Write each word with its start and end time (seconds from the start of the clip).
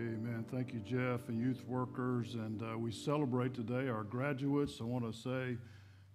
Amen. 0.00 0.46
Thank 0.50 0.72
you, 0.72 0.80
Jeff, 0.80 1.28
and 1.28 1.38
youth 1.38 1.62
workers. 1.68 2.32
And 2.32 2.62
uh, 2.62 2.78
we 2.78 2.90
celebrate 2.90 3.52
today 3.52 3.90
our 3.90 4.02
graduates. 4.02 4.78
I 4.80 4.84
want 4.84 5.04
to 5.04 5.12
say 5.12 5.58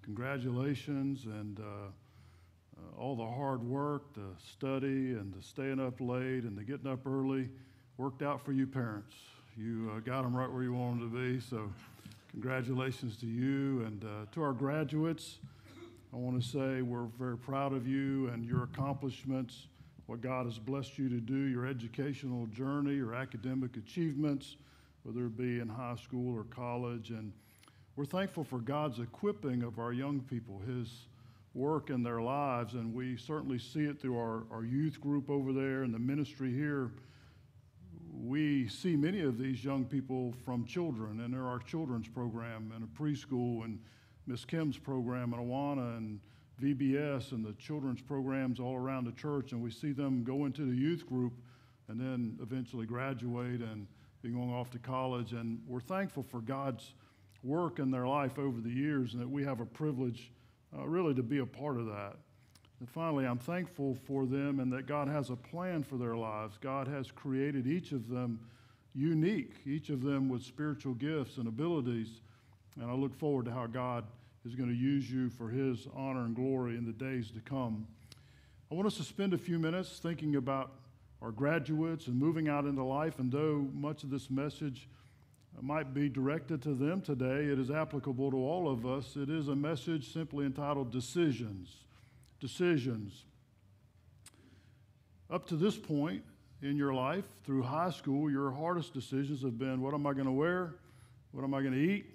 congratulations 0.02 1.26
and 1.26 1.60
uh, 1.60 1.64
uh, 1.64 3.00
all 3.00 3.16
the 3.16 3.28
hard 3.28 3.62
work, 3.62 4.12
the 4.16 4.32
study, 4.44 5.12
and 5.12 5.32
the 5.32 5.44
staying 5.44 5.80
up 5.80 6.02
late 6.02 6.46
and 6.46 6.58
the 6.58 6.64
getting 6.64 6.88
up 6.88 7.06
early 7.06 7.48
worked 7.98 8.24
out 8.24 8.44
for 8.44 8.54
you 8.54 8.66
parents. 8.66 9.14
You 9.56 9.92
uh, 9.96 10.00
got 10.00 10.24
them 10.24 10.36
right 10.36 10.52
where 10.52 10.64
you 10.64 10.74
want 10.74 11.00
them 11.00 11.12
to 11.12 11.16
be. 11.16 11.40
So, 11.40 11.72
congratulations 12.32 13.18
to 13.18 13.28
you 13.28 13.84
and 13.86 14.04
uh, 14.04 14.08
to 14.32 14.42
our 14.42 14.54
graduates. 14.54 15.38
I 16.12 16.16
want 16.18 16.42
to 16.42 16.48
say 16.48 16.82
we're 16.82 17.06
very 17.20 17.38
proud 17.38 17.72
of 17.72 17.88
you 17.88 18.30
and 18.30 18.46
your 18.46 18.64
accomplishments 18.64 19.68
what 20.08 20.22
God 20.22 20.46
has 20.46 20.60
blessed 20.60 20.98
you 20.98 21.10
to 21.10 21.20
do, 21.20 21.36
your 21.36 21.66
educational 21.66 22.46
journey, 22.48 22.96
your 22.96 23.16
academic 23.16 23.76
achievements, 23.78 24.58
whether 25.04 25.26
it 25.26 25.38
be 25.38 25.60
in 25.60 25.68
high 25.68 25.96
school 25.96 26.36
or 26.36 26.44
college. 26.44 27.10
And 27.10 27.34
we're 27.96 28.06
thankful 28.06 28.44
for 28.44 28.60
God's 28.60 29.00
equipping 29.00 29.64
of 29.64 29.80
our 29.80 29.94
young 29.94 30.20
people, 30.22 30.62
His 30.68 31.08
work 31.54 31.90
in 31.90 32.04
their 32.04 32.22
lives. 32.22 32.76
And 32.76 32.94
we 32.94 33.18
certainly 33.18 33.58
see 33.58 33.86
it 33.86 34.00
through 34.00 34.18
our, 34.18 34.44
our 34.52 34.64
youth 34.64 35.02
group 35.02 35.30
over 35.30 35.54
there 35.54 35.84
and 35.84 35.94
the 35.94 36.00
ministry 36.00 36.54
here. 36.54 36.92
We 38.14 38.68
see 38.68 38.96
many 38.96 39.22
of 39.22 39.38
these 39.38 39.64
young 39.64 39.86
people 39.86 40.34
from 40.46 40.66
children, 40.66 41.22
and 41.22 41.34
there 41.34 41.48
are 41.48 41.60
children's 41.60 42.08
program 42.08 42.72
and 42.76 42.84
a 42.84 42.88
preschool, 43.02 43.64
and 43.66 43.80
Miss 44.28 44.46
Kim's 44.46 44.78
program, 44.78 45.34
and 45.34 45.44
Awana, 45.44 45.98
and 45.98 46.20
VBS 46.62 47.32
and 47.32 47.46
the 47.46 47.54
children's 47.54 48.02
programs 48.02 48.60
all 48.60 48.76
around 48.76 49.06
the 49.06 49.12
church, 49.12 49.52
and 49.52 49.62
we 49.62 49.72
see 49.72 49.92
them 49.92 50.24
go 50.24 50.46
into 50.46 50.66
the 50.66 50.76
youth 50.76 51.06
group 51.08 51.34
and 51.88 52.00
then 52.00 52.38
eventually 52.42 52.86
graduate 52.86 53.62
and 53.62 53.88
be 54.22 54.30
going 54.30 54.52
off 54.52 54.72
to 54.72 54.80
college. 54.80 55.34
And 55.34 55.62
we're 55.68 55.80
thankful 55.80 56.24
for 56.24 56.40
God's 56.40 56.94
work 57.44 57.80
in 57.80 57.92
their 57.92 58.08
life 58.08 58.40
over 58.40 58.60
the 58.60 58.70
years 58.70 59.14
and 59.14 59.22
that 59.22 59.30
we 59.30 59.44
have 59.44 59.60
a 59.60 59.66
privilege 59.66 60.32
uh, 60.76 60.86
really 60.86 61.14
to 61.14 61.24
be 61.24 61.40
a 61.40 61.46
part 61.46 61.78
of 61.78 61.86
that. 61.86 62.16
And 62.80 62.90
finally, 62.90 63.26
I'm 63.26 63.38
thankful 63.38 63.96
for 64.06 64.26
them 64.26 64.60
and 64.60 64.72
that 64.74 64.88
God 64.88 65.08
has 65.08 65.30
a 65.30 65.36
plan 65.36 65.84
for 65.84 65.98
their 65.98 66.16
lives. 66.16 66.58
God 66.60 66.88
has 66.88 67.12
created 67.12 67.68
each 67.68 67.92
of 67.92 68.10
them 68.10 68.40
unique, 68.94 69.54
each 69.66 69.90
of 69.90 70.02
them 70.02 70.28
with 70.28 70.44
spiritual 70.44 70.94
gifts 70.94 71.38
and 71.38 71.48
abilities. 71.48 72.22
And 72.80 72.90
I 72.90 72.94
look 72.94 73.14
forward 73.14 73.46
to 73.46 73.52
how 73.52 73.68
God 73.68 74.06
is 74.46 74.54
going 74.54 74.70
to 74.70 74.76
use 74.76 75.10
you 75.10 75.30
for 75.30 75.50
his 75.50 75.88
honor 75.96 76.26
and 76.26 76.36
glory 76.36 76.78
in 76.78 76.86
the 76.86 76.94
days 76.94 77.32
to 77.32 77.40
come. 77.40 77.88
I 78.72 78.76
want 78.76 78.88
us 78.88 78.98
to 78.98 79.04
spend 79.04 79.34
a 79.34 79.38
few 79.38 79.58
minutes 79.58 80.00
thinking 80.00 80.36
about 80.36 80.72
our 81.22 81.32
graduates 81.32 82.06
and 82.08 82.18
moving 82.18 82.48
out 82.48 82.66
into 82.66 82.84
life. 82.84 83.18
And 83.18 83.32
though 83.32 83.68
much 83.74 84.04
of 84.04 84.12
this 84.12 84.30
message 84.30 84.88
might 85.62 85.94
be 85.94 86.10
directed 86.10 86.62
to 86.64 86.76
them 86.76 87.02
today, 87.02 87.46
it 87.46 87.58
is 87.58 87.72
applicable 87.72 88.30
to 88.32 88.38
all 88.38 88.70
of 88.70 88.86
us. 88.86 89.16
It 89.16 89.30
is 89.30 89.48
a 89.48 89.56
message 89.56 90.14
simply 90.14 90.46
entitled 90.46 90.92
Decisions. 90.92 91.76
Decisions. 92.40 93.26
Up 95.32 95.48
to 95.48 95.56
this 95.56 95.76
point 95.76 96.24
in 96.62 96.78
your 96.78 96.94
life, 96.94 97.26
through 97.44 97.64
high 97.64 97.90
school, 97.90 98.30
your 98.30 98.52
hardest 98.52 98.94
decisions 98.94 99.42
have 99.42 99.58
been 99.58 99.82
what 99.82 99.96
am 99.96 100.06
I 100.06 100.14
going 100.14 100.26
to 100.26 100.32
wear? 100.32 100.76
What 101.32 101.44
am 101.44 101.56
I 101.56 101.62
going 101.62 101.74
to 101.74 101.80
eat? 101.80 102.06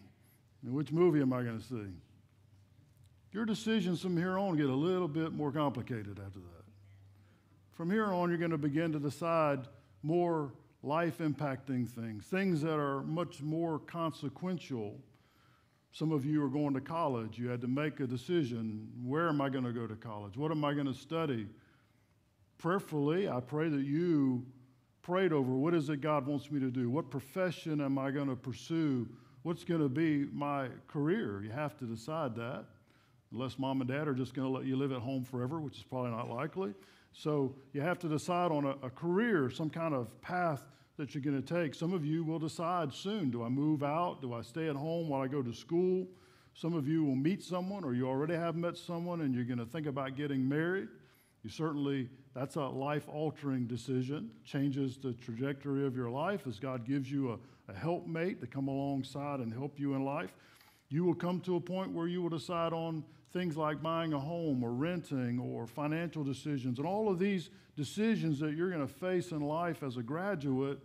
And 0.62 0.74
which 0.74 0.92
movie 0.92 1.20
am 1.20 1.32
I 1.32 1.42
going 1.42 1.58
to 1.58 1.64
see? 1.64 1.90
Your 3.32 3.44
decisions 3.44 4.00
from 4.00 4.16
here 4.16 4.36
on 4.38 4.56
get 4.56 4.68
a 4.68 4.74
little 4.74 5.06
bit 5.06 5.32
more 5.32 5.52
complicated 5.52 6.20
after 6.24 6.40
that. 6.40 6.64
From 7.72 7.90
here 7.90 8.06
on, 8.06 8.28
you're 8.28 8.38
going 8.38 8.50
to 8.50 8.58
begin 8.58 8.90
to 8.92 8.98
decide 8.98 9.60
more 10.02 10.52
life 10.82 11.18
impacting 11.18 11.88
things, 11.88 12.24
things 12.24 12.60
that 12.62 12.78
are 12.78 13.02
much 13.02 13.40
more 13.40 13.78
consequential. 13.78 14.98
Some 15.92 16.10
of 16.10 16.24
you 16.26 16.44
are 16.44 16.48
going 16.48 16.74
to 16.74 16.80
college. 16.80 17.38
You 17.38 17.48
had 17.48 17.60
to 17.60 17.68
make 17.68 18.00
a 18.00 18.06
decision 18.06 18.88
where 19.04 19.28
am 19.28 19.40
I 19.40 19.48
going 19.48 19.64
to 19.64 19.72
go 19.72 19.86
to 19.86 19.94
college? 19.94 20.36
What 20.36 20.50
am 20.50 20.64
I 20.64 20.74
going 20.74 20.86
to 20.86 20.94
study? 20.94 21.46
Prayerfully, 22.58 23.28
I 23.28 23.40
pray 23.40 23.68
that 23.68 23.82
you 23.82 24.44
prayed 25.02 25.32
over 25.32 25.52
what 25.52 25.72
is 25.72 25.88
it 25.88 26.00
God 26.00 26.26
wants 26.26 26.50
me 26.50 26.58
to 26.60 26.70
do? 26.70 26.90
What 26.90 27.10
profession 27.10 27.80
am 27.80 27.96
I 27.96 28.10
going 28.10 28.28
to 28.28 28.36
pursue? 28.36 29.08
What's 29.42 29.62
going 29.62 29.80
to 29.80 29.88
be 29.88 30.26
my 30.32 30.68
career? 30.88 31.42
You 31.42 31.50
have 31.50 31.78
to 31.78 31.84
decide 31.84 32.34
that 32.34 32.64
unless 33.32 33.58
mom 33.58 33.80
and 33.80 33.88
dad 33.88 34.08
are 34.08 34.14
just 34.14 34.34
going 34.34 34.46
to 34.46 34.52
let 34.52 34.66
you 34.66 34.76
live 34.76 34.92
at 34.92 35.00
home 35.00 35.24
forever, 35.24 35.60
which 35.60 35.76
is 35.76 35.82
probably 35.82 36.10
not 36.10 36.28
likely. 36.28 36.74
So 37.12 37.54
you 37.72 37.80
have 37.80 37.98
to 38.00 38.08
decide 38.08 38.50
on 38.50 38.64
a, 38.64 38.74
a 38.82 38.90
career, 38.90 39.50
some 39.50 39.70
kind 39.70 39.94
of 39.94 40.20
path 40.20 40.62
that 40.96 41.14
you're 41.14 41.22
going 41.22 41.40
to 41.40 41.54
take. 41.54 41.74
Some 41.74 41.92
of 41.92 42.04
you 42.04 42.24
will 42.24 42.38
decide 42.38 42.92
soon 42.92 43.30
do 43.30 43.42
I 43.42 43.48
move 43.48 43.82
out? 43.82 44.20
Do 44.20 44.34
I 44.34 44.42
stay 44.42 44.68
at 44.68 44.76
home 44.76 45.08
while 45.08 45.22
I 45.22 45.28
go 45.28 45.42
to 45.42 45.52
school? 45.52 46.06
Some 46.54 46.74
of 46.74 46.86
you 46.86 47.04
will 47.04 47.16
meet 47.16 47.42
someone, 47.42 47.84
or 47.84 47.94
you 47.94 48.08
already 48.08 48.34
have 48.34 48.56
met 48.56 48.76
someone, 48.76 49.22
and 49.22 49.34
you're 49.34 49.44
going 49.44 49.58
to 49.58 49.66
think 49.66 49.86
about 49.86 50.16
getting 50.16 50.46
married. 50.48 50.88
You 51.42 51.48
certainly, 51.48 52.08
that's 52.34 52.56
a 52.56 52.62
life 52.64 53.08
altering 53.08 53.66
decision, 53.66 54.30
changes 54.44 54.98
the 54.98 55.12
trajectory 55.14 55.86
of 55.86 55.96
your 55.96 56.10
life 56.10 56.46
as 56.46 56.58
God 56.58 56.84
gives 56.84 57.10
you 57.10 57.32
a, 57.32 57.72
a 57.72 57.74
helpmate 57.74 58.40
to 58.40 58.46
come 58.46 58.68
alongside 58.68 59.40
and 59.40 59.52
help 59.52 59.78
you 59.78 59.94
in 59.94 60.04
life. 60.04 60.34
You 60.90 61.04
will 61.04 61.14
come 61.14 61.40
to 61.42 61.56
a 61.56 61.60
point 61.60 61.92
where 61.92 62.08
you 62.08 62.20
will 62.20 62.28
decide 62.28 62.72
on 62.72 63.04
things 63.32 63.56
like 63.56 63.82
buying 63.82 64.12
a 64.12 64.18
home 64.18 64.62
or 64.62 64.72
renting 64.72 65.38
or 65.38 65.66
financial 65.66 66.24
decisions. 66.24 66.78
And 66.78 66.86
all 66.86 67.08
of 67.08 67.18
these 67.18 67.50
decisions 67.76 68.40
that 68.40 68.54
you're 68.54 68.70
going 68.70 68.86
to 68.86 68.92
face 68.92 69.30
in 69.30 69.40
life 69.40 69.82
as 69.82 69.96
a 69.96 70.02
graduate 70.02 70.80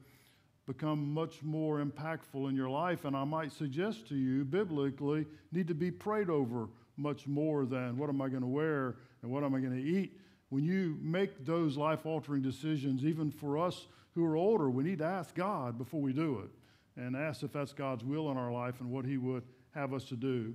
become 0.66 1.14
much 1.14 1.44
more 1.44 1.84
impactful 1.84 2.50
in 2.50 2.56
your 2.56 2.70
life. 2.70 3.06
And 3.06 3.16
I 3.16 3.24
might 3.24 3.52
suggest 3.52 4.08
to 4.10 4.16
you, 4.16 4.44
biblically, 4.44 5.26
need 5.52 5.68
to 5.68 5.76
be 5.76 5.92
prayed 5.92 6.30
over 6.30 6.70
much 6.98 7.28
more 7.28 7.66
than 7.66 7.98
what 7.98 8.10
am 8.10 8.22
I 8.22 8.30
going 8.30 8.42
to 8.42 8.48
wear 8.48 8.96
and 9.22 9.32
what 9.32 9.44
am 9.44 9.54
I 9.54 9.60
going 9.60 9.76
to 9.76 9.84
eat. 9.84 10.20
When 10.50 10.64
you 10.64 10.98
make 11.02 11.46
those 11.46 11.78
life 11.78 12.06
altering 12.06 12.42
decisions, 12.42 13.04
even 13.04 13.32
for 13.32 13.58
us 13.58 13.88
who 14.14 14.26
are 14.26 14.36
older, 14.36 14.70
we 14.70 14.84
need 14.84 15.00
to 15.00 15.06
ask 15.06 15.36
God 15.36 15.78
before 15.78 16.02
we 16.02 16.14
do 16.14 16.40
it 16.40 17.02
and 17.02 17.16
ask 17.16 17.44
if 17.44 17.52
that's 17.52 17.74
God's 17.74 18.04
will 18.04 18.32
in 18.32 18.38
our 18.38 18.52
life 18.52 18.80
and 18.80 18.90
what 18.90 19.06
He 19.06 19.18
would 19.18 19.44
have 19.74 19.94
us 19.94 20.06
to 20.06 20.16
do. 20.16 20.54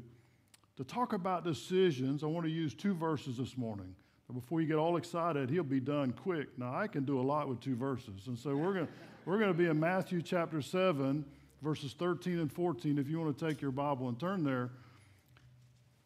To 0.80 0.84
talk 0.86 1.12
about 1.12 1.44
decisions, 1.44 2.24
I 2.24 2.26
want 2.26 2.46
to 2.46 2.50
use 2.50 2.72
two 2.72 2.94
verses 2.94 3.36
this 3.36 3.58
morning. 3.58 3.94
Before 4.32 4.62
you 4.62 4.66
get 4.66 4.78
all 4.78 4.96
excited, 4.96 5.50
he'll 5.50 5.62
be 5.62 5.78
done 5.78 6.14
quick. 6.14 6.48
Now, 6.56 6.74
I 6.74 6.86
can 6.86 7.04
do 7.04 7.20
a 7.20 7.22
lot 7.22 7.50
with 7.50 7.60
two 7.60 7.76
verses. 7.76 8.28
And 8.28 8.38
so 8.38 8.56
we're 8.56 8.72
going 8.72 8.88
we're 9.26 9.36
going 9.36 9.52
to 9.52 9.58
be 9.58 9.66
in 9.66 9.78
Matthew 9.78 10.22
chapter 10.22 10.62
7, 10.62 11.22
verses 11.60 11.92
13 11.92 12.38
and 12.38 12.50
14, 12.50 12.96
if 12.96 13.10
you 13.10 13.20
want 13.20 13.36
to 13.36 13.46
take 13.46 13.60
your 13.60 13.72
Bible 13.72 14.08
and 14.08 14.18
turn 14.18 14.42
there. 14.42 14.70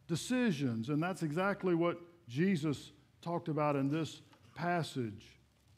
Decisions, 0.09 0.89
and 0.89 1.01
that's 1.01 1.23
exactly 1.23 1.73
what 1.73 1.97
Jesus 2.27 2.91
talked 3.21 3.47
about 3.47 3.77
in 3.77 3.89
this 3.89 4.23
passage. 4.55 5.25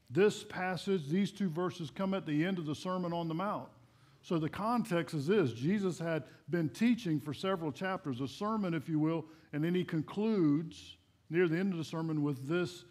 This 0.10 0.44
passage, 0.44 1.08
these 1.08 1.32
two 1.32 1.50
verses 1.50 1.92
come 1.92 2.16
at 2.16 2.26
the 2.26 2.44
end 2.44 2.58
of 2.58 2.66
the 2.66 2.74
Sermon 2.74 3.14
on 3.14 3.28
the 3.28 3.36
Mount. 3.36 3.70
So 4.28 4.38
the 4.38 4.50
context 4.50 5.16
is 5.16 5.26
this 5.26 5.54
Jesus 5.54 5.98
had 5.98 6.24
been 6.50 6.68
teaching 6.68 7.18
for 7.18 7.34
several 7.34 7.72
chapters, 7.72 8.20
a 8.20 8.28
sermon, 8.28 8.74
if 8.74 8.90
you 8.90 9.00
will, 9.00 9.24
and 9.54 9.64
then 9.64 9.74
he 9.74 9.86
concludes 9.86 10.98
near 11.30 11.48
the 11.48 11.58
end 11.58 11.72
of 11.72 11.78
the 11.78 11.86
sermon 11.86 12.22
with 12.22 12.46
this 12.46 12.84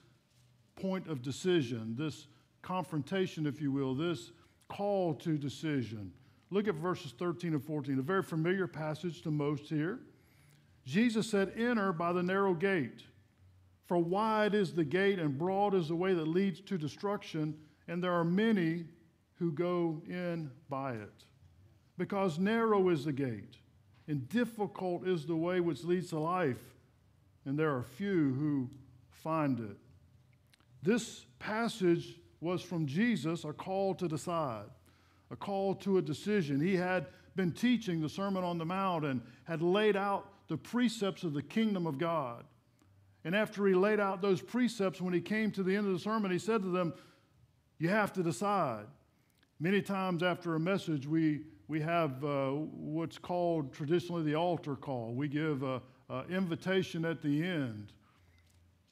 point 0.77 1.07
of 1.09 1.21
decision, 1.21 1.95
this 1.95 2.29
confrontation, 2.63 3.47
if 3.47 3.61
you 3.61 3.71
will, 3.71 3.95
this 3.95 4.31
call 4.69 5.13
to 5.13 5.37
decision. 5.37 6.11
Look 6.49 6.69
at 6.69 6.75
verses 6.77 7.13
13 7.19 7.53
and 7.53 7.63
14, 7.63 7.99
a 7.99 8.03
very 8.03 8.23
familiar 8.23 8.67
passage 8.67 9.21
to 9.21 9.31
most 9.31 9.69
here. 9.69 10.01
Jesus 10.87 11.29
said, 11.29 11.53
Enter 11.55 11.93
by 11.93 12.15
the 12.15 12.23
narrow 12.23 12.55
gate, 12.55 13.03
for 13.85 13.99
wide 13.99 14.55
is 14.55 14.73
the 14.73 14.85
gate 14.85 15.19
and 15.19 15.37
broad 15.37 15.75
is 15.75 15.89
the 15.89 15.97
way 15.97 16.15
that 16.15 16.29
leads 16.29 16.63
to 16.63 16.79
destruction, 16.79 17.59
and 17.89 18.03
there 18.03 18.15
are 18.15 18.25
many 18.25 18.87
who 19.39 19.53
go 19.53 20.03
in 20.09 20.51
by 20.69 20.93
it. 20.93 21.25
Because 21.99 22.39
narrow 22.39 22.89
is 22.89 23.05
the 23.05 23.13
gate, 23.13 23.57
and 24.09 24.29
difficult 24.29 25.07
is 25.07 25.27
the 25.27 25.37
way 25.37 25.61
which 25.61 25.85
leads 25.85 26.11
to 26.11 26.19
life, 26.19 26.75
and 27.45 27.59
there 27.59 27.75
are 27.75 27.83
few 27.83 28.35
who 28.35 28.69
find 29.11 29.61
it. 29.61 29.77
This 30.83 31.25
passage 31.39 32.19
was 32.41 32.63
from 32.63 32.87
Jesus, 32.87 33.45
a 33.45 33.53
call 33.53 33.95
to 33.95 34.09
decide, 34.09 34.67
a 35.31 35.37
call 35.37 35.75
to 35.77 35.99
a 35.99 36.03
decision. 36.03 36.61
He 36.61 36.77
had 36.77 37.07
been 37.35 37.53
teaching 37.53 38.01
the 38.01 38.09
Sermon 38.09 38.45
on 38.45 38.59
the 38.59 38.65
Mount 38.65 39.05
and 39.05 39.21
had 39.45 39.63
laid 39.63 39.97
out 39.97 40.29
the 40.49 40.57
precepts 40.57 41.23
of 41.23 41.33
the 41.33 41.43
kingdom 41.43 41.87
of 41.87 41.99
God. 41.99 42.45
And 43.25 43.35
after 43.35 43.67
he 43.67 43.75
laid 43.75 43.99
out 43.99 44.23
those 44.23 44.41
precepts, 44.41 45.01
when 45.01 45.13
he 45.13 45.21
came 45.21 45.51
to 45.53 45.63
the 45.63 45.75
end 45.75 45.87
of 45.87 45.93
the 45.93 45.99
sermon, 45.99 46.31
he 46.31 46.39
said 46.39 46.63
to 46.63 46.69
them, 46.69 46.95
You 47.79 47.89
have 47.89 48.13
to 48.13 48.23
decide. 48.23 48.87
Many 49.59 49.81
times 49.81 50.23
after 50.23 50.55
a 50.55 50.61
message, 50.61 51.07
we, 51.07 51.43
we 51.69 51.81
have 51.81 52.23
uh, 52.25 52.51
what's 52.51 53.19
called 53.19 53.73
traditionally 53.73 54.23
the 54.23 54.35
altar 54.35 54.77
call. 54.77 55.15
We 55.15 55.29
give 55.29 55.63
an 55.63 55.81
invitation 56.31 57.05
at 57.05 57.23
the 57.23 57.43
end. 57.43 57.93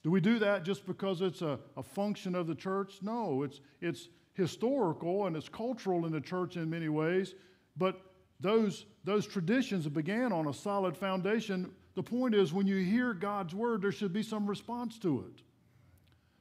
Do 0.03 0.11
we 0.11 0.21
do 0.21 0.39
that 0.39 0.65
just 0.65 0.87
because 0.87 1.21
it's 1.21 1.43
a, 1.43 1.59
a 1.77 1.83
function 1.83 2.35
of 2.35 2.47
the 2.47 2.55
church? 2.55 2.99
No, 3.03 3.43
it's, 3.43 3.61
it's, 3.81 4.09
historical 4.35 5.27
and 5.27 5.37
it's 5.37 5.49
cultural 5.49 6.07
in 6.07 6.13
the 6.13 6.21
church 6.21 6.57
in 6.57 6.69
many 6.69 6.89
ways, 6.89 7.35
but 7.77 8.01
those, 8.41 8.85
those 9.05 9.27
traditions 9.27 9.89
began 9.89 10.33
on 10.33 10.49
a 10.49 10.53
solid 10.53 10.97
foundation. 10.97 11.71
The 11.95 12.03
point 12.03 12.35
is, 12.35 12.53
when 12.53 12.67
you 12.67 12.77
hear 12.79 13.15
God's 13.15 13.55
word, 13.55 13.83
there 13.83 13.93
should 13.93 14.13
be 14.13 14.23
some 14.23 14.47
response 14.47 14.99
to 14.99 15.25
it. 15.29 15.43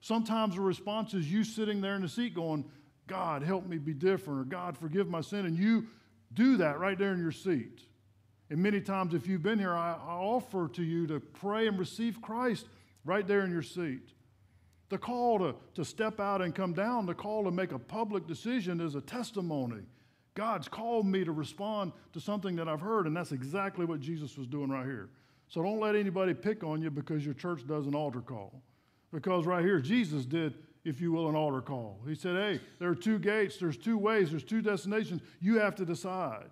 Sometimes 0.01 0.55
the 0.55 0.61
response 0.61 1.13
is 1.13 1.31
you 1.31 1.43
sitting 1.43 1.79
there 1.79 1.95
in 1.95 2.01
the 2.01 2.09
seat 2.09 2.33
going, 2.33 2.65
God, 3.07 3.43
help 3.43 3.65
me 3.65 3.77
be 3.77 3.93
different, 3.93 4.41
or 4.41 4.43
God, 4.45 4.77
forgive 4.77 5.09
my 5.09 5.21
sin. 5.21 5.45
And 5.45 5.57
you 5.57 5.87
do 6.33 6.57
that 6.57 6.79
right 6.79 6.97
there 6.97 7.13
in 7.13 7.19
your 7.19 7.31
seat. 7.31 7.81
And 8.49 8.61
many 8.61 8.81
times, 8.81 9.13
if 9.13 9.27
you've 9.27 9.43
been 9.43 9.59
here, 9.59 9.73
I, 9.73 9.93
I 9.93 10.13
offer 10.13 10.67
to 10.69 10.83
you 10.83 11.07
to 11.07 11.19
pray 11.19 11.67
and 11.67 11.77
receive 11.79 12.21
Christ 12.21 12.67
right 13.05 13.27
there 13.27 13.41
in 13.41 13.51
your 13.51 13.63
seat. 13.63 14.13
The 14.89 14.97
call 14.97 15.39
to, 15.39 15.55
to 15.75 15.83
step 15.83 16.19
out 16.19 16.41
and 16.41 16.53
come 16.53 16.73
down, 16.73 17.05
the 17.05 17.15
call 17.15 17.43
to 17.45 17.51
make 17.51 17.71
a 17.71 17.79
public 17.79 18.27
decision 18.27 18.79
is 18.79 18.95
a 18.95 19.01
testimony. 19.01 19.81
God's 20.35 20.67
called 20.67 21.05
me 21.05 21.23
to 21.23 21.31
respond 21.31 21.91
to 22.13 22.19
something 22.19 22.55
that 22.55 22.67
I've 22.67 22.81
heard, 22.81 23.07
and 23.07 23.15
that's 23.15 23.31
exactly 23.31 23.85
what 23.85 23.99
Jesus 23.99 24.37
was 24.37 24.47
doing 24.47 24.69
right 24.69 24.85
here. 24.85 25.09
So 25.47 25.61
don't 25.61 25.79
let 25.79 25.95
anybody 25.95 26.33
pick 26.33 26.63
on 26.63 26.81
you 26.81 26.89
because 26.89 27.23
your 27.23 27.35
church 27.35 27.65
does 27.67 27.85
an 27.85 27.95
altar 27.95 28.21
call. 28.21 28.61
Because 29.11 29.45
right 29.45 29.63
here, 29.63 29.79
Jesus 29.79 30.25
did, 30.25 30.55
if 30.85 30.99
you 30.99 31.11
will, 31.11 31.29
an 31.29 31.35
altar 31.35 31.61
call. 31.61 31.99
He 32.07 32.15
said, 32.15 32.35
Hey, 32.35 32.63
there 32.79 32.89
are 32.89 32.95
two 32.95 33.19
gates, 33.19 33.57
there's 33.57 33.77
two 33.77 33.97
ways, 33.97 34.31
there's 34.31 34.43
two 34.43 34.61
destinations. 34.61 35.21
You 35.39 35.59
have 35.59 35.75
to 35.75 35.85
decide. 35.85 36.49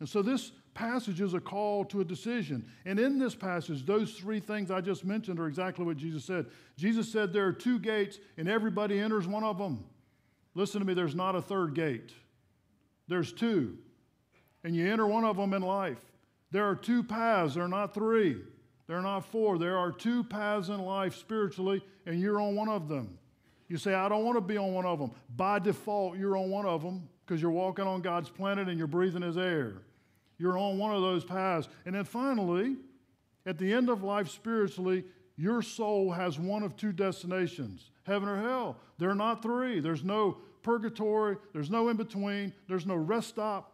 And 0.00 0.08
so 0.08 0.20
this 0.20 0.52
passage 0.74 1.20
is 1.20 1.34
a 1.34 1.40
call 1.40 1.84
to 1.86 2.00
a 2.00 2.04
decision. 2.04 2.64
And 2.84 2.98
in 2.98 3.18
this 3.18 3.34
passage, 3.34 3.86
those 3.86 4.14
three 4.14 4.40
things 4.40 4.70
I 4.70 4.80
just 4.80 5.04
mentioned 5.04 5.38
are 5.38 5.46
exactly 5.46 5.84
what 5.84 5.96
Jesus 5.96 6.24
said. 6.24 6.46
Jesus 6.76 7.10
said 7.10 7.32
there 7.32 7.46
are 7.46 7.52
two 7.52 7.78
gates, 7.78 8.18
and 8.36 8.48
everybody 8.48 8.98
enters 8.98 9.28
one 9.28 9.44
of 9.44 9.58
them. 9.58 9.84
Listen 10.54 10.80
to 10.80 10.86
me, 10.86 10.94
there's 10.94 11.14
not 11.14 11.36
a 11.36 11.42
third 11.42 11.74
gate, 11.74 12.12
there's 13.08 13.32
two. 13.32 13.78
And 14.64 14.76
you 14.76 14.90
enter 14.90 15.06
one 15.06 15.24
of 15.24 15.36
them 15.36 15.54
in 15.54 15.62
life. 15.62 15.98
There 16.50 16.64
are 16.64 16.76
two 16.76 17.02
paths, 17.02 17.54
there 17.54 17.64
are 17.64 17.68
not 17.68 17.94
three, 17.94 18.36
there 18.86 18.96
are 18.96 19.02
not 19.02 19.24
four. 19.24 19.58
There 19.58 19.78
are 19.78 19.90
two 19.90 20.24
paths 20.24 20.68
in 20.68 20.78
life 20.80 21.14
spiritually, 21.16 21.82
and 22.04 22.20
you're 22.20 22.40
on 22.40 22.54
one 22.54 22.68
of 22.68 22.88
them. 22.88 23.18
You 23.72 23.78
say, 23.78 23.94
I 23.94 24.06
don't 24.10 24.22
want 24.22 24.36
to 24.36 24.42
be 24.42 24.58
on 24.58 24.74
one 24.74 24.84
of 24.84 24.98
them. 24.98 25.12
By 25.34 25.58
default, 25.58 26.18
you're 26.18 26.36
on 26.36 26.50
one 26.50 26.66
of 26.66 26.82
them 26.82 27.08
because 27.24 27.40
you're 27.40 27.50
walking 27.50 27.86
on 27.86 28.02
God's 28.02 28.28
planet 28.28 28.68
and 28.68 28.76
you're 28.76 28.86
breathing 28.86 29.22
His 29.22 29.38
air. 29.38 29.76
You're 30.36 30.58
on 30.58 30.76
one 30.76 30.94
of 30.94 31.00
those 31.00 31.24
paths. 31.24 31.70
And 31.86 31.94
then 31.94 32.04
finally, 32.04 32.76
at 33.46 33.56
the 33.56 33.72
end 33.72 33.88
of 33.88 34.02
life 34.02 34.28
spiritually, 34.28 35.04
your 35.38 35.62
soul 35.62 36.12
has 36.12 36.38
one 36.38 36.62
of 36.62 36.76
two 36.76 36.92
destinations 36.92 37.88
heaven 38.02 38.28
or 38.28 38.42
hell. 38.42 38.76
There 38.98 39.08
are 39.08 39.14
not 39.14 39.40
three. 39.40 39.80
There's 39.80 40.04
no 40.04 40.36
purgatory, 40.62 41.38
there's 41.54 41.70
no 41.70 41.88
in 41.88 41.96
between, 41.96 42.52
there's 42.68 42.84
no 42.84 42.96
rest 42.96 43.30
stop. 43.30 43.72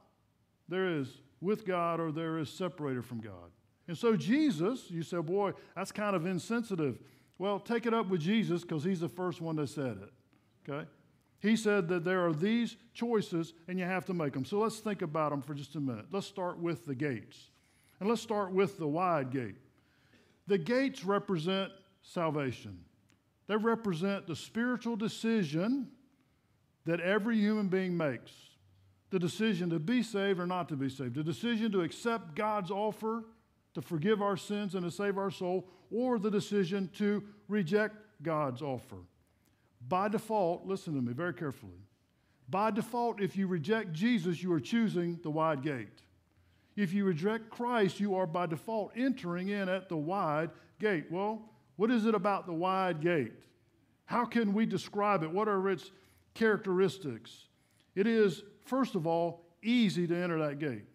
There 0.69 0.87
is 1.01 1.09
with 1.41 1.67
God 1.67 1.99
or 1.99 2.13
there 2.13 2.39
is 2.39 2.51
separated 2.51 3.05
from 3.05 3.21
God. 3.21 3.51
And 3.89 3.99
so, 3.99 4.15
Jesus, 4.15 4.93
you 4.93 5.03
say, 5.03 5.17
boy, 5.17 5.55
that's 5.75 5.91
kind 5.91 6.15
of 6.15 6.25
insensitive. 6.25 7.01
Well, 7.39 7.61
take 7.61 7.87
it 7.87 7.95
up 7.95 8.09
with 8.09 8.21
Jesus 8.21 8.63
because 8.63 8.83
he's 8.83 9.01
the 9.01 9.09
first 9.09 9.41
one 9.41 9.57
that 9.57 9.69
said 9.69 9.99
it. 10.03 10.13
Okay? 10.69 10.89
He 11.41 11.57
said 11.57 11.89
that 11.89 12.05
there 12.05 12.27
are 12.27 12.33
these 12.33 12.77
choices 12.95 13.53
and 13.69 13.79
you 13.79 13.85
have 13.85 14.05
to 14.07 14.15
make 14.15 14.33
them. 14.33 14.45
So 14.45 14.59
let's 14.59 14.79
think 14.79 15.03
about 15.03 15.31
them 15.31 15.41
for 15.41 15.55
just 15.55 15.77
a 15.77 15.81
minute. 15.81 16.07
Let's 16.11 16.27
start 16.27 16.59
with 16.59 16.85
the 16.85 16.97
gates. 16.97 17.39
And 18.01 18.09
let's 18.09 18.23
start 18.23 18.53
with 18.53 18.79
the 18.79 18.89
wide 18.89 19.31
gate. 19.31 19.57
The 20.47 20.59
gates 20.59 21.05
represent 21.05 21.71
salvation, 22.03 22.85
they 23.47 23.57
represent 23.57 24.27
the 24.27 24.37
spiritual 24.37 24.97
decision 24.97 25.89
that 26.87 27.01
every 27.01 27.37
human 27.37 27.69
being 27.69 27.97
makes 27.97 28.33
the 29.11 29.19
decision 29.19 29.71
to 29.71 29.79
be 29.79 30.03
saved 30.03 30.39
or 30.39 30.47
not 30.47 30.69
to 30.69 30.77
be 30.77 30.89
saved, 30.89 31.15
the 31.15 31.25
decision 31.25 31.73
to 31.73 31.83
accept 31.83 32.35
God's 32.35 32.71
offer 32.71 33.25
to 33.79 33.87
forgive 33.87 34.21
our 34.21 34.37
sins 34.37 34.75
and 34.75 34.85
to 34.85 34.91
save 34.91 35.17
our 35.17 35.31
soul, 35.31 35.69
or 35.93 36.19
the 36.19 36.31
decision 36.31 36.91
to 36.93 37.23
reject 37.47 37.95
God's 38.25 38.61
offer. 38.61 38.97
By 39.87 40.09
default, 40.09 40.67
listen 40.67 40.95
to 40.95 41.01
me 41.01 41.13
very 41.13 41.33
carefully. 41.33 41.79
By 42.49 42.73
default, 42.73 43.21
if 43.21 43.37
you 43.37 43.47
reject 43.47 43.93
Jesus, 43.93 44.43
you 44.43 44.53
are 44.53 44.59
choosing 44.59 45.21
the 45.23 45.31
wide 45.31 45.63
gate. 45.63 46.03
If 46.75 46.93
you 46.93 47.05
reject 47.05 47.51
Christ, 47.51 48.01
you 48.01 48.17
are 48.17 48.27
by 48.27 48.47
default 48.47 48.91
entering 48.97 49.49
in 49.49 49.69
at 49.69 49.89
the 49.89 49.97
wide 49.97 50.51
gate. 50.81 51.05
Well, 51.09 51.43
what 51.77 51.93
is 51.93 52.05
it 52.05 52.17
about 52.17 52.47
the 52.47 52.53
wide 52.53 53.01
gate? 53.01 53.33
How 54.07 54.25
can 54.25 54.55
we 54.55 54.67
describe 54.67 55.23
it? 55.23 55.31
What 55.31 55.47
are 55.47 55.69
its 55.69 55.93
characteristics? 56.35 57.45
It 57.95 58.09
is, 58.09 58.43
first 58.65 58.97
of 58.97 59.07
all, 59.07 59.45
easy 59.63 60.09
to 60.09 60.17
enter 60.17 60.41
that 60.41 60.59
gate. 60.59 60.87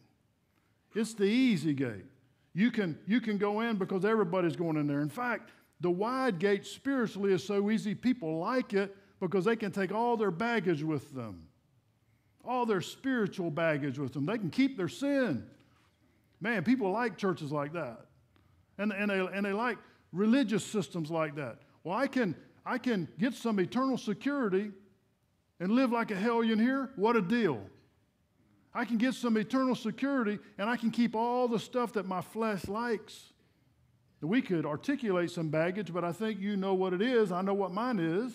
It's 0.93 1.13
the 1.13 1.23
easy 1.23 1.73
gate. 1.73 2.05
You 2.53 2.69
can, 2.69 2.97
you 3.07 3.19
can 3.19 3.37
go 3.37 3.61
in 3.61 3.77
because 3.77 4.05
everybody's 4.05 4.55
going 4.55 4.77
in 4.77 4.87
there. 4.87 5.01
In 5.01 5.09
fact, 5.09 5.51
the 5.81 5.89
wide 5.89 6.39
gate 6.39 6.65
spiritually 6.65 7.33
is 7.33 7.43
so 7.43 7.71
easy, 7.71 7.95
people 7.95 8.39
like 8.39 8.73
it 8.73 8.95
because 9.19 9.45
they 9.45 9.55
can 9.55 9.71
take 9.71 9.91
all 9.91 10.17
their 10.17 10.31
baggage 10.31 10.83
with 10.83 11.13
them, 11.13 11.47
all 12.45 12.65
their 12.65 12.81
spiritual 12.81 13.49
baggage 13.49 13.97
with 13.97 14.13
them. 14.13 14.25
They 14.25 14.37
can 14.37 14.49
keep 14.49 14.77
their 14.77 14.87
sin. 14.87 15.45
Man, 16.41 16.63
people 16.63 16.91
like 16.91 17.17
churches 17.17 17.51
like 17.51 17.73
that. 17.73 18.05
And, 18.77 18.91
and, 18.91 19.09
they, 19.09 19.19
and 19.19 19.45
they 19.45 19.53
like 19.53 19.77
religious 20.11 20.63
systems 20.63 21.09
like 21.09 21.35
that. 21.35 21.57
Well, 21.83 21.97
I 21.97 22.07
can, 22.07 22.35
I 22.65 22.77
can 22.77 23.07
get 23.17 23.33
some 23.33 23.59
eternal 23.59 23.97
security 23.97 24.71
and 25.59 25.71
live 25.71 25.91
like 25.91 26.11
a 26.11 26.15
hellion 26.15 26.59
here. 26.59 26.91
What 26.95 27.15
a 27.15 27.21
deal. 27.21 27.61
I 28.75 28.85
can 28.85 28.97
get 28.97 29.13
some 29.13 29.37
eternal 29.37 29.75
security 29.75 30.39
and 30.57 30.69
I 30.69 30.77
can 30.77 30.89
keep 30.89 31.15
all 31.15 31.47
the 31.47 31.59
stuff 31.59 31.93
that 31.93 32.07
my 32.07 32.21
flesh 32.21 32.67
likes. 32.67 33.33
We 34.21 34.41
could 34.41 34.65
articulate 34.65 35.31
some 35.31 35.49
baggage, 35.49 35.93
but 35.93 36.05
I 36.05 36.13
think 36.13 36.39
you 36.39 36.55
know 36.55 36.73
what 36.73 36.93
it 36.93 37.01
is. 37.01 37.31
I 37.31 37.41
know 37.41 37.53
what 37.53 37.73
mine 37.73 37.99
is. 37.99 38.31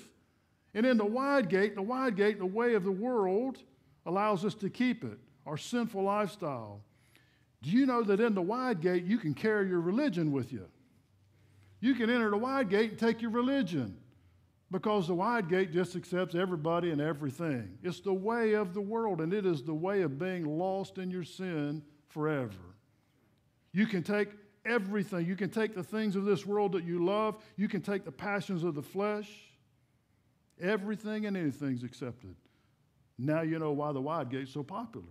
And 0.74 0.84
in 0.84 0.98
the 0.98 1.04
wide 1.04 1.48
gate, 1.48 1.74
the 1.74 1.82
wide 1.82 2.14
gate, 2.14 2.38
the 2.38 2.46
way 2.46 2.74
of 2.74 2.84
the 2.84 2.92
world, 2.92 3.58
allows 4.04 4.44
us 4.44 4.54
to 4.56 4.68
keep 4.68 5.02
it, 5.02 5.18
our 5.46 5.56
sinful 5.56 6.02
lifestyle. 6.02 6.82
Do 7.62 7.70
you 7.70 7.86
know 7.86 8.02
that 8.02 8.20
in 8.20 8.34
the 8.34 8.42
wide 8.42 8.82
gate, 8.82 9.04
you 9.04 9.16
can 9.16 9.32
carry 9.32 9.68
your 9.68 9.80
religion 9.80 10.30
with 10.30 10.52
you? 10.52 10.66
You 11.80 11.94
can 11.94 12.10
enter 12.10 12.30
the 12.30 12.36
wide 12.36 12.68
gate 12.68 12.90
and 12.90 12.98
take 12.98 13.22
your 13.22 13.30
religion 13.30 13.96
because 14.70 15.06
the 15.06 15.14
wide 15.14 15.48
gate 15.48 15.72
just 15.72 15.96
accepts 15.96 16.34
everybody 16.34 16.90
and 16.90 17.00
everything. 17.00 17.78
It's 17.82 18.00
the 18.00 18.12
way 18.12 18.52
of 18.52 18.74
the 18.74 18.80
world, 18.80 19.20
and 19.20 19.32
it 19.32 19.46
is 19.46 19.62
the 19.62 19.74
way 19.74 20.02
of 20.02 20.18
being 20.18 20.44
lost 20.44 20.98
in 20.98 21.10
your 21.10 21.24
sin 21.24 21.82
forever. 22.08 22.52
You 23.72 23.86
can 23.86 24.02
take 24.02 24.28
everything. 24.66 25.26
You 25.26 25.36
can 25.36 25.50
take 25.50 25.74
the 25.74 25.82
things 25.82 26.16
of 26.16 26.24
this 26.24 26.44
world 26.44 26.72
that 26.72 26.84
you 26.84 27.04
love, 27.04 27.42
you 27.56 27.68
can 27.68 27.80
take 27.80 28.04
the 28.04 28.12
passions 28.12 28.64
of 28.64 28.74
the 28.74 28.82
flesh. 28.82 29.30
Everything 30.60 31.26
and 31.26 31.36
anything's 31.36 31.84
accepted. 31.84 32.34
Now 33.16 33.42
you 33.42 33.58
know 33.58 33.72
why 33.72 33.92
the 33.92 34.00
wide 34.00 34.28
gate's 34.28 34.52
so 34.52 34.62
popular. 34.62 35.06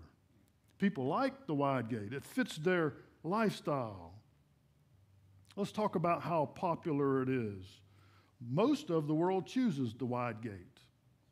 People 0.77 1.07
like 1.07 1.47
the 1.47 1.53
wide 1.53 1.89
gate, 1.89 2.13
it 2.13 2.23
fits 2.23 2.57
their 2.57 2.93
lifestyle. 3.23 4.13
Let's 5.55 5.71
talk 5.71 5.95
about 5.95 6.21
how 6.21 6.45
popular 6.45 7.23
it 7.23 7.29
is. 7.29 7.63
Most 8.39 8.89
of 8.89 9.07
the 9.07 9.13
world 9.13 9.47
chooses 9.47 9.93
the 9.93 10.05
wide 10.05 10.41
gate. 10.41 10.79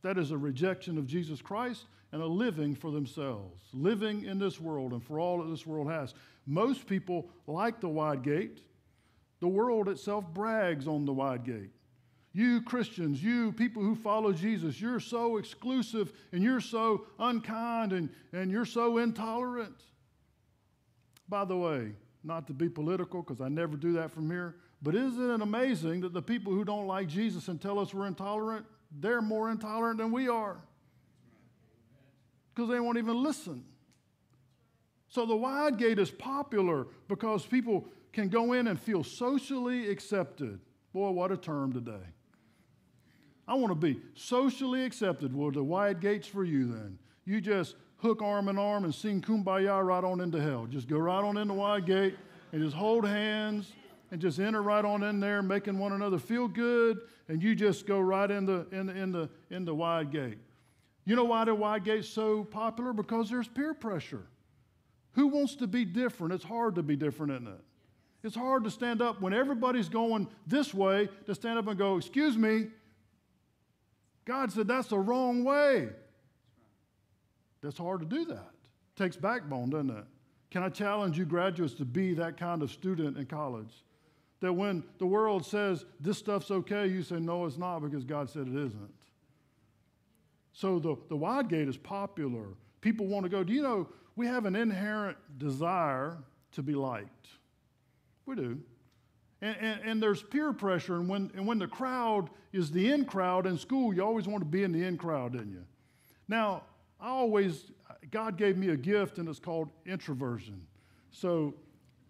That 0.02 0.18
is 0.18 0.32
a 0.32 0.38
rejection 0.38 0.98
of 0.98 1.08
Jesus 1.08 1.42
Christ 1.42 1.86
and 2.12 2.22
a 2.22 2.28
living 2.28 2.76
for 2.76 2.92
themselves, 2.92 3.64
living 3.74 4.26
in 4.26 4.40
this 4.40 4.60
world 4.60 4.92
and 4.94 5.04
for 5.04 5.20
all 5.20 5.40
that 5.40 5.50
this 5.50 5.66
world 5.66 5.90
has. 5.90 6.14
Most 6.46 6.88
people 6.88 7.30
like 7.48 7.82
the 7.82 7.90
wide 7.90 8.24
gate. 8.24 8.62
The 9.40 9.48
world 9.48 9.90
itself 9.90 10.26
brags 10.34 10.88
on 10.88 11.06
the 11.06 11.14
wide 11.14 11.44
gate. 11.44 11.72
You 12.34 12.62
Christians, 12.62 13.24
you 13.24 13.52
people 13.54 13.82
who 13.82 13.96
follow 13.96 14.34
Jesus, 14.34 14.80
you're 14.80 15.00
so 15.00 15.38
exclusive 15.38 16.12
and 16.32 16.44
you're 16.44 16.60
so 16.60 17.06
unkind 17.18 17.94
and, 17.94 18.10
and 18.34 18.52
you're 18.52 18.66
so 18.66 18.98
intolerant. 18.98 19.76
By 21.30 21.46
the 21.46 21.56
way, 21.56 21.94
not 22.24 22.48
to 22.48 22.54
be 22.54 22.70
political, 22.70 23.22
because 23.22 23.40
I 23.40 23.48
never 23.48 23.78
do 23.78 23.94
that 23.94 24.12
from 24.12 24.30
here, 24.30 24.56
but 24.86 24.94
isn't 24.94 25.32
it 25.32 25.42
amazing 25.42 26.02
that 26.02 26.14
the 26.14 26.22
people 26.22 26.54
who 26.54 26.64
don't 26.64 26.86
like 26.86 27.08
Jesus 27.08 27.48
and 27.48 27.60
tell 27.60 27.80
us 27.80 27.92
we're 27.92 28.06
intolerant, 28.06 28.68
they're 29.00 29.20
more 29.20 29.50
intolerant 29.50 29.98
than 29.98 30.12
we 30.12 30.30
are? 30.30 30.58
Because 32.54 32.70
they 32.70 32.80
won't 32.80 33.00
even 33.00 33.24
listen. 33.24 33.64
So 35.10 35.26
the 35.26 35.36
wide 35.36 35.80
gate 35.80 35.98
is 35.98 36.12
popular 36.12 36.86
because 37.08 37.44
people 37.48 37.88
can 38.14 38.30
go 38.30 38.54
in 38.54 38.68
and 38.68 38.80
feel 38.80 39.04
socially 39.04 39.90
accepted. 39.90 40.60
Boy, 40.94 41.10
what 41.10 41.32
a 41.32 41.38
term 41.38 41.74
today. 41.74 42.06
I 43.48 43.56
want 43.56 43.72
to 43.72 43.76
be 43.76 44.00
socially 44.14 44.86
accepted. 44.86 45.36
Well, 45.36 45.50
the 45.50 45.64
wide 45.64 46.00
gate's 46.00 46.28
for 46.28 46.44
you 46.46 46.68
then. 46.68 47.00
You 47.26 47.42
just 47.42 47.76
hook 47.98 48.22
arm 48.22 48.50
in 48.50 48.60
arm 48.60 48.84
and 48.84 48.94
sing 48.94 49.20
kumbaya 49.20 49.84
right 49.84 50.04
on 50.04 50.22
into 50.22 50.40
hell. 50.40 50.68
Just 50.68 50.88
go 50.88 51.00
right 51.00 51.24
on 51.24 51.38
in 51.38 51.48
the 51.48 51.56
wide 51.56 51.88
gate 51.88 52.16
and 52.52 52.62
just 52.62 52.76
hold 52.76 53.04
hands 53.04 53.72
and 54.12 54.22
just 54.22 54.40
enter 54.40 54.62
right 54.62 54.86
on 54.86 55.04
in 55.04 55.20
there, 55.20 55.42
making 55.42 55.78
one 55.78 55.92
another 55.92 56.20
feel 56.20 56.48
good, 56.48 57.00
and 57.28 57.42
you 57.42 57.56
just 57.56 57.86
go 57.86 58.00
right 58.00 58.30
in 58.30 58.46
the, 58.46 58.68
in 58.72 58.86
the, 58.88 58.96
in 58.96 59.12
the, 59.12 59.30
in 59.50 59.66
the 59.66 59.74
wide 59.74 60.12
gate. 60.12 60.38
You 61.06 61.16
know 61.16 61.24
why 61.24 61.46
the 61.46 61.54
wide 61.54 61.84
gate's 61.84 62.10
so 62.10 62.44
popular? 62.44 62.94
Because 62.94 63.30
there's 63.30 63.48
peer 63.48 63.74
pressure. 63.74 64.26
Who 65.14 65.28
wants 65.28 65.56
to 65.56 65.68
be 65.68 65.86
different? 65.86 66.34
It's 66.34 66.44
hard 66.44 66.76
to 66.76 66.84
be 66.84 66.96
different, 66.96 67.32
isn't 67.34 67.48
it? 67.48 67.62
It's 68.24 68.36
hard 68.36 68.64
to 68.64 68.72
stand 68.72 69.02
up 69.02 69.22
when 69.22 69.34
everybody's 69.34 69.88
going 69.88 70.28
this 70.48 70.74
way 70.74 71.10
to 71.28 71.36
stand 71.36 71.60
up 71.60 71.68
and 71.68 71.78
go, 71.78 71.98
Excuse 71.98 72.38
me. 72.38 72.68
God 74.26 74.52
said 74.52 74.68
that's 74.68 74.88
the 74.88 74.98
wrong 74.98 75.44
way. 75.44 75.90
That's 77.62 77.78
hard 77.78 78.00
to 78.00 78.06
do 78.06 78.26
that. 78.26 78.34
It 78.36 78.98
takes 78.98 79.16
backbone, 79.16 79.70
doesn't 79.70 79.92
it? 79.92 80.06
Can 80.50 80.64
I 80.64 80.70
challenge 80.70 81.18
you, 81.18 81.26
graduates, 81.26 81.76
to 81.76 81.86
be 81.86 82.16
that 82.16 82.38
kind 82.38 82.64
of 82.64 82.72
student 82.72 83.18
in 83.18 83.26
college? 83.28 83.84
That 84.42 84.54
when 84.54 84.84
the 84.98 85.06
world 85.06 85.46
says 85.46 85.86
this 86.00 86.18
stuff's 86.18 86.52
okay, 86.52 86.88
you 86.88 87.04
say, 87.04 87.20
No, 87.20 87.46
it's 87.46 87.58
not 87.58 87.80
because 87.80 88.04
God 88.04 88.30
said 88.30 88.48
it 88.48 88.56
isn't. 88.56 88.94
So 90.54 90.80
the, 90.80 90.96
the 91.10 91.16
wide 91.16 91.50
gate 91.50 91.68
is 91.68 91.78
popular. 91.78 92.48
People 92.82 93.08
want 93.08 93.24
to 93.24 93.30
go. 93.30 93.44
Do 93.44 93.54
you 93.54 93.62
know 93.62 93.90
we 94.16 94.26
have 94.28 94.46
an 94.46 94.56
inherent 94.56 95.18
desire 95.38 96.18
to 96.54 96.64
be 96.64 96.74
liked? 96.74 97.28
We 98.26 98.36
do. 98.36 98.60
And, 99.42 99.58
and, 99.60 99.82
and, 99.84 100.04
there's 100.04 100.24
peer 100.24 100.54
pressure, 100.54 100.96
and 100.96 101.10
when, 101.10 101.30
and 101.36 101.46
when 101.46 101.60
the 101.60 101.68
crowd 101.68 102.30
is 102.54 102.72
the 102.72 102.92
in 102.92 103.04
crowd 103.04 103.46
in 103.46 103.58
school, 103.58 103.94
you 103.94 104.02
always 104.02 104.28
want 104.28 104.42
to 104.42 104.50
be 104.50 104.64
in 104.64 104.72
the 104.72 104.84
in 104.84 104.98
crowd, 104.98 105.34
didn't 105.34 105.52
you? 105.52 105.66
Now, 106.28 106.64
I 107.02 107.10
always, 107.10 107.72
God 108.12 108.38
gave 108.38 108.58
me 108.58 108.70
a 108.70 108.78
gift, 108.78 109.20
and 109.20 109.28
it's 109.28 109.40
called 109.40 109.70
introversion. 109.86 110.66
So 111.12 111.54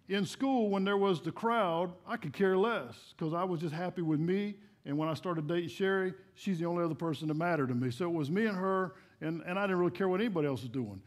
in 0.08 0.24
school, 0.24 0.70
when 0.70 0.84
there 0.84 0.96
was 0.96 1.20
the 1.20 1.32
crowd, 1.32 1.92
I 2.06 2.16
could 2.16 2.32
care 2.32 2.56
less 2.56 2.94
because 3.16 3.34
I 3.34 3.44
was 3.44 3.60
just 3.60 3.74
happy 3.74 4.02
with 4.02 4.20
me. 4.20 4.54
And 4.84 4.96
when 4.96 5.08
I 5.08 5.14
started 5.14 5.48
dating 5.48 5.70
Sherry, 5.70 6.14
she's 6.34 6.60
the 6.60 6.66
only 6.66 6.84
other 6.84 6.94
person 6.94 7.26
that 7.28 7.34
mattered 7.34 7.68
to 7.68 7.74
me. 7.74 7.90
So 7.90 8.04
it 8.04 8.12
was 8.12 8.30
me 8.30 8.46
and 8.46 8.56
her, 8.56 8.94
and, 9.20 9.42
and 9.44 9.58
I 9.58 9.62
didn't 9.62 9.78
really 9.78 9.90
care 9.90 10.08
what 10.08 10.20
anybody 10.20 10.46
else 10.46 10.62
was 10.62 10.70
doing. 10.70 11.02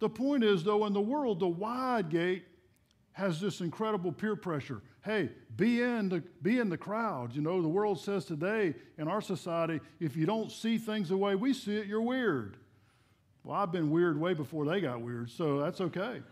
The 0.00 0.10
point 0.10 0.44
is, 0.44 0.64
though, 0.64 0.84
in 0.84 0.92
the 0.92 1.00
world, 1.00 1.40
the 1.40 1.48
wide 1.48 2.10
gate 2.10 2.44
has 3.12 3.40
this 3.40 3.60
incredible 3.60 4.12
peer 4.12 4.36
pressure. 4.36 4.82
Hey, 5.04 5.30
be 5.56 5.80
in 5.80 6.08
the, 6.08 6.22
be 6.42 6.58
in 6.58 6.68
the 6.68 6.76
crowd. 6.76 7.34
You 7.34 7.40
know, 7.40 7.62
the 7.62 7.68
world 7.68 8.00
says 8.00 8.24
today 8.24 8.74
in 8.98 9.08
our 9.08 9.20
society, 9.20 9.80
if 9.98 10.16
you 10.16 10.26
don't 10.26 10.52
see 10.52 10.76
things 10.76 11.08
the 11.08 11.16
way 11.16 11.34
we 11.34 11.54
see 11.54 11.76
it, 11.76 11.86
you're 11.86 12.02
weird. 12.02 12.56
Well, 13.44 13.56
I've 13.56 13.72
been 13.72 13.90
weird 13.90 14.20
way 14.20 14.34
before 14.34 14.66
they 14.66 14.80
got 14.80 15.00
weird, 15.00 15.30
so 15.30 15.58
that's 15.58 15.80
okay. 15.80 16.22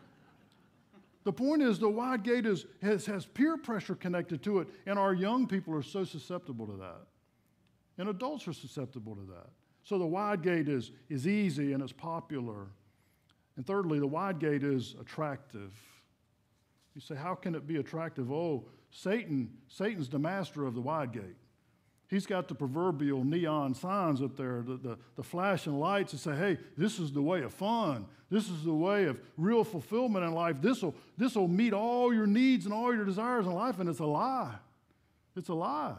The 1.24 1.32
point 1.32 1.62
is, 1.62 1.78
the 1.78 1.88
wide 1.88 2.22
gate 2.22 2.46
is, 2.46 2.64
has, 2.82 3.04
has 3.06 3.26
peer 3.26 3.56
pressure 3.56 3.94
connected 3.94 4.42
to 4.44 4.60
it, 4.60 4.68
and 4.86 4.98
our 4.98 5.12
young 5.12 5.46
people 5.46 5.74
are 5.74 5.82
so 5.82 6.04
susceptible 6.04 6.66
to 6.66 6.76
that. 6.78 7.06
And 7.98 8.08
adults 8.08 8.48
are 8.48 8.54
susceptible 8.54 9.14
to 9.14 9.22
that. 9.32 9.50
So 9.84 9.98
the 9.98 10.06
wide 10.06 10.42
gate 10.42 10.68
is, 10.68 10.92
is 11.08 11.26
easy 11.26 11.72
and 11.72 11.82
it's 11.82 11.92
popular. 11.92 12.68
And 13.56 13.66
thirdly, 13.66 13.98
the 13.98 14.06
wide 14.06 14.38
gate 14.38 14.62
is 14.62 14.94
attractive. 15.00 15.72
You 16.94 17.00
say, 17.00 17.14
how 17.14 17.34
can 17.34 17.54
it 17.54 17.66
be 17.66 17.76
attractive? 17.76 18.32
Oh, 18.32 18.64
Satan, 18.90 19.50
Satan's 19.68 20.08
the 20.08 20.18
master 20.18 20.64
of 20.64 20.74
the 20.74 20.80
wide 20.80 21.12
gate. 21.12 21.36
He's 22.10 22.26
got 22.26 22.48
the 22.48 22.56
proverbial 22.56 23.22
neon 23.22 23.72
signs 23.72 24.20
up 24.20 24.36
there, 24.36 24.62
the, 24.66 24.76
the, 24.76 24.98
the 25.14 25.22
flashing 25.22 25.78
lights 25.78 26.10
that 26.10 26.18
say, 26.18 26.34
hey, 26.34 26.58
this 26.76 26.98
is 26.98 27.12
the 27.12 27.22
way 27.22 27.42
of 27.42 27.54
fun. 27.54 28.04
This 28.30 28.48
is 28.48 28.64
the 28.64 28.74
way 28.74 29.04
of 29.04 29.20
real 29.36 29.62
fulfillment 29.62 30.24
in 30.24 30.32
life. 30.32 30.56
This 30.60 30.82
will 30.82 30.94
this 31.16 31.36
will 31.36 31.48
meet 31.48 31.72
all 31.72 32.12
your 32.12 32.26
needs 32.26 32.64
and 32.64 32.74
all 32.74 32.94
your 32.94 33.04
desires 33.04 33.46
in 33.46 33.52
life, 33.52 33.78
and 33.78 33.88
it's 33.88 34.00
a 34.00 34.04
lie. 34.04 34.54
It's 35.36 35.48
a 35.48 35.54
lie. 35.54 35.94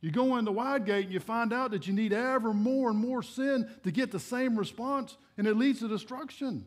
You 0.00 0.12
go 0.12 0.36
in 0.36 0.44
the 0.44 0.52
wide 0.52 0.84
gate 0.84 1.06
and 1.06 1.14
you 1.14 1.20
find 1.20 1.52
out 1.52 1.72
that 1.72 1.88
you 1.88 1.92
need 1.92 2.12
ever 2.12 2.52
more 2.52 2.90
and 2.90 2.98
more 2.98 3.22
sin 3.22 3.68
to 3.82 3.90
get 3.90 4.12
the 4.12 4.20
same 4.20 4.56
response, 4.56 5.16
and 5.36 5.48
it 5.48 5.56
leads 5.56 5.80
to 5.80 5.88
destruction. 5.88 6.64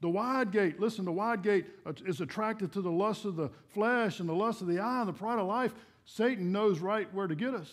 The 0.00 0.08
wide 0.10 0.52
gate, 0.52 0.78
listen, 0.78 1.04
the 1.04 1.12
wide 1.12 1.42
gate 1.42 1.66
uh, 1.86 1.92
is 2.06 2.20
attracted 2.20 2.72
to 2.72 2.82
the 2.82 2.90
lust 2.90 3.24
of 3.24 3.36
the 3.36 3.50
flesh 3.68 4.20
and 4.20 4.28
the 4.28 4.34
lust 4.34 4.60
of 4.60 4.66
the 4.66 4.80
eye 4.80 5.00
and 5.00 5.08
the 5.08 5.12
pride 5.14 5.38
of 5.38 5.46
life. 5.46 5.74
Satan 6.04 6.52
knows 6.52 6.78
right 6.78 7.12
where 7.14 7.26
to 7.26 7.34
get 7.34 7.54
us. 7.54 7.70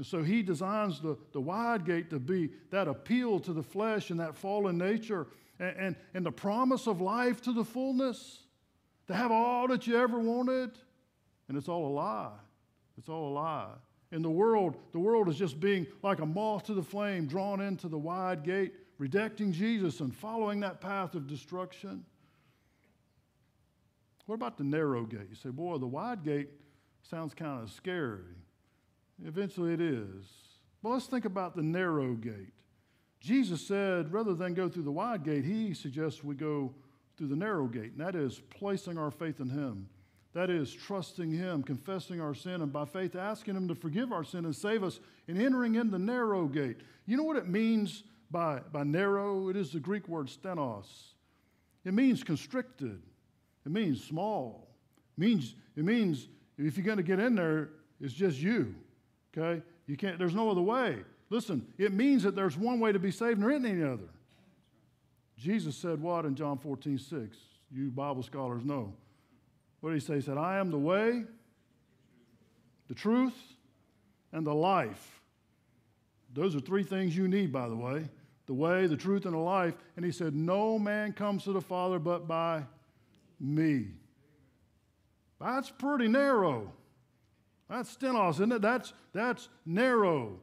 And 0.00 0.06
so 0.06 0.22
he 0.22 0.40
designs 0.40 0.98
the, 0.98 1.18
the 1.32 1.42
wide 1.42 1.84
gate 1.84 2.08
to 2.08 2.18
be 2.18 2.48
that 2.70 2.88
appeal 2.88 3.38
to 3.40 3.52
the 3.52 3.62
flesh 3.62 4.08
and 4.08 4.18
that 4.18 4.34
fallen 4.34 4.78
nature 4.78 5.26
and, 5.58 5.76
and, 5.76 5.96
and 6.14 6.24
the 6.24 6.32
promise 6.32 6.86
of 6.86 7.02
life 7.02 7.42
to 7.42 7.52
the 7.52 7.66
fullness, 7.66 8.44
to 9.08 9.14
have 9.14 9.30
all 9.30 9.68
that 9.68 9.86
you 9.86 9.98
ever 9.98 10.18
wanted. 10.18 10.70
And 11.48 11.58
it's 11.58 11.68
all 11.68 11.86
a 11.86 11.92
lie. 11.92 12.32
It's 12.96 13.10
all 13.10 13.28
a 13.28 13.34
lie. 13.34 13.74
In 14.10 14.22
the 14.22 14.30
world, 14.30 14.78
the 14.92 14.98
world 14.98 15.28
is 15.28 15.36
just 15.36 15.60
being 15.60 15.86
like 16.02 16.20
a 16.20 16.26
moth 16.26 16.64
to 16.64 16.72
the 16.72 16.82
flame, 16.82 17.26
drawn 17.26 17.60
into 17.60 17.86
the 17.86 17.98
wide 17.98 18.42
gate, 18.42 18.72
rejecting 18.96 19.52
Jesus 19.52 20.00
and 20.00 20.16
following 20.16 20.60
that 20.60 20.80
path 20.80 21.14
of 21.14 21.26
destruction. 21.26 22.06
What 24.24 24.36
about 24.36 24.56
the 24.56 24.64
narrow 24.64 25.04
gate? 25.04 25.26
You 25.28 25.36
say, 25.36 25.50
boy, 25.50 25.76
the 25.76 25.86
wide 25.86 26.24
gate 26.24 26.48
sounds 27.02 27.34
kind 27.34 27.62
of 27.62 27.70
scary. 27.70 28.22
Eventually 29.24 29.74
it 29.74 29.80
is. 29.80 30.24
But 30.82 30.90
let's 30.90 31.06
think 31.06 31.24
about 31.24 31.56
the 31.56 31.62
narrow 31.62 32.14
gate. 32.14 32.52
Jesus 33.20 33.66
said, 33.66 34.12
rather 34.12 34.34
than 34.34 34.54
go 34.54 34.68
through 34.68 34.84
the 34.84 34.90
wide 34.90 35.24
gate, 35.24 35.44
he 35.44 35.74
suggests 35.74 36.24
we 36.24 36.34
go 36.34 36.74
through 37.16 37.28
the 37.28 37.36
narrow 37.36 37.66
gate, 37.66 37.92
and 37.92 38.00
that 38.00 38.14
is 38.14 38.40
placing 38.48 38.96
our 38.96 39.10
faith 39.10 39.40
in 39.40 39.50
him. 39.50 39.88
That 40.32 40.48
is 40.48 40.72
trusting 40.72 41.30
him, 41.30 41.62
confessing 41.62 42.20
our 42.20 42.34
sin, 42.34 42.62
and 42.62 42.72
by 42.72 42.86
faith 42.86 43.16
asking 43.16 43.56
him 43.56 43.68
to 43.68 43.74
forgive 43.74 44.12
our 44.12 44.24
sin 44.24 44.46
and 44.46 44.56
save 44.56 44.82
us, 44.82 45.00
and 45.28 45.40
entering 45.40 45.74
in 45.74 45.90
the 45.90 45.98
narrow 45.98 46.46
gate. 46.46 46.78
You 47.04 47.16
know 47.16 47.24
what 47.24 47.36
it 47.36 47.48
means 47.48 48.04
by, 48.30 48.60
by 48.72 48.84
narrow? 48.84 49.48
It 49.48 49.56
is 49.56 49.72
the 49.72 49.80
Greek 49.80 50.08
word 50.08 50.28
stenos. 50.28 50.86
It 51.84 51.92
means 51.92 52.22
constricted. 52.22 53.02
It 53.66 53.72
means 53.72 54.02
small. 54.02 54.68
It 55.18 55.20
means, 55.20 55.56
it 55.76 55.84
means 55.84 56.28
if 56.56 56.76
you're 56.76 56.86
going 56.86 56.98
to 56.98 57.02
get 57.02 57.18
in 57.18 57.34
there, 57.34 57.70
it's 58.00 58.14
just 58.14 58.38
you. 58.38 58.74
Okay? 59.36 59.62
You 59.86 59.96
can't, 59.96 60.18
there's 60.18 60.34
no 60.34 60.50
other 60.50 60.60
way. 60.60 60.98
Listen, 61.30 61.66
it 61.78 61.92
means 61.92 62.22
that 62.24 62.34
there's 62.34 62.56
one 62.56 62.80
way 62.80 62.92
to 62.92 62.98
be 62.98 63.10
saved 63.10 63.34
and 63.34 63.42
there 63.42 63.50
isn't 63.50 63.66
any 63.66 63.82
other. 63.82 64.08
Jesus 65.36 65.76
said 65.76 66.00
what 66.00 66.24
in 66.24 66.34
John 66.34 66.58
14, 66.58 66.98
6? 66.98 67.36
You 67.72 67.90
Bible 67.90 68.22
scholars 68.22 68.64
know. 68.64 68.92
What 69.80 69.90
did 69.90 70.00
he 70.00 70.06
say? 70.06 70.16
He 70.16 70.20
said, 70.20 70.36
I 70.36 70.58
am 70.58 70.70
the 70.70 70.78
way, 70.78 71.24
the 72.88 72.94
truth, 72.94 73.38
and 74.32 74.46
the 74.46 74.54
life. 74.54 75.20
Those 76.34 76.54
are 76.54 76.60
three 76.60 76.82
things 76.82 77.16
you 77.16 77.26
need, 77.28 77.52
by 77.52 77.68
the 77.68 77.76
way 77.76 78.08
the 78.50 78.54
way, 78.54 78.88
the 78.88 78.96
truth, 78.96 79.26
and 79.26 79.34
the 79.34 79.38
life. 79.38 79.74
And 79.94 80.04
he 80.04 80.10
said, 80.10 80.34
No 80.34 80.76
man 80.76 81.12
comes 81.12 81.44
to 81.44 81.52
the 81.52 81.60
Father 81.60 82.00
but 82.00 82.26
by 82.26 82.64
me. 83.38 83.86
That's 85.40 85.70
pretty 85.70 86.08
narrow. 86.08 86.72
That's 87.70 87.96
stenos, 87.96 88.34
isn't 88.34 88.52
it? 88.52 88.62
That's, 88.62 88.92
that's 89.12 89.48
narrow. 89.64 90.40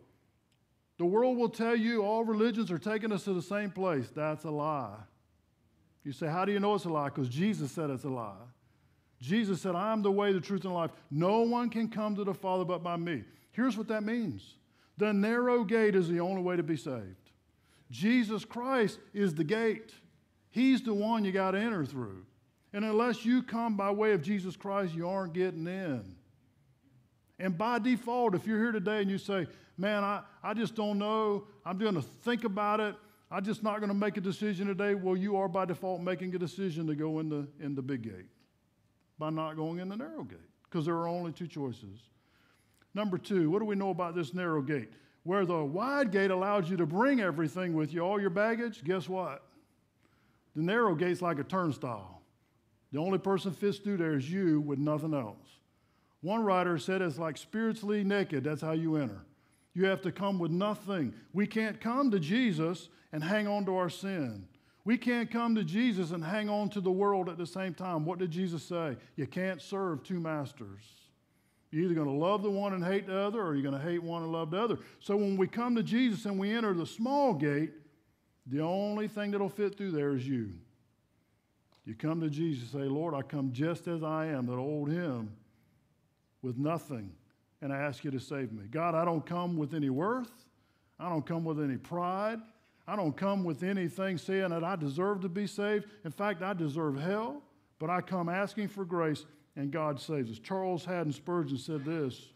The 0.97 1.05
world 1.05 1.37
will 1.37 1.49
tell 1.49 1.75
you 1.75 2.01
all 2.01 2.23
religions 2.23 2.71
are 2.71 2.77
taking 2.79 3.11
us 3.11 3.25
to 3.25 3.33
the 3.33 3.41
same 3.41 3.69
place. 3.69 4.09
That's 4.15 4.45
a 4.45 4.49
lie. 4.49 4.95
You 6.03 6.13
say, 6.13 6.27
How 6.27 6.45
do 6.45 6.53
you 6.53 6.59
know 6.59 6.73
it's 6.73 6.85
a 6.85 6.89
lie? 6.89 7.09
Because 7.09 7.27
Jesus 7.27 7.71
said 7.71 7.89
it's 7.89 8.05
a 8.05 8.09
lie. 8.09 8.33
Jesus 9.19 9.61
said, 9.61 9.75
I 9.75 9.91
am 9.91 10.01
the 10.03 10.11
way, 10.11 10.31
the 10.31 10.39
truth, 10.39 10.63
and 10.63 10.71
the 10.71 10.77
life. 10.77 10.91
No 11.11 11.41
one 11.41 11.69
can 11.69 11.89
come 11.89 12.15
to 12.15 12.23
the 12.23 12.33
Father 12.33 12.63
but 12.63 12.81
by 12.81 12.95
me. 12.95 13.23
Here's 13.51 13.77
what 13.77 13.89
that 13.89 14.03
means 14.03 14.55
the 14.97 15.11
narrow 15.11 15.65
gate 15.65 15.95
is 15.95 16.07
the 16.07 16.21
only 16.21 16.41
way 16.41 16.55
to 16.55 16.63
be 16.63 16.77
saved. 16.77 17.31
Jesus 17.91 18.45
Christ 18.45 18.99
is 19.13 19.35
the 19.35 19.43
gate, 19.43 19.91
He's 20.49 20.81
the 20.81 20.93
one 20.93 21.25
you 21.25 21.33
got 21.33 21.51
to 21.51 21.59
enter 21.59 21.85
through. 21.85 22.25
And 22.71 22.85
unless 22.85 23.25
you 23.25 23.43
come 23.43 23.75
by 23.75 23.91
way 23.91 24.13
of 24.13 24.21
Jesus 24.21 24.55
Christ, 24.55 24.93
you 24.93 25.09
aren't 25.09 25.33
getting 25.33 25.67
in. 25.67 26.16
And 27.39 27.57
by 27.57 27.79
default, 27.79 28.33
if 28.33 28.47
you're 28.47 28.59
here 28.59 28.71
today 28.71 29.01
and 29.01 29.09
you 29.09 29.17
say, 29.17 29.47
man, 29.77 30.03
I, 30.03 30.21
I 30.43 30.53
just 30.53 30.75
don't 30.75 30.97
know, 30.97 31.45
I'm 31.65 31.77
going 31.77 31.95
to 31.95 32.01
think 32.01 32.43
about 32.43 32.79
it, 32.79 32.95
I'm 33.29 33.43
just 33.43 33.61
not 33.61 33.77
going 33.77 33.89
to 33.89 33.95
make 33.95 34.17
a 34.17 34.21
decision 34.21 34.67
today, 34.67 34.95
well, 34.95 35.15
you 35.15 35.35
are 35.37 35.47
by 35.47 35.65
default 35.65 36.01
making 36.01 36.33
a 36.33 36.39
decision 36.39 36.87
to 36.87 36.95
go 36.95 37.19
in 37.19 37.29
the, 37.29 37.47
in 37.59 37.75
the 37.75 37.81
big 37.81 38.01
gate 38.01 38.29
by 39.19 39.29
not 39.29 39.55
going 39.55 39.79
in 39.79 39.89
the 39.89 39.97
narrow 39.97 40.23
gate 40.23 40.39
because 40.63 40.85
there 40.85 40.95
are 40.95 41.07
only 41.07 41.31
two 41.31 41.47
choices. 41.47 41.99
Number 42.93 43.17
two, 43.17 43.49
what 43.51 43.59
do 43.59 43.65
we 43.65 43.75
know 43.75 43.91
about 43.91 44.15
this 44.15 44.33
narrow 44.33 44.61
gate? 44.61 44.89
Where 45.23 45.45
the 45.45 45.63
wide 45.63 46.11
gate 46.11 46.31
allows 46.31 46.69
you 46.69 46.77
to 46.77 46.85
bring 46.85 47.19
everything 47.19 47.73
with 47.73 47.93
you, 47.93 48.01
all 48.01 48.19
your 48.19 48.29
baggage, 48.29 48.83
guess 48.83 49.07
what? 49.09 49.43
The 50.55 50.63
narrow 50.63 50.95
gate's 50.95 51.21
like 51.21 51.37
a 51.37 51.43
turnstile. 51.43 52.21
The 52.91 52.99
only 52.99 53.19
person 53.19 53.51
fits 53.51 53.77
through 53.77 53.97
there 53.97 54.15
is 54.15 54.31
you 54.31 54.61
with 54.61 54.79
nothing 54.79 55.13
else. 55.13 55.59
One 56.21 56.43
writer 56.43 56.77
said 56.77 57.01
it's 57.01 57.17
like 57.17 57.37
spiritually 57.37 58.03
naked. 58.03 58.43
That's 58.43 58.61
how 58.61 58.71
you 58.71 58.95
enter. 58.95 59.25
You 59.73 59.85
have 59.85 60.01
to 60.01 60.11
come 60.11 60.39
with 60.39 60.51
nothing. 60.51 61.13
We 61.33 61.45
can't 61.45 61.79
come 61.79 62.09
to 62.11 62.19
Jesus 62.19 62.89
and 63.11 63.23
hang 63.23 63.47
on 63.47 63.65
to 63.65 63.75
our 63.75 63.89
sin. 63.89 64.47
We 64.83 64.97
can't 64.97 65.29
come 65.29 65.53
to 65.55 65.63
Jesus 65.63 66.11
and 66.11 66.23
hang 66.23 66.49
on 66.49 66.69
to 66.69 66.81
the 66.81 66.89
world 66.91 67.29
at 67.29 67.37
the 67.37 67.45
same 67.45 67.73
time. 67.73 68.05
What 68.05 68.19
did 68.19 68.31
Jesus 68.31 68.63
say? 68.63 68.95
You 69.15 69.27
can't 69.27 69.61
serve 69.61 70.01
two 70.01 70.19
masters. 70.19 70.81
You're 71.69 71.83
either 71.83 71.93
going 71.93 72.07
to 72.07 72.13
love 72.13 72.41
the 72.41 72.49
one 72.49 72.73
and 72.73 72.83
hate 72.83 73.05
the 73.05 73.17
other, 73.17 73.41
or 73.41 73.53
you're 73.53 73.69
going 73.69 73.79
to 73.79 73.87
hate 73.87 74.01
one 74.01 74.23
and 74.23 74.31
love 74.31 74.51
the 74.51 74.61
other. 74.61 74.79
So 74.99 75.17
when 75.17 75.35
we 75.35 75.45
come 75.47 75.75
to 75.75 75.83
Jesus 75.83 76.25
and 76.25 76.39
we 76.39 76.51
enter 76.51 76.73
the 76.73 76.85
small 76.85 77.33
gate, 77.33 77.73
The 78.49 78.61
only 78.61 79.07
thing 79.07 79.31
that'll 79.31 79.49
fit 79.49 79.77
through 79.77 79.91
there 79.91 80.15
is 80.15 80.27
you. 80.27 80.53
You 81.85 81.95
come 81.95 82.21
to 82.21 82.29
Jesus, 82.29 82.69
say, 82.69 82.79
Lord, 82.79 83.13
I 83.13 83.21
come 83.21 83.51
just 83.51 83.87
as 83.87 84.03
I 84.03 84.27
am, 84.27 84.45
that 84.47 84.57
old 84.57 84.89
hymn, 84.89 85.31
with 86.41 86.57
nothing, 86.57 87.11
and 87.61 87.73
I 87.73 87.77
ask 87.77 88.03
you 88.03 88.11
to 88.11 88.19
save 88.19 88.51
me. 88.51 88.65
God, 88.69 88.95
I 88.95 89.05
don't 89.05 89.25
come 89.25 89.57
with 89.57 89.73
any 89.73 89.89
worth. 89.89 90.31
I 90.99 91.09
don't 91.09 91.25
come 91.25 91.43
with 91.43 91.59
any 91.59 91.77
pride. 91.77 92.39
I 92.87 92.95
don't 92.95 93.15
come 93.15 93.43
with 93.43 93.63
anything 93.63 94.17
saying 94.17 94.49
that 94.49 94.63
I 94.63 94.75
deserve 94.75 95.21
to 95.21 95.29
be 95.29 95.45
saved. 95.45 95.85
In 96.05 96.11
fact, 96.11 96.41
I 96.41 96.53
deserve 96.53 96.97
hell, 96.97 97.43
but 97.79 97.89
I 97.89 98.01
come 98.01 98.29
asking 98.29 98.69
for 98.69 98.85
grace, 98.85 99.25
and 99.55 99.71
God 99.71 99.99
saves 99.99 100.31
us. 100.31 100.39
Charles 100.39 100.85
Haddon 100.85 101.11
Spurgeon 101.11 101.57
said 101.57 101.83
this 101.83 102.29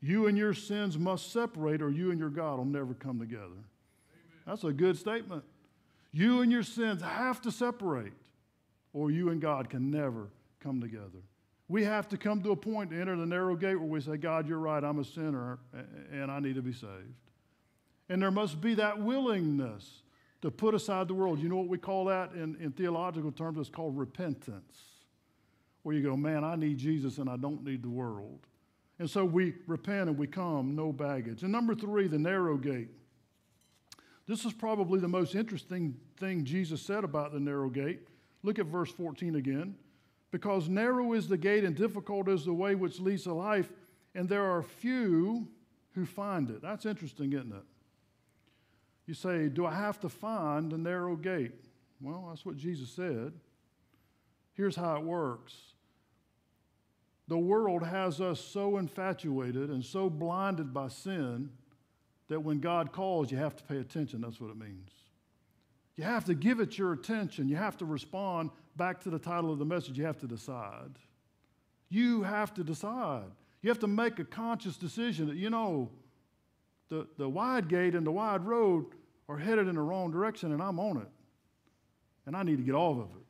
You 0.00 0.26
and 0.26 0.38
your 0.38 0.54
sins 0.54 0.96
must 0.96 1.32
separate, 1.32 1.82
or 1.82 1.90
you 1.90 2.10
and 2.10 2.20
your 2.20 2.30
God 2.30 2.58
will 2.58 2.64
never 2.64 2.94
come 2.94 3.18
together. 3.18 3.44
Amen. 3.46 3.64
That's 4.46 4.64
a 4.64 4.72
good 4.72 4.96
statement. 4.96 5.42
You 6.12 6.40
and 6.40 6.52
your 6.52 6.62
sins 6.62 7.02
have 7.02 7.42
to 7.42 7.50
separate, 7.50 8.12
or 8.92 9.10
you 9.10 9.30
and 9.30 9.40
God 9.40 9.68
can 9.68 9.90
never 9.90 10.28
come 10.60 10.80
together. 10.80 11.20
We 11.68 11.82
have 11.84 12.08
to 12.08 12.16
come 12.16 12.42
to 12.42 12.52
a 12.52 12.56
point 12.56 12.90
to 12.90 13.00
enter 13.00 13.16
the 13.16 13.26
narrow 13.26 13.56
gate 13.56 13.74
where 13.74 13.88
we 13.88 14.00
say, 14.00 14.16
God, 14.16 14.48
you're 14.48 14.58
right, 14.58 14.82
I'm 14.82 15.00
a 15.00 15.04
sinner, 15.04 15.58
and 16.12 16.30
I 16.30 16.38
need 16.38 16.54
to 16.54 16.62
be 16.62 16.72
saved. 16.72 17.14
And 18.08 18.22
there 18.22 18.30
must 18.30 18.60
be 18.60 18.74
that 18.74 19.00
willingness 19.00 20.02
to 20.42 20.50
put 20.50 20.74
aside 20.74 21.08
the 21.08 21.14
world. 21.14 21.40
You 21.40 21.48
know 21.48 21.56
what 21.56 21.68
we 21.68 21.78
call 21.78 22.04
that 22.04 22.32
in, 22.34 22.56
in 22.60 22.70
theological 22.70 23.32
terms? 23.32 23.58
It's 23.58 23.68
called 23.68 23.98
repentance, 23.98 24.78
where 25.82 25.96
you 25.96 26.02
go, 26.02 26.16
man, 26.16 26.44
I 26.44 26.54
need 26.54 26.78
Jesus 26.78 27.18
and 27.18 27.28
I 27.28 27.36
don't 27.36 27.64
need 27.64 27.82
the 27.82 27.90
world. 27.90 28.46
And 28.98 29.10
so 29.10 29.24
we 29.24 29.54
repent 29.66 30.08
and 30.08 30.16
we 30.16 30.26
come, 30.28 30.76
no 30.76 30.92
baggage. 30.92 31.42
And 31.42 31.50
number 31.50 31.74
three, 31.74 32.06
the 32.06 32.18
narrow 32.18 32.56
gate. 32.56 32.90
This 34.28 34.44
is 34.44 34.52
probably 34.52 35.00
the 35.00 35.08
most 35.08 35.34
interesting 35.34 35.96
thing 36.18 36.44
Jesus 36.44 36.80
said 36.82 37.04
about 37.04 37.32
the 37.32 37.40
narrow 37.40 37.68
gate. 37.68 38.06
Look 38.42 38.58
at 38.58 38.66
verse 38.66 38.90
14 38.90 39.36
again. 39.36 39.74
Because 40.36 40.68
narrow 40.68 41.14
is 41.14 41.28
the 41.28 41.38
gate 41.38 41.64
and 41.64 41.74
difficult 41.74 42.28
is 42.28 42.44
the 42.44 42.52
way 42.52 42.74
which 42.74 43.00
leads 43.00 43.22
to 43.22 43.32
life, 43.32 43.72
and 44.14 44.28
there 44.28 44.44
are 44.44 44.62
few 44.62 45.48
who 45.94 46.04
find 46.04 46.50
it. 46.50 46.60
That's 46.60 46.84
interesting, 46.84 47.32
isn't 47.32 47.54
it? 47.54 47.64
You 49.06 49.14
say, 49.14 49.48
Do 49.48 49.64
I 49.64 49.74
have 49.74 49.98
to 50.00 50.10
find 50.10 50.70
the 50.70 50.76
narrow 50.76 51.16
gate? 51.16 51.54
Well, 52.02 52.26
that's 52.28 52.44
what 52.44 52.58
Jesus 52.58 52.90
said. 52.90 53.32
Here's 54.52 54.76
how 54.76 54.96
it 54.96 55.04
works 55.04 55.54
the 57.28 57.38
world 57.38 57.82
has 57.82 58.20
us 58.20 58.38
so 58.38 58.76
infatuated 58.76 59.70
and 59.70 59.82
so 59.82 60.10
blinded 60.10 60.74
by 60.74 60.88
sin 60.88 61.48
that 62.28 62.40
when 62.40 62.60
God 62.60 62.92
calls, 62.92 63.30
you 63.32 63.38
have 63.38 63.56
to 63.56 63.62
pay 63.62 63.78
attention. 63.78 64.20
That's 64.20 64.38
what 64.38 64.50
it 64.50 64.58
means. 64.58 64.90
You 65.96 66.04
have 66.04 66.26
to 66.26 66.34
give 66.34 66.60
it 66.60 66.76
your 66.76 66.92
attention. 66.92 67.48
You 67.48 67.56
have 67.56 67.78
to 67.78 67.86
respond 67.86 68.50
back 68.76 69.00
to 69.02 69.10
the 69.10 69.18
title 69.18 69.52
of 69.52 69.58
the 69.58 69.64
message. 69.64 69.98
You 69.98 70.04
have 70.04 70.18
to 70.18 70.26
decide. 70.26 70.98
You 71.88 72.22
have 72.22 72.52
to 72.54 72.64
decide. 72.64 73.30
You 73.62 73.70
have 73.70 73.78
to 73.80 73.86
make 73.86 74.18
a 74.18 74.24
conscious 74.24 74.76
decision 74.76 75.28
that, 75.28 75.36
you 75.36 75.50
know, 75.50 75.90
the, 76.88 77.06
the 77.18 77.28
wide 77.28 77.68
gate 77.68 77.94
and 77.94 78.06
the 78.06 78.12
wide 78.12 78.44
road 78.44 78.86
are 79.28 79.38
headed 79.38 79.66
in 79.66 79.74
the 79.74 79.80
wrong 79.80 80.10
direction 80.10 80.52
and 80.52 80.62
I'm 80.62 80.78
on 80.78 80.98
it. 80.98 81.08
And 82.26 82.36
I 82.36 82.42
need 82.42 82.58
to 82.58 82.64
get 82.64 82.74
off 82.74 82.98
of 82.98 83.10
it. 83.16 83.26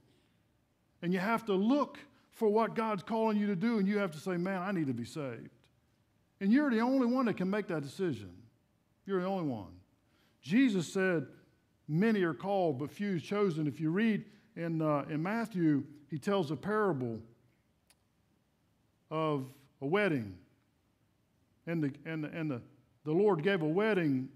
And 1.02 1.12
you 1.12 1.18
have 1.18 1.44
to 1.46 1.52
look 1.52 1.98
for 2.32 2.48
what 2.48 2.74
God's 2.74 3.02
calling 3.02 3.38
you 3.38 3.46
to 3.46 3.56
do 3.56 3.78
and 3.78 3.86
you 3.86 3.98
have 3.98 4.10
to 4.12 4.18
say, 4.18 4.36
man, 4.36 4.62
I 4.62 4.72
need 4.72 4.86
to 4.88 4.94
be 4.94 5.04
saved. 5.04 5.50
And 6.40 6.52
you're 6.52 6.70
the 6.70 6.80
only 6.80 7.06
one 7.06 7.26
that 7.26 7.36
can 7.36 7.48
make 7.48 7.66
that 7.68 7.82
decision. 7.82 8.30
You're 9.06 9.20
the 9.20 9.26
only 9.26 9.48
one. 9.48 9.72
Jesus 10.42 10.92
said, 10.92 11.26
Many 11.88 12.22
are 12.22 12.34
called, 12.34 12.80
but 12.80 12.90
few 12.90 13.20
chosen. 13.20 13.68
If 13.68 13.80
you 13.80 13.90
read 13.90 14.24
in, 14.56 14.80
uh, 14.80 15.04
in 15.08 15.22
Matthew, 15.22 15.84
he 16.10 16.18
tells 16.18 16.50
a 16.50 16.56
parable 16.56 17.21
of 19.10 19.47
a 19.80 19.86
wedding. 19.86 20.36
And, 21.66 21.82
the, 21.82 21.92
and, 22.04 22.25
the, 22.25 22.28
and 22.28 22.50
the, 22.50 22.62
the 23.04 23.12
Lord 23.12 23.42
gave 23.42 23.62
a 23.62 23.69
wedding 23.69 24.28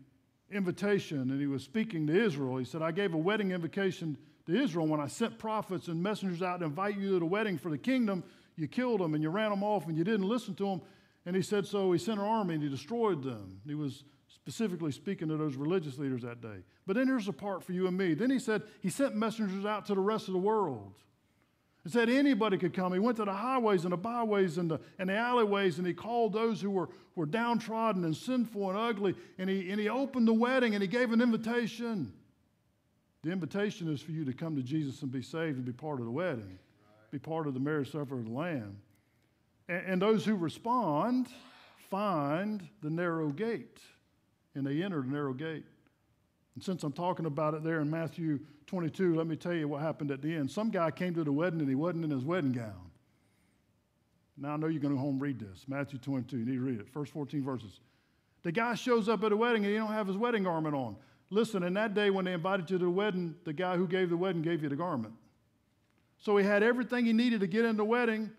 invitation, 0.50 1.30
and 1.30 1.40
he 1.40 1.46
was 1.46 1.62
speaking 1.62 2.06
to 2.09 2.24
Israel. 2.24 2.56
He 2.56 2.64
said, 2.64 2.83
I 2.83 2.90
gave 2.90 3.14
a 3.14 3.18
wedding 3.18 3.52
invitation 3.52 4.16
to 4.46 4.61
Israel 4.61 4.87
when 4.87 5.00
I 5.00 5.06
sent 5.06 5.38
prophets 5.38 5.88
and 5.88 6.02
messengers 6.02 6.42
out 6.42 6.61
to 6.61 6.66
invite 6.66 6.98
you 6.98 7.12
to 7.14 7.18
the 7.20 7.26
wedding 7.26 7.56
for 7.56 7.70
the 7.70 7.78
kingdom. 7.78 8.24
You 8.56 8.68
killed 8.68 9.00
them 9.00 9.14
and 9.14 9.22
you 9.22 9.30
ran 9.30 9.50
them 9.50 9.62
off 9.62 9.87
and 9.87 9.96
you 9.96 10.04
didn't 10.04 10.28
listen 10.28 10.54
to 10.56 10.64
them. 10.64 10.83
And 11.24 11.37
he 11.37 11.42
said, 11.42 11.66
So 11.66 11.92
he 11.92 11.98
sent 11.98 12.18
an 12.18 12.26
army 12.26 12.54
and 12.54 12.62
he 12.62 12.68
destroyed 12.68 13.22
them. 13.22 13.61
He 13.66 13.74
was 13.74 14.04
specifically 14.34 14.92
speaking 14.92 15.28
to 15.28 15.36
those 15.36 15.56
religious 15.56 15.98
leaders 15.98 16.22
that 16.22 16.40
day. 16.40 16.62
But 16.86 16.96
then 16.96 17.08
here's 17.08 17.28
a 17.28 17.32
part 17.32 17.64
for 17.64 17.72
you 17.72 17.86
and 17.86 17.96
me. 17.96 18.14
Then 18.14 18.30
he 18.30 18.38
said, 18.38 18.62
He 18.80 18.90
sent 18.90 19.16
messengers 19.16 19.64
out 19.64 19.86
to 19.86 19.94
the 19.94 20.00
rest 20.00 20.28
of 20.28 20.34
the 20.34 20.40
world. 20.40 20.94
He 21.84 21.90
said 21.90 22.10
anybody 22.10 22.58
could 22.58 22.74
come. 22.74 22.92
He 22.92 22.98
went 22.98 23.16
to 23.16 23.24
the 23.24 23.32
highways 23.32 23.84
and 23.84 23.92
the 23.92 23.96
byways 23.96 24.58
and 24.58 24.70
the, 24.70 24.80
and 24.98 25.08
the 25.08 25.16
alleyways 25.16 25.78
and 25.78 25.86
he 25.86 25.94
called 25.94 26.34
those 26.34 26.60
who 26.60 26.70
were, 26.70 26.90
were 27.16 27.24
downtrodden 27.24 28.04
and 28.04 28.14
sinful 28.14 28.68
and 28.68 28.78
ugly. 28.78 29.14
And 29.38 29.48
he, 29.48 29.70
and 29.70 29.80
he 29.80 29.88
opened 29.88 30.28
the 30.28 30.34
wedding 30.34 30.74
and 30.74 30.82
he 30.82 30.88
gave 30.88 31.10
an 31.10 31.22
invitation. 31.22 32.12
The 33.22 33.32
invitation 33.32 33.90
is 33.92 34.02
for 34.02 34.12
you 34.12 34.26
to 34.26 34.32
come 34.34 34.56
to 34.56 34.62
Jesus 34.62 35.00
and 35.00 35.10
be 35.10 35.22
saved 35.22 35.56
and 35.56 35.64
be 35.64 35.72
part 35.72 36.00
of 36.00 36.04
the 36.04 36.12
wedding, 36.12 36.58
be 37.10 37.18
part 37.18 37.46
of 37.46 37.54
the 37.54 37.60
marriage 37.60 37.92
supper 37.92 38.18
of 38.18 38.26
the 38.26 38.30
Lamb. 38.30 38.76
And, 39.68 39.86
and 39.86 40.02
those 40.02 40.24
who 40.24 40.34
respond 40.34 41.28
find 41.88 42.66
the 42.82 42.90
narrow 42.90 43.30
gate 43.30 43.80
and 44.54 44.66
they 44.66 44.82
entered 44.82 45.06
a 45.06 45.10
narrow 45.10 45.32
gate. 45.32 45.64
And 46.54 46.64
since 46.64 46.82
I'm 46.82 46.92
talking 46.92 47.26
about 47.26 47.54
it 47.54 47.62
there 47.62 47.80
in 47.80 47.90
Matthew 47.90 48.40
22, 48.66 49.14
let 49.14 49.26
me 49.26 49.36
tell 49.36 49.54
you 49.54 49.68
what 49.68 49.82
happened 49.82 50.10
at 50.10 50.22
the 50.22 50.34
end. 50.34 50.50
Some 50.50 50.70
guy 50.70 50.90
came 50.90 51.14
to 51.14 51.24
the 51.24 51.32
wedding 51.32 51.60
and 51.60 51.68
he 51.68 51.74
wasn't 51.74 52.04
in 52.04 52.10
his 52.10 52.24
wedding 52.24 52.52
gown. 52.52 52.90
Now 54.36 54.54
I 54.54 54.56
know 54.56 54.66
you're 54.68 54.80
going 54.80 54.94
to 54.94 54.98
go 54.98 55.02
home 55.02 55.14
and 55.14 55.22
read 55.22 55.38
this. 55.38 55.64
Matthew 55.68 55.98
22, 55.98 56.38
you 56.38 56.44
need 56.46 56.54
to 56.54 56.60
read 56.60 56.80
it. 56.80 56.88
First 56.88 57.12
14 57.12 57.44
verses. 57.44 57.80
The 58.42 58.52
guy 58.52 58.74
shows 58.74 59.08
up 59.08 59.22
at 59.22 59.32
a 59.32 59.36
wedding 59.36 59.64
and 59.64 59.72
he 59.72 59.78
don't 59.78 59.92
have 59.92 60.06
his 60.06 60.16
wedding 60.16 60.44
garment 60.44 60.74
on. 60.74 60.96
Listen, 61.28 61.62
in 61.62 61.74
that 61.74 61.94
day 61.94 62.10
when 62.10 62.24
they 62.24 62.32
invited 62.32 62.70
you 62.70 62.78
to 62.78 62.84
the 62.84 62.90
wedding, 62.90 63.36
the 63.44 63.52
guy 63.52 63.76
who 63.76 63.86
gave 63.86 64.10
the 64.10 64.16
wedding 64.16 64.42
gave 64.42 64.62
you 64.62 64.68
the 64.68 64.76
garment. 64.76 65.14
So 66.18 66.36
he 66.36 66.44
had 66.44 66.62
everything 66.62 67.06
he 67.06 67.12
needed 67.12 67.40
to 67.40 67.46
get 67.46 67.64
in 67.64 67.76
the 67.76 67.84
wedding, 67.84 68.30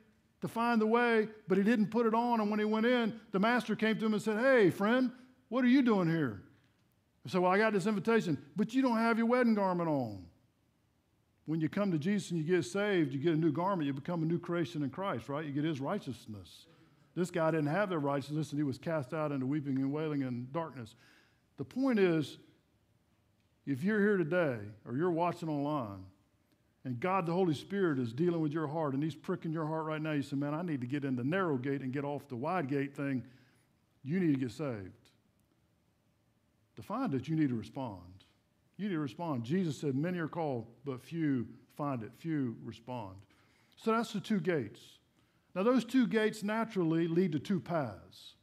to 0.42 0.48
find 0.48 0.82
the 0.82 0.88
way, 0.88 1.30
but 1.48 1.58
he 1.58 1.64
didn't 1.64 1.88
put 1.88 2.06
it 2.06 2.14
on. 2.14 2.42
And 2.42 2.50
when 2.50 2.60
he 2.60 2.66
went 2.66 2.86
in, 2.86 3.20
the 3.32 3.40
master 3.40 3.76
came 3.76 3.98
to 4.00 4.06
him 4.06 4.14
and 4.14 4.22
said, 4.22 4.40
Hey, 4.40 4.70
friend, 4.70 5.12
what 5.52 5.66
are 5.66 5.68
you 5.68 5.82
doing 5.82 6.08
here? 6.08 6.42
I 7.26 7.30
said, 7.30 7.42
Well, 7.42 7.52
I 7.52 7.58
got 7.58 7.74
this 7.74 7.86
invitation, 7.86 8.38
but 8.56 8.74
you 8.74 8.82
don't 8.82 8.96
have 8.96 9.18
your 9.18 9.28
wedding 9.28 9.54
garment 9.54 9.90
on. 9.90 10.24
When 11.46 11.60
you 11.60 11.68
come 11.68 11.92
to 11.92 11.98
Jesus 11.98 12.32
and 12.32 12.40
you 12.40 12.56
get 12.56 12.64
saved, 12.64 13.12
you 13.12 13.20
get 13.20 13.34
a 13.34 13.38
new 13.38 13.52
garment, 13.52 13.86
you 13.86 13.92
become 13.92 14.24
a 14.24 14.26
new 14.26 14.40
creation 14.40 14.82
in 14.82 14.90
Christ, 14.90 15.28
right? 15.28 15.46
You 15.46 15.52
get 15.52 15.66
his 15.66 15.82
righteousness. 15.82 16.68
This 17.16 17.30
guy 17.30 17.52
didn't 17.52 17.68
have 17.68 17.90
their 17.90 18.00
righteousness 18.00 18.52
and 18.52 18.60
he 18.60 18.64
was 18.64 18.78
cast 18.78 19.14
out 19.14 19.34
into 19.34 19.46
weeping 19.46 19.76
and 19.76 19.92
wailing 19.92 20.24
and 20.24 20.54
darkness. 20.54 20.96
The 21.58 21.66
point 21.66 22.00
is, 22.00 22.38
if 23.68 23.84
you're 23.84 24.00
here 24.00 24.16
today 24.16 24.58
or 24.88 24.96
you're 24.96 25.12
watching 25.12 25.50
online 25.50 26.06
and 26.86 26.98
God 26.98 27.26
the 27.26 27.34
Holy 27.34 27.56
Spirit 27.56 28.00
is 28.00 28.14
dealing 28.14 28.40
with 28.40 28.54
your 28.54 28.68
heart 28.68 28.94
and 28.94 29.04
He's 29.04 29.16
pricking 29.16 29.52
your 29.52 29.68
heart 29.68 29.84
right 29.84 30.02
now, 30.02 30.14
you 30.14 30.22
say, 30.22 30.38
Man, 30.38 30.54
I 30.54 30.62
need 30.62 30.80
to 30.80 30.88
get 30.88 31.04
in 31.04 31.18
the 31.18 31.26
narrow 31.26 31.58
gate 31.58 31.82
and 31.82 31.92
get 31.92 32.06
off 32.06 32.30
the 32.30 32.38
wide 32.38 32.70
gate 32.70 32.96
thing. 32.96 33.22
You 34.02 34.22
need 34.22 34.36
to 34.36 34.40
get 34.40 34.52
saved 34.52 35.01
to 36.82 36.88
find 36.88 37.14
it, 37.14 37.28
you 37.28 37.36
need 37.36 37.50
to 37.50 37.56
respond. 37.56 38.26
You 38.78 38.90
need 38.90 38.96
to 38.96 39.00
respond. 39.00 39.44
Jesus 39.44 39.78
said, 39.78 39.96
Many 39.96 40.18
are 40.20 40.28
called, 40.28 40.68
but 40.86 41.02
few 41.02 41.48
find 41.78 42.04
it, 42.04 42.12
few 42.18 42.56
respond. 42.64 43.16
So 43.78 43.92
that's 43.92 44.14
the 44.14 44.20
two 44.20 44.40
gates. 44.40 44.80
Now, 45.56 45.64
those 45.64 45.84
two 45.84 46.08
gates 46.08 46.44
naturally 46.44 47.08
lead 47.08 47.34
to 47.34 47.40
two 47.40 47.60
paths. 47.60 48.36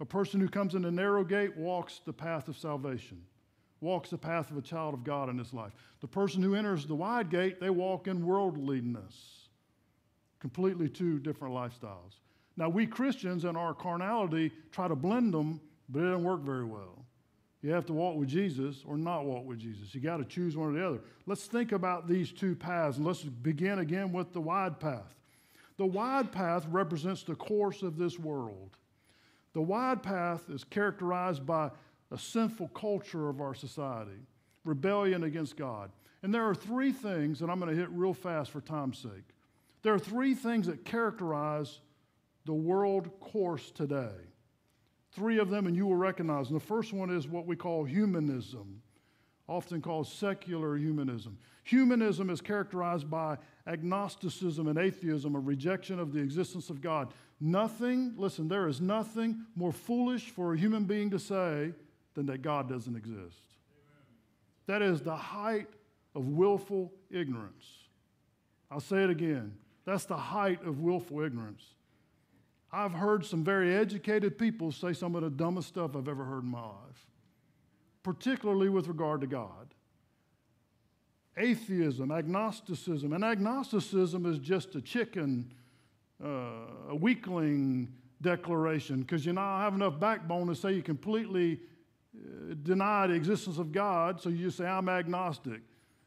A 0.00 0.04
person 0.04 0.40
who 0.40 0.48
comes 0.48 0.74
in 0.74 0.82
the 0.82 0.90
narrow 0.90 1.24
gate 1.24 1.56
walks 1.56 2.00
the 2.04 2.12
path 2.12 2.48
of 2.48 2.56
salvation, 2.56 3.20
walks 3.80 4.10
the 4.10 4.18
path 4.18 4.50
of 4.50 4.56
a 4.56 4.62
child 4.62 4.94
of 4.94 5.04
God 5.04 5.28
in 5.28 5.36
this 5.36 5.52
life. 5.52 5.72
The 6.00 6.08
person 6.08 6.42
who 6.42 6.54
enters 6.54 6.86
the 6.86 6.94
wide 6.94 7.30
gate, 7.30 7.60
they 7.60 7.70
walk 7.70 8.06
in 8.06 8.24
worldliness. 8.24 9.48
Completely 10.40 10.88
two 10.88 11.18
different 11.18 11.54
lifestyles. 11.54 12.20
Now, 12.56 12.68
we 12.68 12.86
Christians 12.86 13.44
in 13.44 13.56
our 13.56 13.74
carnality 13.74 14.52
try 14.72 14.88
to 14.88 14.96
blend 14.96 15.32
them, 15.32 15.60
but 15.88 16.00
it 16.00 16.06
doesn't 16.06 16.24
work 16.24 16.42
very 16.42 16.64
well. 16.64 17.04
You 17.62 17.72
have 17.72 17.86
to 17.86 17.92
walk 17.92 18.16
with 18.16 18.28
Jesus 18.28 18.84
or 18.86 18.96
not 18.96 19.24
walk 19.24 19.44
with 19.44 19.58
Jesus. 19.58 19.94
You 19.94 20.00
got 20.00 20.18
to 20.18 20.24
choose 20.24 20.56
one 20.56 20.70
or 20.70 20.78
the 20.78 20.86
other. 20.86 21.00
Let's 21.26 21.46
think 21.46 21.72
about 21.72 22.08
these 22.08 22.30
two 22.30 22.54
paths 22.54 22.98
and 22.98 23.06
let's 23.06 23.22
begin 23.22 23.80
again 23.80 24.12
with 24.12 24.32
the 24.32 24.40
wide 24.40 24.78
path. 24.78 25.14
The 25.76 25.86
wide 25.86 26.30
path 26.30 26.66
represents 26.70 27.24
the 27.24 27.34
course 27.34 27.82
of 27.82 27.96
this 27.96 28.18
world. 28.18 28.76
The 29.54 29.62
wide 29.62 30.02
path 30.02 30.48
is 30.50 30.62
characterized 30.62 31.44
by 31.46 31.70
a 32.10 32.18
sinful 32.18 32.68
culture 32.68 33.28
of 33.28 33.40
our 33.40 33.54
society, 33.54 34.20
rebellion 34.64 35.24
against 35.24 35.56
God. 35.56 35.90
And 36.22 36.32
there 36.34 36.48
are 36.48 36.54
three 36.54 36.92
things 36.92 37.38
that 37.40 37.50
I'm 37.50 37.60
going 37.60 37.74
to 37.74 37.80
hit 37.80 37.90
real 37.90 38.14
fast 38.14 38.50
for 38.50 38.60
time's 38.60 38.98
sake. 38.98 39.34
There 39.82 39.94
are 39.94 39.98
three 39.98 40.34
things 40.34 40.66
that 40.66 40.84
characterize 40.84 41.80
the 42.44 42.54
world 42.54 43.10
course 43.20 43.70
today. 43.70 44.14
Three 45.12 45.38
of 45.38 45.50
them, 45.50 45.66
and 45.66 45.74
you 45.74 45.86
will 45.86 45.96
recognize 45.96 46.48
them. 46.48 46.58
The 46.58 46.64
first 46.64 46.92
one 46.92 47.10
is 47.10 47.26
what 47.26 47.46
we 47.46 47.56
call 47.56 47.84
humanism, 47.84 48.82
often 49.48 49.80
called 49.80 50.06
secular 50.06 50.76
humanism. 50.76 51.38
Humanism 51.64 52.30
is 52.30 52.40
characterized 52.40 53.10
by 53.10 53.38
agnosticism 53.66 54.68
and 54.68 54.78
atheism, 54.78 55.34
a 55.34 55.40
rejection 55.40 55.98
of 55.98 56.12
the 56.12 56.20
existence 56.20 56.70
of 56.70 56.80
God. 56.80 57.12
Nothing, 57.40 58.14
listen, 58.16 58.48
there 58.48 58.68
is 58.68 58.80
nothing 58.80 59.44
more 59.54 59.72
foolish 59.72 60.30
for 60.30 60.54
a 60.54 60.58
human 60.58 60.84
being 60.84 61.10
to 61.10 61.18
say 61.18 61.72
than 62.14 62.26
that 62.26 62.42
God 62.42 62.68
doesn't 62.68 62.96
exist. 62.96 63.42
That 64.66 64.82
is 64.82 65.00
the 65.00 65.16
height 65.16 65.68
of 66.14 66.26
willful 66.26 66.92
ignorance. 67.10 67.66
I'll 68.70 68.80
say 68.80 69.04
it 69.04 69.10
again. 69.10 69.54
That's 69.84 70.04
the 70.04 70.16
height 70.16 70.62
of 70.64 70.80
willful 70.80 71.22
ignorance. 71.22 71.64
I've 72.70 72.92
heard 72.92 73.24
some 73.24 73.42
very 73.42 73.74
educated 73.74 74.38
people 74.38 74.72
say 74.72 74.92
some 74.92 75.14
of 75.14 75.22
the 75.22 75.30
dumbest 75.30 75.68
stuff 75.68 75.96
I've 75.96 76.08
ever 76.08 76.24
heard 76.24 76.42
in 76.42 76.50
my 76.50 76.60
life, 76.60 77.06
particularly 78.02 78.68
with 78.68 78.88
regard 78.88 79.22
to 79.22 79.26
God. 79.26 79.74
Atheism, 81.36 82.10
agnosticism, 82.10 83.12
and 83.12 83.24
agnosticism 83.24 84.26
is 84.26 84.38
just 84.38 84.74
a 84.74 84.80
chicken, 84.80 85.52
uh, 86.22 86.90
a 86.90 86.96
weakling 86.96 87.88
declaration 88.20 89.00
because 89.00 89.24
you 89.24 89.32
now 89.32 89.58
have 89.58 89.74
enough 89.74 89.98
backbone 89.98 90.48
to 90.48 90.54
say 90.54 90.72
you 90.72 90.82
completely 90.82 91.60
uh, 92.16 92.54
deny 92.64 93.06
the 93.06 93.14
existence 93.14 93.58
of 93.58 93.70
God, 93.70 94.20
so 94.20 94.28
you 94.28 94.44
just 94.46 94.58
say, 94.58 94.66
I'm 94.66 94.88
agnostic. 94.88 95.60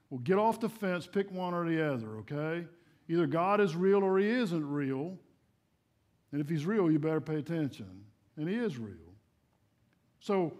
Well, 0.09 0.19
get 0.19 0.37
off 0.37 0.59
the 0.59 0.69
fence, 0.69 1.07
pick 1.07 1.31
one 1.31 1.53
or 1.53 1.65
the 1.65 1.93
other, 1.93 2.17
okay? 2.17 2.67
Either 3.07 3.25
God 3.25 3.61
is 3.61 3.75
real 3.75 4.03
or 4.03 4.19
he 4.19 4.27
isn't 4.27 4.69
real. 4.69 5.17
And 6.31 6.41
if 6.41 6.49
he's 6.49 6.65
real, 6.65 6.89
you 6.89 6.99
better 6.99 7.21
pay 7.21 7.35
attention. 7.35 8.05
And 8.37 8.47
he 8.47 8.55
is 8.55 8.77
real. 8.77 8.95
So, 10.19 10.53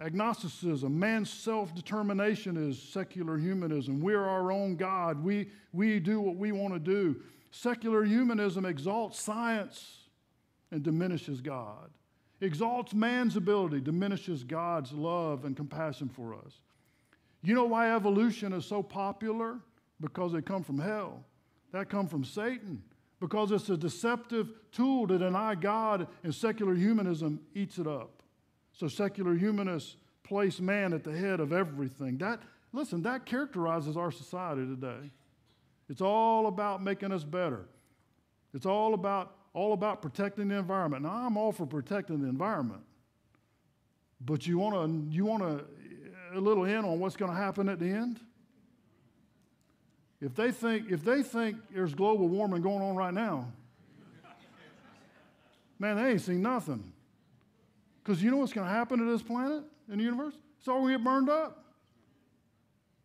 agnosticism, 0.00 0.96
man's 0.98 1.30
self 1.30 1.74
determination 1.74 2.56
is 2.56 2.80
secular 2.80 3.36
humanism. 3.36 4.00
We're 4.00 4.24
our 4.24 4.52
own 4.52 4.76
God. 4.76 5.22
We, 5.22 5.50
we 5.72 6.00
do 6.00 6.20
what 6.20 6.36
we 6.36 6.52
want 6.52 6.74
to 6.74 6.80
do. 6.80 7.16
Secular 7.50 8.04
humanism 8.04 8.64
exalts 8.64 9.20
science 9.20 10.08
and 10.70 10.82
diminishes 10.82 11.40
God, 11.40 11.90
exalts 12.40 12.94
man's 12.94 13.36
ability, 13.36 13.80
diminishes 13.80 14.44
God's 14.44 14.92
love 14.92 15.44
and 15.44 15.56
compassion 15.56 16.08
for 16.08 16.34
us. 16.34 16.60
You 17.42 17.54
know 17.54 17.64
why 17.64 17.94
evolution 17.94 18.52
is 18.52 18.66
so 18.66 18.82
popular? 18.82 19.58
Because 20.00 20.34
it 20.34 20.44
come 20.44 20.62
from 20.62 20.78
hell. 20.78 21.24
That 21.72 21.88
come 21.88 22.06
from 22.06 22.24
Satan. 22.24 22.82
Because 23.20 23.50
it's 23.50 23.68
a 23.68 23.76
deceptive 23.76 24.48
tool 24.70 25.08
to 25.08 25.18
deny 25.18 25.54
God, 25.54 26.06
and 26.22 26.34
secular 26.34 26.74
humanism 26.74 27.40
eats 27.54 27.78
it 27.78 27.86
up. 27.86 28.22
So 28.72 28.86
secular 28.86 29.34
humanists 29.34 29.96
place 30.22 30.60
man 30.60 30.92
at 30.92 31.02
the 31.02 31.16
head 31.16 31.40
of 31.40 31.52
everything. 31.52 32.18
That 32.18 32.40
listen, 32.72 33.02
that 33.02 33.26
characterizes 33.26 33.96
our 33.96 34.12
society 34.12 34.66
today. 34.66 35.10
It's 35.88 36.02
all 36.02 36.46
about 36.46 36.82
making 36.82 37.12
us 37.12 37.24
better. 37.24 37.66
It's 38.54 38.66
all 38.66 38.94
about 38.94 39.34
all 39.52 39.72
about 39.72 40.02
protecting 40.02 40.48
the 40.48 40.56
environment. 40.56 41.02
Now 41.02 41.26
I'm 41.26 41.36
all 41.36 41.50
for 41.50 41.66
protecting 41.66 42.20
the 42.20 42.28
environment. 42.28 42.82
But 44.20 44.46
you 44.46 44.58
want 44.58 44.74
to 44.74 45.14
you 45.14 45.24
want 45.24 45.42
to 45.42 45.64
uh, 45.64 46.38
a 46.38 46.40
little 46.40 46.64
in 46.64 46.84
on 46.84 47.00
what's 47.00 47.16
going 47.16 47.30
to 47.30 47.36
happen 47.36 47.68
at 47.68 47.78
the 47.78 47.88
end? 47.88 48.20
If 50.20 50.34
they 50.34 50.50
think, 50.50 50.90
if 50.90 51.04
they 51.04 51.22
think 51.22 51.56
there's 51.72 51.94
global 51.94 52.28
warming 52.28 52.62
going 52.62 52.82
on 52.82 52.96
right 52.96 53.14
now, 53.14 53.52
man, 55.78 55.96
they 55.96 56.10
ain't 56.10 56.20
seen 56.20 56.42
nothing. 56.42 56.92
Because 58.02 58.22
you 58.22 58.30
know 58.30 58.38
what's 58.38 58.52
going 58.52 58.66
to 58.66 58.72
happen 58.72 58.98
to 58.98 59.04
this 59.04 59.22
planet 59.22 59.62
and 59.90 60.00
the 60.00 60.04
universe? 60.04 60.34
It's 60.58 60.66
all 60.66 60.80
going 60.80 60.92
to 60.92 60.98
get 60.98 61.04
burned 61.04 61.28
up. 61.28 61.64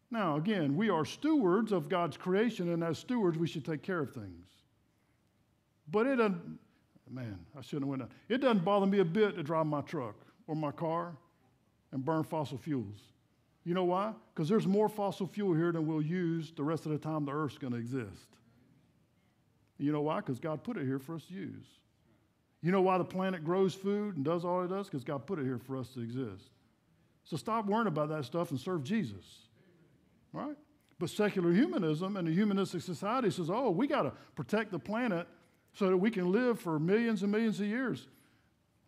Now, 0.09 0.37
again, 0.37 0.75
we 0.75 0.89
are 0.89 1.05
stewards 1.05 1.71
of 1.71 1.89
God's 1.89 2.17
creation, 2.17 2.71
and 2.71 2.83
as 2.83 2.99
stewards, 2.99 3.37
we 3.37 3.47
should 3.47 3.65
take 3.65 3.81
care 3.81 3.99
of 3.99 4.11
things. 4.11 4.47
But 5.89 6.07
it 6.07 6.15
doesn't, 6.17 6.59
man, 7.09 7.39
I 7.57 7.61
shouldn't 7.61 7.83
have 7.83 7.89
went 7.89 8.01
down. 8.03 8.09
It 8.29 8.37
doesn't 8.39 8.63
bother 8.63 8.85
me 8.85 8.99
a 8.99 9.05
bit 9.05 9.35
to 9.35 9.43
drive 9.43 9.65
my 9.65 9.81
truck 9.81 10.15
or 10.47 10.55
my 10.55 10.71
car 10.71 11.15
and 11.91 12.03
burn 12.03 12.23
fossil 12.23 12.57
fuels. 12.57 13.12
You 13.63 13.73
know 13.73 13.85
why? 13.85 14.13
Because 14.33 14.49
there's 14.49 14.67
more 14.67 14.89
fossil 14.89 15.27
fuel 15.27 15.53
here 15.53 15.71
than 15.71 15.87
we'll 15.87 16.01
use 16.01 16.51
the 16.55 16.63
rest 16.63 16.85
of 16.85 16.91
the 16.91 16.97
time 16.97 17.25
the 17.25 17.31
earth's 17.31 17.57
going 17.57 17.73
to 17.73 17.79
exist. 17.79 18.27
You 19.77 19.91
know 19.91 20.01
why? 20.01 20.17
Because 20.17 20.39
God 20.39 20.63
put 20.63 20.77
it 20.77 20.85
here 20.85 20.99
for 20.99 21.15
us 21.15 21.25
to 21.25 21.33
use. 21.33 21.65
You 22.61 22.71
know 22.71 22.81
why 22.81 22.97
the 22.97 23.05
planet 23.05 23.43
grows 23.43 23.73
food 23.73 24.15
and 24.15 24.23
does 24.23 24.45
all 24.45 24.63
it 24.63 24.69
does? 24.69 24.87
Because 24.87 25.03
God 25.03 25.25
put 25.25 25.39
it 25.39 25.43
here 25.43 25.57
for 25.57 25.77
us 25.77 25.89
to 25.89 26.01
exist. 26.01 26.49
So 27.25 27.37
stop 27.37 27.65
worrying 27.65 27.87
about 27.87 28.09
that 28.09 28.25
stuff 28.25 28.51
and 28.51 28.59
serve 28.59 28.83
Jesus. 28.83 29.25
Right? 30.31 30.55
But 30.99 31.09
secular 31.09 31.51
humanism 31.51 32.17
and 32.17 32.27
the 32.27 32.33
humanistic 32.33 32.81
society 32.81 33.29
says, 33.31 33.49
oh, 33.49 33.69
we 33.69 33.87
got 33.87 34.03
to 34.03 34.13
protect 34.35 34.71
the 34.71 34.79
planet 34.79 35.27
so 35.73 35.89
that 35.89 35.97
we 35.97 36.11
can 36.11 36.31
live 36.31 36.59
for 36.59 36.79
millions 36.79 37.23
and 37.23 37.31
millions 37.31 37.59
of 37.59 37.67
years. 37.67 38.07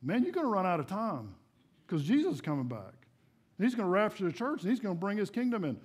Man, 0.02 0.24
you're 0.24 0.32
going 0.32 0.46
to 0.46 0.52
run 0.52 0.66
out 0.66 0.80
of 0.80 0.88
time 0.88 1.36
because 1.86 2.04
Jesus 2.04 2.36
is 2.36 2.42
coming 2.42 2.68
back. 2.68 2.94
And 3.58 3.66
he's 3.66 3.76
going 3.76 3.88
to 3.88 3.92
rapture 3.92 4.26
the 4.26 4.34
church 4.34 4.62
and 4.62 4.70
he's 4.70 4.80
going 4.80 4.96
to 4.96 5.00
bring 5.00 5.18
his 5.18 5.30
kingdom 5.30 5.64
in. 5.64 5.78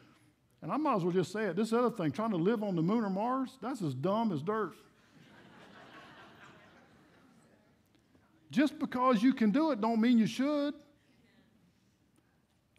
And 0.63 0.71
I 0.71 0.77
might 0.77 0.97
as 0.97 1.05
well 1.05 1.13
just 1.13 1.33
say 1.33 1.45
it. 1.45 1.57
This 1.57 1.73
other 1.73 1.91
thing, 1.91 2.11
trying 2.11 2.31
to 2.31 2.37
live 2.37 2.63
on 2.63 2.77
the 2.77 2.83
moon 2.83 3.05
or 3.05 3.11
Mars, 3.11 3.57
that's 3.63 3.81
as 3.81 3.95
dumb 3.95 4.33
as 4.33 4.43
dirt. 4.43 4.75
just 8.51 8.79
because 8.79 9.23
you 9.23 9.33
can 9.33 9.51
do 9.51 9.71
it 9.71 9.81
don't 9.81 10.01
mean 10.01 10.19
you 10.19 10.27
should. 10.27 10.75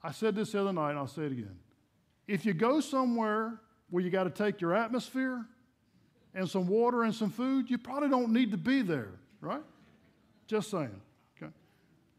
I 0.04 0.12
said 0.12 0.36
this 0.36 0.52
the 0.52 0.62
other 0.62 0.74
night 0.74 0.92
and 0.92 1.00
I'll 1.00 1.08
say 1.08 1.24
it 1.24 1.32
again. 1.32 1.58
If 2.28 2.46
you 2.46 2.54
go 2.54 2.82
somewhere 2.82 3.60
where 3.90 4.04
you 4.04 4.10
got 4.10 4.24
to 4.24 4.30
take 4.30 4.62
your 4.62 4.76
atmosphere 4.76 5.46
and 6.34 6.50
some 6.50 6.68
water 6.68 7.04
and 7.04 7.14
some 7.14 7.30
food, 7.30 7.70
you 7.70 7.78
probably 7.78 8.10
don't 8.10 8.32
need 8.32 8.52
to 8.52 8.58
be 8.58 8.82
there, 8.82 9.14
right? 9.42 9.62
Just 10.48 10.70
saying. 10.70 11.02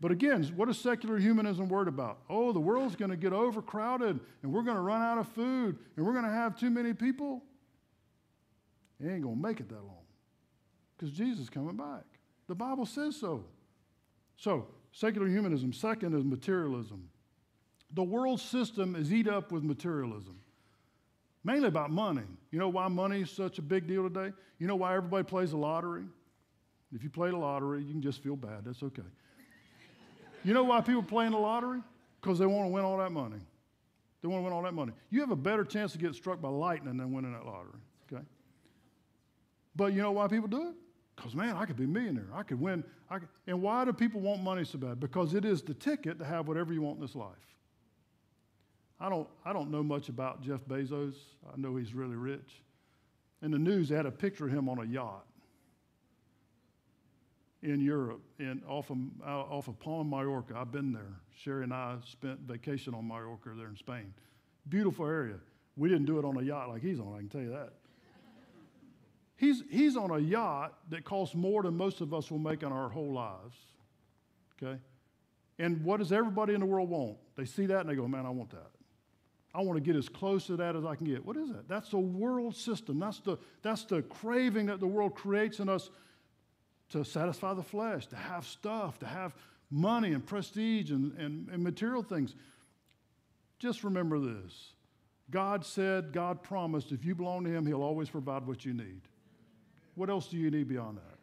But 0.03 0.11
again, 0.11 0.43
what 0.57 0.69
is 0.69 0.79
secular 0.79 1.17
humanism 1.17 1.69
worried 1.69 1.87
about? 1.87 2.19
Oh, 2.29 2.53
the 2.53 2.59
world's 2.59 2.97
going 2.97 3.13
to 3.13 3.17
get 3.17 3.33
overcrowded 3.33 4.19
and 4.43 4.53
we're 4.53 4.65
going 4.65 4.77
to 4.77 4.83
run 4.83 5.01
out 5.01 5.17
of 5.17 5.29
food 5.29 5.79
and 5.97 6.05
we're 6.05 6.13
going 6.13 6.25
to 6.25 6.31
have 6.31 6.59
too 6.59 6.71
many 6.71 6.93
people. 6.93 7.41
It 8.99 9.09
ain't 9.09 9.23
going 9.23 9.37
to 9.37 9.41
make 9.41 9.61
it 9.61 9.69
that 9.69 9.77
long 9.77 10.03
because 10.99 11.17
Jesus 11.17 11.45
is 11.45 11.51
coming 11.51 11.77
back. 11.77 12.03
The 12.49 12.55
Bible 12.57 12.85
says 12.85 13.15
so. 13.15 13.45
So, 14.37 14.67
secular 14.91 15.29
humanism. 15.29 15.73
Second 15.73 16.17
is 16.19 16.25
materialism. 16.25 17.09
The 17.95 18.03
world 18.03 18.41
system 18.41 18.97
is 18.97 19.13
eat 19.13 19.29
up 19.29 19.53
with 19.53 19.63
materialism, 19.63 20.37
mainly 21.45 21.69
about 21.69 21.93
money. 21.93 22.27
You 22.51 22.59
know 22.59 22.71
why 22.71 22.89
money 22.89 23.21
is 23.21 23.31
such 23.31 23.61
a 23.61 23.63
big 23.63 23.87
deal 23.87 24.03
today? 24.09 24.35
You 24.59 24.67
know 24.67 24.77
why 24.77 24.97
everybody 24.97 25.23
plays 25.23 25.53
the 25.53 25.59
lottery? 25.59 26.07
If 26.93 27.05
you 27.05 27.11
play 27.11 27.31
the 27.31 27.37
lottery, 27.37 27.85
you 27.85 27.93
can 27.93 28.03
just 28.03 28.21
feel 28.21 28.35
bad. 28.35 28.65
That's 28.65 28.83
okay. 28.83 29.03
You 30.45 30.55
know 30.55 30.65
why 30.65 30.81
people 30.81 31.03
play 31.03 31.27
in 31.27 31.33
the 31.33 31.39
lottery? 31.39 31.81
Because 32.21 32.39
they 32.39 32.47
want 32.47 32.65
to 32.65 32.69
win 32.69 32.85
all 32.85 32.99
that 32.99 33.13
money. 33.13 33.41
They 34.21 34.29
want 34.29 34.41
to 34.41 34.45
win 34.45 34.53
all 34.53 34.63
that 34.63 34.75
money. 34.75 34.93
You 35.11 35.21
have 35.21 35.31
a 35.31 35.37
better 35.37 35.65
chance 35.65 35.93
to 35.93 35.99
get 35.99 36.15
struck 36.15 36.41
by 36.41 36.49
lightning 36.49 36.97
than 36.97 37.13
winning 37.13 37.33
that 37.33 37.45
lottery, 37.45 37.81
okay? 38.13 38.23
But 39.75 39.93
you 39.93 40.03
know 40.03 40.13
why 40.13 40.29
people 40.29 40.49
do 40.49 40.69
it? 40.69 40.75
Because, 41.17 41.35
man, 41.35 41.57
I 41.57 41.65
could 41.65 41.77
be 41.77 41.85
a 41.85 41.89
millionaire. 41.89 42.29
I 42.35 42.43
could 42.43 42.61
win. 42.61 42.85
I 43.11 43.19
could. 43.19 43.29
And 43.47 43.61
why 43.61 43.85
do 43.85 43.93
people 43.93 44.21
want 44.21 44.43
money 44.43 44.65
so 44.65 44.79
bad? 44.79 45.01
Because 45.01 45.35
it 45.35 45.45
is 45.45 45.63
the 45.63 45.75
ticket 45.75 46.19
to 46.19 46.25
have 46.25 46.49
whatever 46.49 46.73
you 46.73 46.83
want 46.83 46.97
in 46.97 47.03
this 47.03 47.15
life. 47.15 47.29
I 49.01 49.09
don't, 49.09 49.29
I 49.45 49.53
don't 49.53 49.71
know 49.71 49.83
much 49.83 50.09
about 50.09 50.43
Jeff 50.43 50.61
Bezos. 50.69 51.15
I 51.53 51.57
know 51.57 51.77
he's 51.77 51.93
really 51.93 52.17
rich. 52.17 52.63
In 53.43 53.51
the 53.51 53.59
news, 53.59 53.89
they 53.89 53.97
had 53.97 54.07
a 54.07 54.13
picture 54.13 54.47
of 54.47 54.53
him 54.53 54.69
on 54.69 54.79
a 54.79 54.85
yacht 54.85 55.27
in 57.63 57.81
Europe, 57.81 58.21
in, 58.39 58.63
off, 58.69 58.91
of, 58.91 58.99
uh, 59.25 59.31
off 59.31 59.69
of 59.69 59.79
Palma, 59.79 60.17
Mallorca. 60.17 60.55
I've 60.57 60.73
been 60.73 60.93
there. 60.93 61.21
Sherry 61.43 61.65
and 61.65 61.73
I 61.73 61.97
spent 62.05 62.41
vacation 62.41 62.95
on 62.95 63.07
Mallorca 63.07 63.51
there 63.57 63.69
in 63.69 63.77
Spain. 63.77 64.13
Beautiful 64.69 65.07
area. 65.07 65.37
We 65.77 65.89
didn't 65.89 66.07
do 66.07 66.19
it 66.19 66.25
on 66.25 66.37
a 66.37 66.43
yacht 66.43 66.69
like 66.69 66.83
he's 66.83 67.01
on, 67.01 67.15
I 67.15 67.19
can 67.19 67.29
tell 67.29 67.41
you 67.41 67.51
that. 67.51 67.73
He's, 69.37 69.63
he's 69.71 69.97
on 69.97 70.11
a 70.11 70.19
yacht 70.19 70.75
that 70.91 71.05
costs 71.05 71.35
more 71.35 71.63
than 71.63 71.77
most 71.77 72.01
of 72.01 72.15
us 72.15 72.31
will 72.31 72.39
make 72.39 72.63
in 72.63 72.71
our 72.71 72.89
whole 72.89 73.13
lives. 73.13 73.57
Okay? 74.63 74.79
And 75.59 75.83
what 75.85 75.99
does 75.99 76.13
everybody 76.13 76.55
in 76.55 76.61
the 76.61 76.67
world 76.67 76.89
want? 76.89 77.17
They 77.37 77.45
see 77.45 77.67
that 77.67 77.81
and 77.81 77.89
they 77.89 77.95
go, 77.95 78.07
man, 78.07 78.27
I 78.27 78.31
want 78.31 78.51
that. 78.51 78.71
I 79.55 79.61
want 79.61 79.77
to 79.77 79.81
get 79.81 79.97
as 79.97 80.09
close 80.09 80.47
to 80.47 80.57
that 80.57 80.77
as 80.77 80.85
I 80.85 80.95
can 80.95 81.07
get. 81.07 81.25
What 81.25 81.37
is 81.37 81.49
that? 81.51 81.69
That's 81.69 81.91
the 81.91 81.99
world 81.99 82.57
system. 82.57 82.99
That's 82.99 83.21
the, 83.21 83.37
that's 83.63 83.85
the 83.85 84.03
craving 84.03 84.67
that 84.67 84.81
the 84.81 84.87
world 84.87 85.15
creates 85.15 85.59
in 85.59 85.69
us 85.69 85.91
to 86.93 87.05
satisfy 87.05 87.55
the 87.55 87.63
flesh, 87.63 88.07
to 88.07 88.17
have 88.17 88.47
stuff, 88.47 88.99
to 89.01 89.07
have 89.07 89.35
money 89.71 90.13
and 90.13 90.25
prestige 90.25 90.91
and, 90.91 91.13
and, 91.19 91.49
and 91.49 91.63
material 91.63 92.03
things. 92.03 92.35
Just 93.59 93.85
remember 93.85 94.19
this 94.19 94.73
God 95.31 95.65
said, 95.65 96.13
God 96.13 96.43
promised, 96.43 96.93
if 96.93 97.05
you 97.05 97.15
belong 97.15 97.45
to 97.45 97.51
Him, 97.51 97.67
He'll 97.67 97.83
always 97.83 98.11
provide 98.11 98.47
what 98.47 98.65
you 98.65 98.75
need. 98.75 99.01
What 99.95 100.11
else 100.11 100.29
do 100.29 100.37
you 100.37 100.51
need 100.51 100.69
beyond 100.69 100.99
that? 100.99 101.19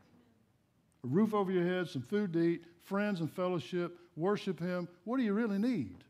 A 1.03 1.07
roof 1.07 1.33
over 1.33 1.51
your 1.51 1.65
head, 1.65 1.87
some 1.87 2.01
food 2.01 2.33
to 2.33 2.39
eat, 2.39 2.63
friends 2.83 3.19
and 3.19 3.31
fellowship, 3.31 3.97
worship 4.15 4.59
Him. 4.59 4.87
What 5.05 5.17
do 5.17 5.23
you 5.23 5.33
really 5.33 5.59
need? 5.59 6.03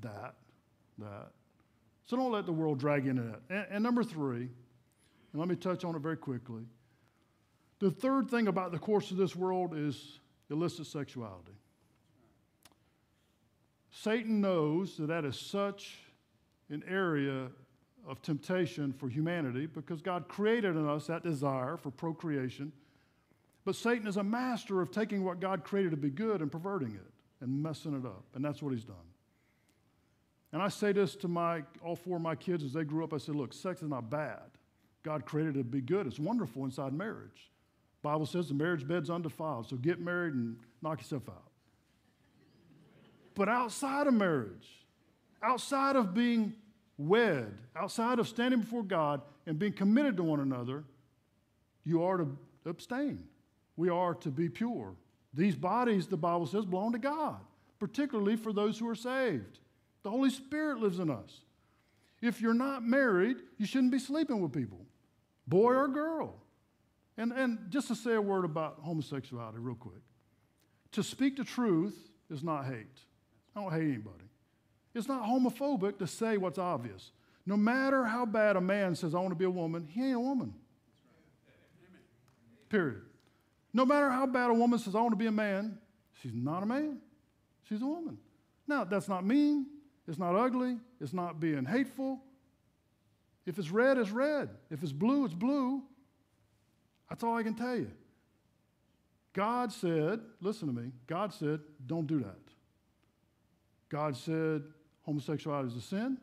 That, 0.00 0.34
that. 0.98 1.28
So 2.06 2.16
don't 2.16 2.32
let 2.32 2.46
the 2.46 2.52
world 2.52 2.78
drag 2.78 3.04
you 3.04 3.10
into 3.10 3.22
that. 3.22 3.40
And, 3.50 3.66
and 3.70 3.82
number 3.82 4.04
three, 4.04 4.48
and 5.32 5.40
let 5.40 5.48
me 5.48 5.56
touch 5.56 5.84
on 5.84 5.94
it 5.94 6.00
very 6.00 6.16
quickly. 6.16 6.62
The 7.78 7.90
third 7.90 8.30
thing 8.30 8.48
about 8.48 8.72
the 8.72 8.78
course 8.78 9.10
of 9.10 9.16
this 9.16 9.36
world 9.36 9.74
is 9.76 10.20
illicit 10.50 10.86
sexuality. 10.86 11.52
Satan 13.90 14.40
knows 14.40 14.96
that 14.96 15.08
that 15.08 15.24
is 15.24 15.38
such 15.38 15.98
an 16.70 16.82
area 16.88 17.48
of 18.06 18.22
temptation 18.22 18.92
for 18.92 19.08
humanity 19.08 19.66
because 19.66 20.00
God 20.00 20.28
created 20.28 20.76
in 20.76 20.88
us 20.88 21.06
that 21.06 21.22
desire 21.22 21.76
for 21.76 21.90
procreation. 21.90 22.72
But 23.64 23.74
Satan 23.74 24.06
is 24.06 24.16
a 24.16 24.22
master 24.22 24.80
of 24.80 24.90
taking 24.90 25.24
what 25.24 25.40
God 25.40 25.64
created 25.64 25.90
to 25.90 25.96
be 25.96 26.10
good 26.10 26.40
and 26.40 26.52
perverting 26.52 26.94
it 26.94 27.12
and 27.40 27.62
messing 27.62 27.98
it 27.98 28.06
up. 28.06 28.24
And 28.34 28.44
that's 28.44 28.62
what 28.62 28.72
he's 28.72 28.84
done. 28.84 28.96
And 30.52 30.62
I 30.62 30.68
say 30.68 30.92
this 30.92 31.16
to 31.16 31.28
my, 31.28 31.64
all 31.82 31.96
four 31.96 32.16
of 32.16 32.22
my 32.22 32.36
kids 32.36 32.62
as 32.62 32.72
they 32.72 32.84
grew 32.84 33.02
up. 33.02 33.12
I 33.12 33.18
said, 33.18 33.34
look, 33.34 33.52
sex 33.52 33.82
is 33.82 33.88
not 33.88 34.08
bad. 34.08 34.42
God 35.02 35.24
created 35.24 35.56
it 35.56 35.58
to 35.58 35.64
be 35.64 35.80
good. 35.80 36.06
It's 36.06 36.18
wonderful 36.18 36.64
inside 36.64 36.92
marriage. 36.92 37.50
Bible 38.02 38.26
says 38.26 38.48
the 38.48 38.54
marriage 38.54 38.86
bed's 38.86 39.10
undefiled, 39.10 39.68
so 39.68 39.76
get 39.76 40.00
married 40.00 40.34
and 40.34 40.56
knock 40.82 41.00
yourself 41.00 41.28
out. 41.28 41.50
But 43.34 43.48
outside 43.48 44.06
of 44.06 44.14
marriage, 44.14 44.68
outside 45.42 45.96
of 45.96 46.14
being 46.14 46.54
wed, 46.98 47.52
outside 47.74 48.18
of 48.18 48.28
standing 48.28 48.60
before 48.60 48.82
God 48.82 49.20
and 49.46 49.58
being 49.58 49.72
committed 49.72 50.16
to 50.16 50.22
one 50.22 50.40
another, 50.40 50.84
you 51.84 52.02
are 52.02 52.16
to 52.16 52.36
abstain. 52.64 53.24
We 53.76 53.90
are 53.90 54.14
to 54.14 54.30
be 54.30 54.48
pure. 54.48 54.94
These 55.34 55.54
bodies, 55.54 56.06
the 56.06 56.16
Bible 56.16 56.46
says, 56.46 56.64
belong 56.64 56.92
to 56.92 56.98
God, 56.98 57.40
particularly 57.78 58.36
for 58.36 58.52
those 58.52 58.78
who 58.78 58.88
are 58.88 58.94
saved. 58.94 59.58
The 60.02 60.10
Holy 60.10 60.30
Spirit 60.30 60.78
lives 60.78 60.98
in 60.98 61.10
us. 61.10 61.42
If 62.22 62.40
you're 62.40 62.54
not 62.54 62.82
married, 62.82 63.36
you 63.58 63.66
shouldn't 63.66 63.92
be 63.92 63.98
sleeping 63.98 64.40
with 64.40 64.52
people, 64.52 64.80
boy 65.46 65.74
or 65.74 65.88
girl. 65.88 66.36
And, 67.18 67.32
and 67.32 67.58
just 67.70 67.88
to 67.88 67.94
say 67.94 68.14
a 68.14 68.20
word 68.20 68.44
about 68.44 68.78
homosexuality, 68.82 69.58
real 69.58 69.74
quick. 69.74 70.02
To 70.92 71.02
speak 71.02 71.36
the 71.36 71.44
truth 71.44 71.96
is 72.30 72.42
not 72.42 72.66
hate. 72.66 73.00
I 73.54 73.62
don't 73.62 73.72
hate 73.72 73.82
anybody. 73.82 74.24
It's 74.94 75.08
not 75.08 75.24
homophobic 75.24 75.98
to 75.98 76.06
say 76.06 76.36
what's 76.36 76.58
obvious. 76.58 77.12
No 77.46 77.56
matter 77.56 78.04
how 78.04 78.26
bad 78.26 78.56
a 78.56 78.60
man 78.60 78.94
says, 78.94 79.14
I 79.14 79.18
want 79.18 79.30
to 79.30 79.36
be 79.36 79.44
a 79.44 79.50
woman, 79.50 79.86
he 79.90 80.04
ain't 80.04 80.16
a 80.16 80.20
woman. 80.20 80.54
Period. 82.68 83.02
No 83.72 83.84
matter 83.84 84.10
how 84.10 84.26
bad 84.26 84.50
a 84.50 84.54
woman 84.54 84.78
says, 84.78 84.94
I 84.94 85.00
want 85.00 85.12
to 85.12 85.16
be 85.16 85.26
a 85.26 85.32
man, 85.32 85.78
she's 86.20 86.34
not 86.34 86.62
a 86.62 86.66
man. 86.66 86.98
She's 87.68 87.82
a 87.82 87.86
woman. 87.86 88.18
Now, 88.66 88.84
that's 88.84 89.08
not 89.08 89.24
mean. 89.24 89.66
It's 90.08 90.18
not 90.18 90.34
ugly. 90.34 90.78
It's 91.00 91.12
not 91.12 91.40
being 91.40 91.64
hateful. 91.64 92.20
If 93.44 93.58
it's 93.58 93.70
red, 93.70 93.98
it's 93.98 94.10
red. 94.10 94.50
If 94.70 94.82
it's 94.82 94.92
blue, 94.92 95.24
it's 95.24 95.34
blue. 95.34 95.82
That's 97.08 97.22
all 97.22 97.36
I 97.36 97.42
can 97.42 97.54
tell 97.54 97.76
you. 97.76 97.90
God 99.32 99.70
said, 99.70 100.20
listen 100.40 100.66
to 100.68 100.74
me, 100.74 100.92
God 101.06 101.32
said, 101.32 101.60
don't 101.86 102.06
do 102.06 102.20
that. 102.20 102.38
God 103.88 104.16
said, 104.16 104.62
homosexuality 105.02 105.68
is 105.68 105.76
a 105.76 105.80
sin. 105.80 106.18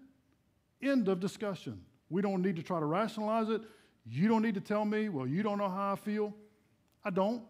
End 0.82 1.08
of 1.08 1.20
discussion. 1.20 1.80
We 2.10 2.22
don't 2.22 2.42
need 2.42 2.56
to 2.58 2.64
try 2.64 2.80
to 2.80 2.86
rationalize 2.86 3.50
it. 3.50 3.62
You 4.06 4.28
don't 4.28 4.42
need 4.42 4.56
to 4.56 4.62
tell 4.62 4.84
me, 4.84 5.10
well, 5.10 5.26
you 5.28 5.44
don't 5.44 5.58
know 5.58 5.70
how 5.70 5.94
I 5.94 5.96
feel. 5.96 6.34
I 7.06 7.10
don't, 7.10 7.44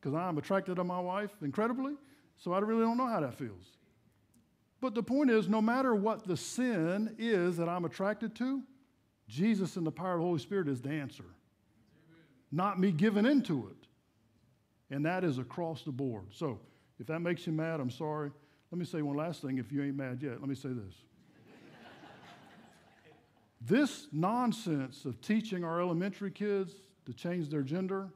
because 0.00 0.14
I'm 0.14 0.36
attracted 0.36 0.76
to 0.76 0.84
my 0.84 1.00
wife 1.00 1.30
incredibly, 1.42 1.94
so 2.36 2.52
I 2.52 2.58
really 2.58 2.82
don't 2.82 2.98
know 2.98 3.06
how 3.06 3.20
that 3.20 3.34
feels. 3.34 3.64
But 4.80 4.94
the 4.94 5.02
point 5.02 5.30
is, 5.30 5.48
no 5.48 5.62
matter 5.62 5.94
what 5.94 6.26
the 6.26 6.36
sin 6.36 7.14
is 7.18 7.56
that 7.56 7.68
I'm 7.68 7.84
attracted 7.84 8.34
to, 8.36 8.62
Jesus 9.28 9.76
and 9.76 9.86
the 9.86 9.92
power 9.92 10.14
of 10.14 10.18
the 10.18 10.26
Holy 10.26 10.40
Spirit 10.40 10.68
is 10.68 10.80
the 10.80 10.90
answer. 10.90 11.24
Not 12.52 12.78
me 12.78 12.92
giving 12.92 13.24
into 13.24 13.68
it. 13.68 14.94
And 14.94 15.04
that 15.06 15.24
is 15.24 15.38
across 15.38 15.82
the 15.82 15.90
board. 15.90 16.26
So 16.30 16.60
if 17.00 17.06
that 17.06 17.20
makes 17.20 17.46
you 17.46 17.52
mad, 17.52 17.80
I'm 17.80 17.90
sorry. 17.90 18.30
Let 18.70 18.78
me 18.78 18.84
say 18.84 19.00
one 19.00 19.16
last 19.16 19.40
thing 19.40 19.58
if 19.58 19.72
you 19.72 19.82
ain't 19.82 19.96
mad 19.96 20.22
yet. 20.22 20.40
Let 20.40 20.48
me 20.48 20.54
say 20.54 20.68
this. 20.68 20.94
this 23.62 24.06
nonsense 24.12 25.06
of 25.06 25.20
teaching 25.22 25.64
our 25.64 25.80
elementary 25.80 26.30
kids 26.30 26.74
to 27.06 27.14
change 27.14 27.48
their 27.48 27.62
gender 27.62 28.10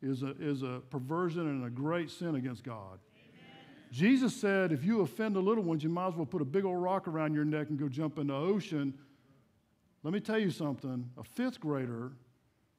is 0.00 0.22
a, 0.22 0.34
is 0.40 0.62
a 0.62 0.80
perversion 0.90 1.42
and 1.42 1.64
a 1.64 1.70
great 1.70 2.10
sin 2.10 2.34
against 2.34 2.64
God. 2.64 2.98
Jesus 3.92 4.34
said, 4.34 4.72
if 4.72 4.84
you 4.84 5.02
offend 5.02 5.36
the 5.36 5.40
little 5.40 5.62
ones, 5.62 5.84
you 5.84 5.90
might 5.90 6.08
as 6.08 6.14
well 6.14 6.24
put 6.24 6.40
a 6.40 6.46
big 6.46 6.64
old 6.64 6.82
rock 6.82 7.06
around 7.06 7.34
your 7.34 7.44
neck 7.44 7.68
and 7.68 7.78
go 7.78 7.88
jump 7.88 8.18
in 8.18 8.28
the 8.28 8.34
ocean. 8.34 8.94
Let 10.02 10.14
me 10.14 10.20
tell 10.20 10.38
you 10.38 10.50
something 10.50 11.10
a 11.18 11.22
fifth 11.22 11.60
grader 11.60 12.12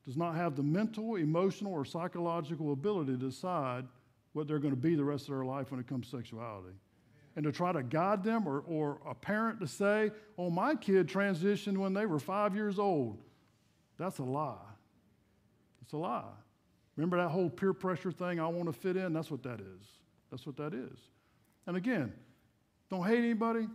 does 0.05 0.17
not 0.17 0.35
have 0.35 0.55
the 0.55 0.63
mental, 0.63 1.15
emotional, 1.15 1.71
or 1.71 1.85
psychological 1.85 2.73
ability 2.73 3.13
to 3.13 3.17
decide 3.17 3.85
what 4.33 4.47
they're 4.47 4.59
going 4.59 4.73
to 4.73 4.79
be 4.79 4.95
the 4.95 5.03
rest 5.03 5.29
of 5.29 5.35
their 5.35 5.45
life 5.45 5.71
when 5.71 5.79
it 5.79 5.87
comes 5.87 6.09
to 6.09 6.17
sexuality. 6.17 6.75
And 7.35 7.43
to 7.45 7.51
try 7.51 7.71
to 7.71 7.81
guide 7.81 8.23
them, 8.23 8.47
or, 8.47 8.59
or 8.67 8.99
a 9.07 9.15
parent 9.15 9.59
to 9.61 9.67
say, 9.67 10.11
oh, 10.37 10.49
my 10.49 10.75
kid 10.75 11.07
transitioned 11.07 11.77
when 11.77 11.93
they 11.93 12.05
were 12.05 12.19
five 12.19 12.53
years 12.53 12.77
old, 12.77 13.17
that's 13.97 14.19
a 14.19 14.23
lie. 14.23 14.57
It's 15.81 15.93
a 15.93 15.97
lie. 15.97 16.23
Remember 16.95 17.17
that 17.17 17.29
whole 17.29 17.49
peer 17.49 17.73
pressure 17.73 18.11
thing, 18.11 18.39
I 18.39 18.47
want 18.47 18.67
to 18.67 18.73
fit 18.73 18.97
in? 18.97 19.13
That's 19.13 19.31
what 19.31 19.41
that 19.43 19.59
is. 19.61 19.87
That's 20.29 20.45
what 20.45 20.57
that 20.57 20.73
is. 20.73 20.97
And 21.65 21.77
again, 21.77 22.13
don't 22.89 23.03
hate 23.03 23.19
anybody, 23.19 23.67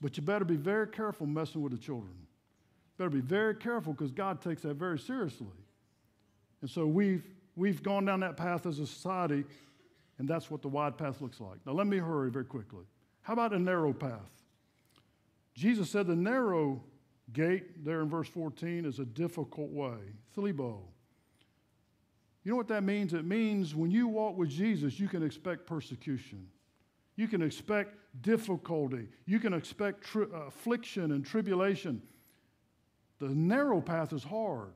but 0.00 0.16
you 0.16 0.22
better 0.22 0.44
be 0.44 0.56
very 0.56 0.86
careful 0.86 1.26
messing 1.26 1.62
with 1.62 1.72
the 1.72 1.78
children. 1.78 2.14
Better 2.96 3.10
be 3.10 3.20
very 3.20 3.54
careful 3.56 3.92
because 3.92 4.12
God 4.12 4.40
takes 4.40 4.62
that 4.62 4.74
very 4.74 4.98
seriously. 4.98 5.48
And 6.60 6.70
so 6.70 6.86
we've, 6.86 7.24
we've 7.56 7.82
gone 7.82 8.04
down 8.04 8.20
that 8.20 8.36
path 8.36 8.66
as 8.66 8.78
a 8.78 8.86
society 8.86 9.44
and 10.20 10.28
that's 10.28 10.50
what 10.50 10.60
the 10.60 10.68
wide 10.68 10.98
path 10.98 11.22
looks 11.22 11.40
like. 11.40 11.56
Now, 11.64 11.72
let 11.72 11.86
me 11.86 11.96
hurry 11.96 12.30
very 12.30 12.44
quickly. 12.44 12.84
How 13.22 13.32
about 13.32 13.54
a 13.54 13.58
narrow 13.58 13.94
path? 13.94 14.30
Jesus 15.54 15.88
said 15.88 16.06
the 16.06 16.14
narrow 16.14 16.82
gate, 17.32 17.82
there 17.86 18.02
in 18.02 18.10
verse 18.10 18.28
14, 18.28 18.84
is 18.84 18.98
a 18.98 19.06
difficult 19.06 19.70
way. 19.70 19.96
Thlibo. 20.36 20.80
You 22.44 22.50
know 22.50 22.56
what 22.56 22.68
that 22.68 22.84
means? 22.84 23.14
It 23.14 23.24
means 23.24 23.74
when 23.74 23.90
you 23.90 24.08
walk 24.08 24.36
with 24.36 24.50
Jesus, 24.50 25.00
you 25.00 25.08
can 25.08 25.22
expect 25.22 25.64
persecution. 25.64 26.46
You 27.16 27.26
can 27.26 27.40
expect 27.40 27.94
difficulty. 28.20 29.08
You 29.24 29.40
can 29.40 29.54
expect 29.54 30.04
tri- 30.04 30.24
uh, 30.24 30.48
affliction 30.48 31.12
and 31.12 31.24
tribulation. 31.24 32.02
The 33.20 33.30
narrow 33.30 33.80
path 33.80 34.12
is 34.12 34.22
hard. 34.22 34.72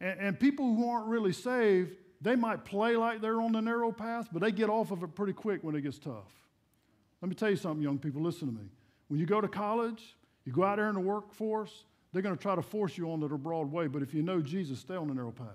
And, 0.00 0.20
and 0.20 0.40
people 0.40 0.74
who 0.74 0.88
aren't 0.88 1.06
really 1.06 1.32
saved 1.32 1.92
they 2.20 2.36
might 2.36 2.64
play 2.64 2.96
like 2.96 3.20
they're 3.20 3.40
on 3.40 3.52
the 3.52 3.60
narrow 3.60 3.92
path, 3.92 4.28
but 4.32 4.42
they 4.42 4.50
get 4.50 4.68
off 4.68 4.90
of 4.90 5.02
it 5.02 5.14
pretty 5.14 5.32
quick 5.32 5.62
when 5.62 5.74
it 5.74 5.82
gets 5.82 5.98
tough. 5.98 6.32
Let 7.20 7.28
me 7.28 7.34
tell 7.34 7.50
you 7.50 7.56
something, 7.56 7.82
young 7.82 7.98
people, 7.98 8.22
listen 8.22 8.48
to 8.48 8.54
me. 8.54 8.68
When 9.08 9.20
you 9.20 9.26
go 9.26 9.40
to 9.40 9.48
college, 9.48 10.16
you 10.44 10.52
go 10.52 10.64
out 10.64 10.76
there 10.76 10.88
in 10.88 10.94
the 10.94 11.00
workforce, 11.00 11.84
they're 12.12 12.22
going 12.22 12.36
to 12.36 12.40
try 12.40 12.54
to 12.54 12.62
force 12.62 12.96
you 12.98 13.10
onto 13.10 13.28
the 13.28 13.36
broad 13.36 13.70
way, 13.70 13.86
but 13.86 14.02
if 14.02 14.14
you 14.14 14.22
know 14.22 14.40
Jesus, 14.40 14.80
stay 14.80 14.96
on 14.96 15.08
the 15.08 15.14
narrow 15.14 15.30
path. 15.30 15.46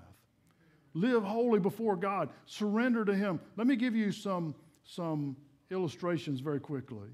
Live 0.94 1.24
holy 1.24 1.60
before 1.60 1.96
God, 1.96 2.30
surrender 2.46 3.04
to 3.04 3.16
Him. 3.16 3.40
Let 3.58 3.68
me 3.68 3.76
give 3.76 3.96
you 3.96 4.12
some, 4.12 4.54
some 4.84 5.36
illustrations 5.72 6.40
very 6.40 6.60
quickly. 6.60 7.10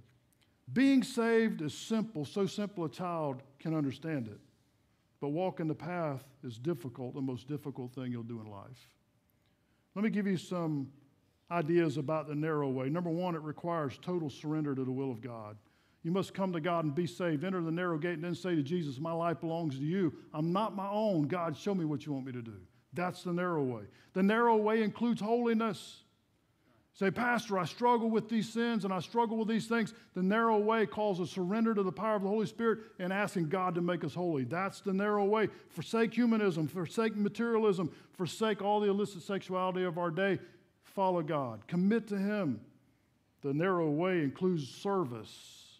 Being 0.73 1.01
saved 1.01 1.61
is 1.61 1.73
simple, 1.73 2.25
so 2.25 2.45
simple 2.45 2.85
a 2.85 2.89
child 2.89 3.41
can 3.57 3.73
understand 3.73 4.27
it. 4.27 4.39
But 5.21 5.29
walking 5.29 5.67
the 5.67 5.75
path 5.75 6.23
is 6.43 6.57
difficult, 6.57 7.13
the 7.13 7.21
most 7.21 7.47
difficult 7.47 7.93
thing 7.93 8.11
you'll 8.11 8.23
do 8.23 8.39
in 8.39 8.49
life. 8.49 8.89
Let 9.95 10.03
me 10.03 10.09
give 10.09 10.27
you 10.27 10.37
some 10.37 10.89
ideas 11.51 11.97
about 11.97 12.27
the 12.27 12.35
narrow 12.35 12.69
way. 12.69 12.89
Number 12.89 13.09
one, 13.09 13.35
it 13.35 13.41
requires 13.41 13.99
total 14.01 14.29
surrender 14.29 14.75
to 14.75 14.83
the 14.83 14.91
will 14.91 15.11
of 15.11 15.21
God. 15.21 15.57
You 16.03 16.11
must 16.11 16.33
come 16.33 16.53
to 16.53 16.61
God 16.61 16.85
and 16.85 16.95
be 16.95 17.07
saved. 17.07 17.43
Enter 17.43 17.61
the 17.61 17.71
narrow 17.71 17.97
gate 17.97 18.13
and 18.13 18.23
then 18.23 18.35
say 18.35 18.55
to 18.55 18.63
Jesus, 18.63 18.99
My 18.99 19.11
life 19.11 19.41
belongs 19.41 19.77
to 19.77 19.83
you. 19.83 20.13
I'm 20.33 20.53
not 20.53 20.75
my 20.75 20.87
own. 20.89 21.27
God, 21.27 21.57
show 21.57 21.75
me 21.75 21.83
what 21.83 22.05
you 22.05 22.13
want 22.13 22.25
me 22.25 22.31
to 22.31 22.41
do. 22.41 22.55
That's 22.93 23.23
the 23.23 23.33
narrow 23.33 23.63
way. 23.63 23.83
The 24.13 24.23
narrow 24.23 24.55
way 24.55 24.81
includes 24.81 25.21
holiness. 25.21 26.03
Say, 26.99 27.11
Pastor, 27.11 27.57
I 27.57 27.63
struggle 27.63 28.09
with 28.09 28.27
these 28.27 28.51
sins 28.51 28.83
and 28.83 28.93
I 28.93 28.99
struggle 28.99 29.37
with 29.37 29.47
these 29.47 29.67
things. 29.67 29.93
The 30.15 30.21
narrow 30.21 30.57
way 30.57 30.85
calls 30.85 31.21
a 31.21 31.25
surrender 31.25 31.73
to 31.73 31.81
the 31.81 31.93
power 31.93 32.17
of 32.17 32.23
the 32.23 32.27
Holy 32.27 32.45
Spirit 32.45 32.79
and 32.99 33.13
asking 33.13 33.47
God 33.47 33.75
to 33.75 33.81
make 33.81 34.03
us 34.03 34.13
holy. 34.13 34.43
That's 34.43 34.81
the 34.81 34.91
narrow 34.91 35.23
way. 35.23 35.47
Forsake 35.69 36.13
humanism, 36.13 36.67
forsake 36.67 37.15
materialism, 37.15 37.89
forsake 38.17 38.61
all 38.61 38.81
the 38.81 38.89
illicit 38.89 39.21
sexuality 39.21 39.85
of 39.85 39.97
our 39.97 40.11
day. 40.11 40.39
Follow 40.83 41.21
God, 41.21 41.65
commit 41.67 42.05
to 42.09 42.17
Him. 42.17 42.59
The 43.43 43.53
narrow 43.53 43.89
way 43.89 44.19
includes 44.19 44.67
service. 44.67 45.79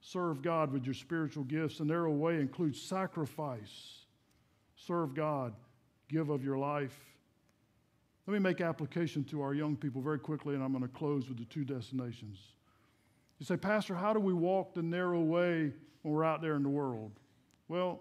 Serve 0.00 0.40
God 0.40 0.72
with 0.72 0.86
your 0.86 0.94
spiritual 0.94 1.44
gifts. 1.44 1.76
The 1.76 1.84
narrow 1.84 2.12
way 2.12 2.36
includes 2.36 2.80
sacrifice. 2.80 4.06
Serve 4.74 5.14
God, 5.14 5.52
give 6.08 6.30
of 6.30 6.42
your 6.42 6.56
life. 6.56 6.98
Let 8.26 8.34
me 8.34 8.40
make 8.40 8.60
application 8.60 9.22
to 9.24 9.40
our 9.42 9.54
young 9.54 9.76
people 9.76 10.02
very 10.02 10.18
quickly, 10.18 10.54
and 10.54 10.64
I'm 10.64 10.72
going 10.72 10.82
to 10.82 10.88
close 10.88 11.28
with 11.28 11.38
the 11.38 11.44
two 11.44 11.64
destinations. 11.64 12.38
You 13.38 13.46
say, 13.46 13.56
Pastor, 13.56 13.94
how 13.94 14.12
do 14.12 14.20
we 14.20 14.32
walk 14.32 14.74
the 14.74 14.82
narrow 14.82 15.20
way 15.20 15.72
when 16.02 16.14
we're 16.14 16.24
out 16.24 16.42
there 16.42 16.56
in 16.56 16.62
the 16.62 16.68
world? 16.68 17.12
Well, 17.68 18.00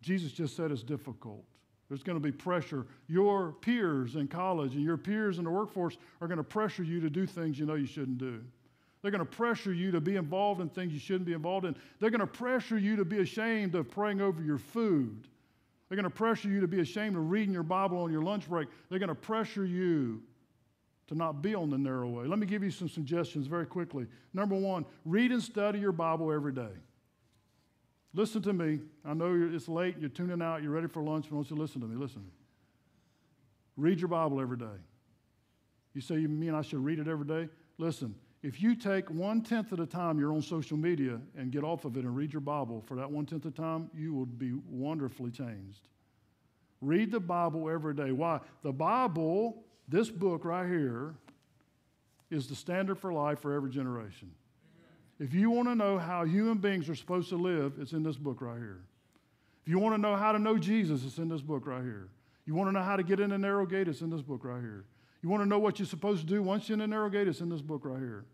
Jesus 0.00 0.32
just 0.32 0.56
said 0.56 0.70
it's 0.70 0.82
difficult. 0.82 1.44
There's 1.88 2.02
going 2.02 2.16
to 2.16 2.22
be 2.22 2.32
pressure. 2.32 2.86
Your 3.08 3.52
peers 3.52 4.16
in 4.16 4.26
college 4.26 4.74
and 4.74 4.82
your 4.82 4.96
peers 4.96 5.38
in 5.38 5.44
the 5.44 5.50
workforce 5.50 5.98
are 6.20 6.26
going 6.26 6.38
to 6.38 6.44
pressure 6.44 6.82
you 6.82 7.00
to 7.00 7.10
do 7.10 7.26
things 7.26 7.58
you 7.58 7.66
know 7.66 7.74
you 7.74 7.86
shouldn't 7.86 8.18
do. 8.18 8.42
They're 9.02 9.10
going 9.10 9.20
to 9.20 9.24
pressure 9.26 9.72
you 9.72 9.90
to 9.90 10.00
be 10.00 10.16
involved 10.16 10.62
in 10.62 10.70
things 10.70 10.92
you 10.92 10.98
shouldn't 10.98 11.26
be 11.26 11.34
involved 11.34 11.66
in. 11.66 11.76
They're 12.00 12.10
going 12.10 12.20
to 12.20 12.26
pressure 12.26 12.78
you 12.78 12.96
to 12.96 13.04
be 13.04 13.18
ashamed 13.18 13.74
of 13.74 13.90
praying 13.90 14.22
over 14.22 14.42
your 14.42 14.56
food. 14.58 15.28
They're 15.88 15.96
going 15.96 16.04
to 16.04 16.10
pressure 16.10 16.48
you 16.48 16.60
to 16.60 16.68
be 16.68 16.80
ashamed 16.80 17.16
of 17.16 17.30
reading 17.30 17.52
your 17.52 17.62
Bible 17.62 17.98
on 17.98 18.10
your 18.10 18.22
lunch 18.22 18.48
break. 18.48 18.68
They're 18.88 18.98
going 18.98 19.08
to 19.08 19.14
pressure 19.14 19.64
you 19.64 20.22
to 21.08 21.14
not 21.14 21.42
be 21.42 21.54
on 21.54 21.70
the 21.70 21.78
narrow 21.78 22.08
way. 22.08 22.26
Let 22.26 22.38
me 22.38 22.46
give 22.46 22.62
you 22.62 22.70
some 22.70 22.88
suggestions 22.88 23.46
very 23.46 23.66
quickly. 23.66 24.06
Number 24.32 24.54
one, 24.54 24.86
read 25.04 25.30
and 25.30 25.42
study 25.42 25.78
your 25.78 25.92
Bible 25.92 26.32
every 26.32 26.52
day. 26.52 26.72
Listen 28.14 28.40
to 28.42 28.52
me. 28.52 28.80
I 29.04 29.12
know 29.12 29.50
it's 29.52 29.68
late, 29.68 29.96
you're 29.98 30.08
tuning 30.08 30.40
out, 30.40 30.62
you're 30.62 30.70
ready 30.70 30.86
for 30.86 31.02
lunch, 31.02 31.26
but 31.28 31.32
I 31.32 31.36
want 31.36 31.50
you 31.50 31.56
to 31.56 31.62
listen 31.62 31.80
to 31.80 31.86
me. 31.86 31.96
Listen. 31.96 32.24
Read 33.76 34.00
your 34.00 34.08
Bible 34.08 34.40
every 34.40 34.56
day. 34.56 34.76
You 35.94 36.00
say, 36.00 36.16
You 36.16 36.28
mean 36.28 36.54
I 36.54 36.62
should 36.62 36.84
read 36.84 36.98
it 36.98 37.08
every 37.08 37.26
day? 37.26 37.48
Listen, 37.76 38.14
if 38.44 38.60
you 38.60 38.76
take 38.76 39.08
one 39.08 39.40
tenth 39.40 39.72
of 39.72 39.78
the 39.78 39.86
time 39.86 40.18
you're 40.18 40.34
on 40.34 40.42
social 40.42 40.76
media 40.76 41.18
and 41.34 41.50
get 41.50 41.64
off 41.64 41.86
of 41.86 41.96
it 41.96 42.04
and 42.04 42.14
read 42.14 42.30
your 42.30 42.40
Bible 42.40 42.84
for 42.86 42.94
that 42.96 43.10
one 43.10 43.24
tenth 43.24 43.46
of 43.46 43.54
time, 43.54 43.88
you 43.96 44.12
will 44.12 44.26
be 44.26 44.52
wonderfully 44.68 45.30
changed. 45.30 45.88
Read 46.82 47.10
the 47.10 47.20
Bible 47.20 47.70
every 47.70 47.94
day. 47.94 48.12
Why? 48.12 48.40
The 48.62 48.70
Bible, 48.70 49.64
this 49.88 50.10
book 50.10 50.44
right 50.44 50.68
here, 50.68 51.14
is 52.30 52.46
the 52.46 52.54
standard 52.54 52.98
for 52.98 53.14
life 53.14 53.38
for 53.38 53.54
every 53.54 53.70
generation. 53.70 54.30
If 55.18 55.32
you 55.32 55.48
want 55.48 55.68
to 55.68 55.74
know 55.74 55.98
how 55.98 56.26
human 56.26 56.58
beings 56.58 56.90
are 56.90 56.94
supposed 56.94 57.30
to 57.30 57.36
live, 57.36 57.72
it's 57.80 57.92
in 57.92 58.02
this 58.02 58.18
book 58.18 58.42
right 58.42 58.58
here. 58.58 58.82
If 59.62 59.70
you 59.70 59.78
want 59.78 59.94
to 59.94 59.98
know 59.98 60.16
how 60.16 60.32
to 60.32 60.38
know 60.38 60.58
Jesus, 60.58 61.02
it's 61.06 61.16
in 61.16 61.30
this 61.30 61.40
book 61.40 61.66
right 61.66 61.82
here. 61.82 62.10
You 62.44 62.54
want 62.54 62.68
to 62.68 62.72
know 62.72 62.82
how 62.82 62.96
to 62.96 63.02
get 63.02 63.20
in 63.20 63.30
the 63.30 63.38
narrow 63.38 63.64
gate, 63.64 63.88
it's 63.88 64.02
in 64.02 64.10
this 64.10 64.20
book 64.20 64.44
right 64.44 64.60
here. 64.60 64.84
You 65.22 65.30
want 65.30 65.42
to 65.42 65.48
know 65.48 65.58
what 65.58 65.78
you're 65.78 65.86
supposed 65.86 66.20
to 66.20 66.26
do 66.26 66.42
once 66.42 66.68
you're 66.68 66.74
in 66.74 66.80
the 66.80 66.86
narrow 66.86 67.08
gate, 67.08 67.26
it's 67.26 67.40
in 67.40 67.48
this 67.48 67.62
book 67.62 67.86
right 67.86 67.98
here. 67.98 68.26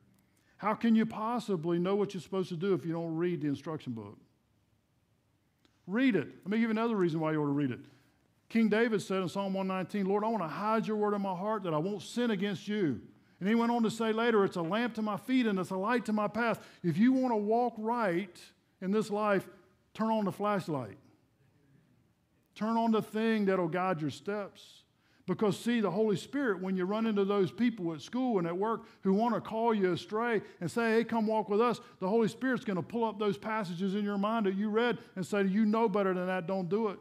How 0.60 0.74
can 0.74 0.94
you 0.94 1.06
possibly 1.06 1.78
know 1.78 1.96
what 1.96 2.12
you're 2.12 2.20
supposed 2.20 2.50
to 2.50 2.56
do 2.56 2.74
if 2.74 2.84
you 2.84 2.92
don't 2.92 3.16
read 3.16 3.40
the 3.40 3.48
instruction 3.48 3.94
book? 3.94 4.18
Read 5.86 6.16
it. 6.16 6.28
Let 6.44 6.50
me 6.50 6.58
give 6.58 6.64
you 6.64 6.70
another 6.70 6.96
reason 6.96 7.18
why 7.18 7.32
you 7.32 7.40
ought 7.40 7.46
to 7.46 7.52
read 7.52 7.70
it. 7.70 7.80
King 8.50 8.68
David 8.68 9.00
said 9.00 9.22
in 9.22 9.28
Psalm 9.30 9.54
119, 9.54 10.04
Lord, 10.04 10.22
I 10.22 10.28
want 10.28 10.42
to 10.42 10.48
hide 10.48 10.86
your 10.86 10.98
word 10.98 11.14
in 11.14 11.22
my 11.22 11.34
heart 11.34 11.62
that 11.62 11.72
I 11.72 11.78
won't 11.78 12.02
sin 12.02 12.30
against 12.30 12.68
you. 12.68 13.00
And 13.40 13.48
he 13.48 13.54
went 13.54 13.72
on 13.72 13.82
to 13.84 13.90
say 13.90 14.12
later, 14.12 14.44
It's 14.44 14.56
a 14.56 14.62
lamp 14.62 14.96
to 14.96 15.02
my 15.02 15.16
feet 15.16 15.46
and 15.46 15.58
it's 15.58 15.70
a 15.70 15.76
light 15.76 16.04
to 16.04 16.12
my 16.12 16.28
path. 16.28 16.60
If 16.82 16.98
you 16.98 17.14
want 17.14 17.32
to 17.32 17.38
walk 17.38 17.72
right 17.78 18.38
in 18.82 18.90
this 18.90 19.08
life, 19.08 19.48
turn 19.94 20.08
on 20.08 20.26
the 20.26 20.32
flashlight. 20.32 20.98
Turn 22.54 22.76
on 22.76 22.90
the 22.90 23.00
thing 23.00 23.46
that'll 23.46 23.66
guide 23.66 24.02
your 24.02 24.10
steps. 24.10 24.79
Because, 25.26 25.58
see, 25.58 25.80
the 25.80 25.90
Holy 25.90 26.16
Spirit, 26.16 26.60
when 26.60 26.76
you 26.76 26.84
run 26.84 27.06
into 27.06 27.24
those 27.24 27.52
people 27.52 27.92
at 27.92 28.00
school 28.00 28.38
and 28.38 28.46
at 28.46 28.56
work 28.56 28.86
who 29.02 29.12
want 29.12 29.34
to 29.34 29.40
call 29.40 29.72
you 29.72 29.92
astray 29.92 30.42
and 30.60 30.70
say, 30.70 30.92
hey, 30.92 31.04
come 31.04 31.26
walk 31.26 31.48
with 31.48 31.60
us, 31.60 31.80
the 32.00 32.08
Holy 32.08 32.26
Spirit's 32.26 32.64
going 32.64 32.76
to 32.76 32.82
pull 32.82 33.04
up 33.04 33.18
those 33.18 33.38
passages 33.38 33.94
in 33.94 34.04
your 34.04 34.18
mind 34.18 34.46
that 34.46 34.56
you 34.56 34.70
read 34.70 34.98
and 35.14 35.24
say, 35.24 35.44
you 35.44 35.64
know 35.66 35.88
better 35.88 36.14
than 36.14 36.26
that, 36.26 36.46
don't 36.46 36.68
do 36.68 36.88
it. 36.88 36.98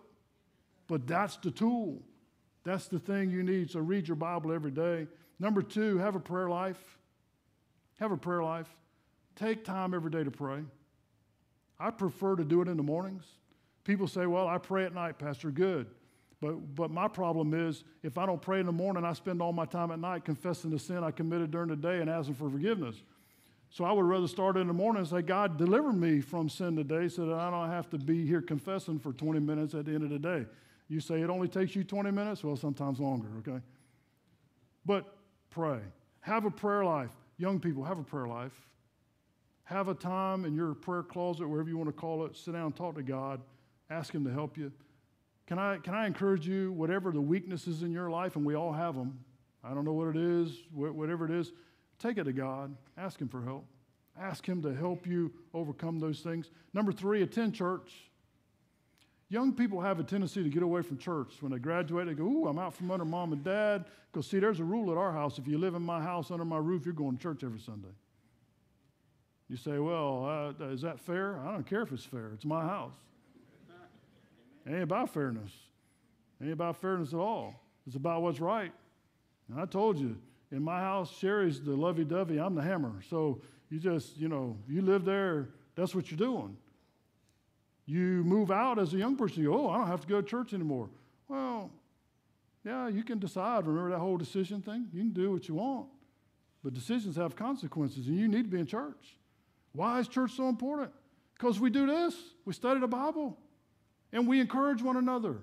But 0.88 1.08
that's 1.08 1.38
the 1.38 1.50
tool. 1.50 2.02
That's 2.64 2.88
the 2.88 3.00
thing 3.00 3.32
you 3.32 3.42
need. 3.42 3.72
So 3.72 3.80
read 3.80 4.08
your 4.08 4.16
Bible 4.16 4.52
every 4.52 4.72
day. 4.72 5.08
Number 5.40 5.62
two, 5.62 5.98
have 5.98 6.16
a 6.16 6.20
prayer 6.20 6.50
life. 6.50 7.00
Have 8.00 8.12
a 8.12 8.18
prayer 8.18 8.44
life. 8.44 8.70
Take 9.36 9.64
time 9.64 9.94
every 9.94 10.12
day 10.12 10.24
to 10.24 10.32
pray. 10.32 10.60
I 11.80 11.92
prefer 11.92 12.36
to 12.36 12.44
do 12.44 12.62
it 12.62 12.68
in 12.68 12.78
the 12.78 12.84
mornings. 12.84 13.26
People 13.86 14.08
say, 14.08 14.26
well, 14.26 14.48
I 14.48 14.58
pray 14.58 14.86
at 14.86 14.94
night, 14.94 15.18
Pastor. 15.18 15.50
Good. 15.50 15.88
But, 16.42 16.76
but 16.76 16.90
my 16.90 17.08
problem 17.08 17.54
is 17.54 17.84
if 18.02 18.18
I 18.18 18.26
don't 18.26 18.42
pray 18.42 18.60
in 18.60 18.66
the 18.66 18.72
morning, 18.72 19.04
I 19.04 19.14
spend 19.14 19.42
all 19.42 19.52
my 19.52 19.66
time 19.66 19.92
at 19.92 20.00
night 20.00 20.24
confessing 20.24 20.72
the 20.72 20.80
sin 20.80 21.04
I 21.04 21.12
committed 21.12 21.52
during 21.52 21.70
the 21.70 21.76
day 21.76 22.00
and 22.00 22.10
asking 22.10 22.36
for 22.36 22.50
forgiveness. 22.50 22.96
So 23.70 23.84
I 23.84 23.92
would 23.92 24.06
rather 24.06 24.28
start 24.28 24.58
in 24.58 24.68
the 24.68 24.74
morning 24.74 25.02
and 25.02 25.08
say, 25.08 25.22
God, 25.22 25.58
deliver 25.58 25.92
me 25.92 26.22
from 26.22 26.50
sin 26.50 26.76
today 26.76 27.08
so 27.08 27.26
that 27.28 27.36
I 27.36 27.52
don't 27.52 27.70
have 27.70 27.90
to 27.92 27.98
be 27.98 28.26
here 28.26 28.42
confessing 28.42 28.98
for 29.00 29.14
20 29.14 29.40
minutes 29.40 29.76
at 29.76 29.86
the 29.86 29.94
end 29.94 30.04
of 30.04 30.10
the 30.10 30.18
day. 30.18 30.46
You 30.88 31.00
say 31.00 31.22
it 31.22 31.30
only 31.30 31.48
takes 31.48 31.76
you 31.76 31.84
20 31.84 32.10
minutes? 32.10 32.44
Well, 32.44 32.56
sometimes 32.56 33.00
longer, 33.00 33.28
okay? 33.40 33.62
But 34.86 35.06
pray. 35.52 35.80
Have 36.22 36.46
a 36.46 36.52
prayer 36.52 36.84
life. 36.84 37.12
Young 37.38 37.60
people, 37.60 37.84
have 37.84 38.00
a 38.00 38.04
prayer 38.04 38.28
life. 38.28 38.60
Have 39.66 39.88
a 39.88 39.94
time 39.94 40.46
in 40.46 40.56
your 40.56 40.74
prayer 40.74 41.04
closet, 41.04 41.48
wherever 41.48 41.70
you 41.70 41.78
want 41.78 41.90
to 41.90 41.94
call 41.94 42.26
it. 42.26 42.36
Sit 42.36 42.54
down 42.54 42.72
talk 42.72 42.96
to 42.96 43.04
God. 43.04 43.40
Ask 43.92 44.16
Him 44.16 44.26
to 44.26 44.32
help 44.32 44.58
you. 44.58 44.72
Can 45.50 45.58
I, 45.58 45.80
can 45.80 45.96
I 45.96 46.06
encourage 46.06 46.48
you, 46.48 46.72
whatever 46.74 47.12
the 47.12 47.20
weaknesses 47.20 47.82
in 47.82 47.92
your 47.92 48.12
life, 48.12 48.36
and 48.36 48.46
we 48.46 48.54
all 48.54 48.72
have 48.72 48.94
them, 48.94 49.18
I 49.64 49.74
don't 49.74 49.84
know 49.84 49.94
what 49.94 50.16
it 50.16 50.16
is, 50.16 50.56
whatever 50.72 51.26
it 51.26 51.32
is, 51.32 51.52
take 51.98 52.20
it 52.20 52.26
to 52.26 52.32
God. 52.32 52.78
Ask 52.96 53.20
Him 53.20 53.30
for 53.30 53.42
help. 53.42 53.66
Ask 54.16 54.46
Him 54.46 54.62
to 54.62 54.76
help 54.76 55.08
you 55.08 55.34
overcome 55.56 56.00
those 56.00 56.20
things. 56.20 56.52
Number 56.72 56.92
three, 56.92 57.24
attend 57.24 57.56
church. 57.56 57.92
Young 59.30 59.52
people 59.52 59.82
have 59.82 60.00
a 60.00 60.04
tendency 60.04 60.44
to 60.44 60.50
get 60.50 60.62
away 60.62 60.84
from 60.84 61.00
church. 61.00 61.34
When 61.40 61.52
they 61.52 61.58
graduate, 61.58 62.06
they 62.06 62.14
go, 62.14 62.26
Ooh, 62.26 62.48
I'm 62.48 62.60
out 62.60 62.76
from 62.76 62.92
under 62.92 63.06
mom 63.06 63.34
and 63.34 63.44
dad. 63.44 63.86
Because, 64.12 64.28
see, 64.28 64.38
there's 64.38 64.60
a 64.60 64.64
rule 64.64 64.92
at 64.92 64.98
our 64.98 65.12
house. 65.12 65.40
If 65.40 65.48
you 65.48 65.58
live 65.58 65.74
in 65.74 65.82
my 65.82 66.00
house 66.00 66.30
under 66.30 66.46
my 66.46 66.60
roof, 66.60 66.86
you're 66.86 66.94
going 66.94 67.18
to 67.18 67.24
church 67.24 67.44
every 67.44 67.60
Sunday. 67.60 67.90
You 69.48 69.58
say, 69.58 69.80
Well, 69.80 70.54
uh, 70.62 70.66
is 70.66 70.82
that 70.82 71.00
fair? 71.00 71.40
I 71.40 71.52
don't 71.52 71.66
care 71.66 71.82
if 71.82 71.92
it's 71.92 72.06
fair. 72.06 72.30
It's 72.36 72.46
my 72.46 72.62
house. 72.62 72.94
It 74.66 74.74
ain't 74.74 74.84
about 74.84 75.14
fairness. 75.14 75.52
It 76.40 76.46
ain't 76.46 76.54
about 76.54 76.78
fairness 76.78 77.14
at 77.14 77.20
all. 77.20 77.62
It's 77.88 77.96
about 77.96 78.22
what's 78.22 78.40
right. 78.40 78.72
And 79.50 79.60
I 79.60 79.66
told 79.66 79.98
you, 80.00 80.18
in 80.52 80.64
my 80.64 80.80
house, 80.80 81.16
Sherry's 81.18 81.62
the 81.62 81.76
lovey 81.76 82.04
dovey, 82.04 82.40
I'm 82.40 82.56
the 82.56 82.62
hammer. 82.62 83.02
So 83.10 83.42
you 83.70 83.80
just, 83.80 84.18
you 84.18 84.28
know, 84.28 84.58
you 84.68 84.82
live 84.82 85.06
there, 85.06 85.50
that's 85.76 85.94
what 85.94 86.12
you're 86.12 86.18
doing. 86.18 86.58
You 87.86 88.24
move 88.24 88.52
out 88.52 88.78
as 88.80 88.94
a 88.94 88.98
young 88.98 89.16
person, 89.16 89.42
you 89.42 89.50
go, 89.50 89.68
oh, 89.68 89.70
I 89.70 89.78
don't 89.78 89.88
have 89.88 90.02
to 90.02 90.08
go 90.08 90.22
to 90.22 90.28
church 90.28 90.54
anymore. 90.54 90.90
Well, 91.28 91.72
yeah, 92.64 92.88
you 92.88 93.04
can 93.04 93.20
decide. 93.20 93.66
Remember 93.66 93.92
that 93.92 94.00
whole 94.00 94.18
decision 94.18 94.62
thing? 94.62 94.88
You 94.94 95.02
can 95.02 95.14
do 95.14 95.32
what 95.32 95.48
you 95.48 95.56
want, 95.56 95.88
but 96.64 96.74
decisions 96.74 97.16
have 97.16 97.36
consequences, 97.36 98.08
and 98.08 98.18
you 98.18 98.28
need 98.28 98.44
to 98.44 98.50
be 98.50 98.60
in 98.60 98.66
church. 98.66 99.18
Why 99.72 100.00
is 100.00 100.08
church 100.08 100.34
so 100.34 100.50
important? 100.50 100.92
Because 101.34 101.60
we 101.60 101.70
do 101.70 101.88
this 101.88 102.16
we 102.46 102.54
study 102.54 102.80
the 102.80 102.88
Bible, 102.88 103.38
and 104.12 104.28
we 104.28 104.40
encourage 104.40 104.82
one 104.82 104.98
another, 104.98 105.38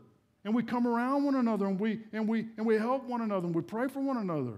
and 0.45 0.55
we 0.55 0.63
come 0.63 0.87
around 0.87 1.25
one 1.25 1.35
another, 1.35 1.67
and 1.67 1.79
we, 1.79 2.01
and 2.13 2.29
we, 2.29 2.49
and 2.57 2.67
we 2.67 2.77
help 2.77 3.05
one 3.05 3.21
another, 3.21 3.47
and 3.47 3.55
we 3.55 3.63
pray 3.63 3.89
for 3.89 4.01
one 4.01 4.17
another, 4.17 4.55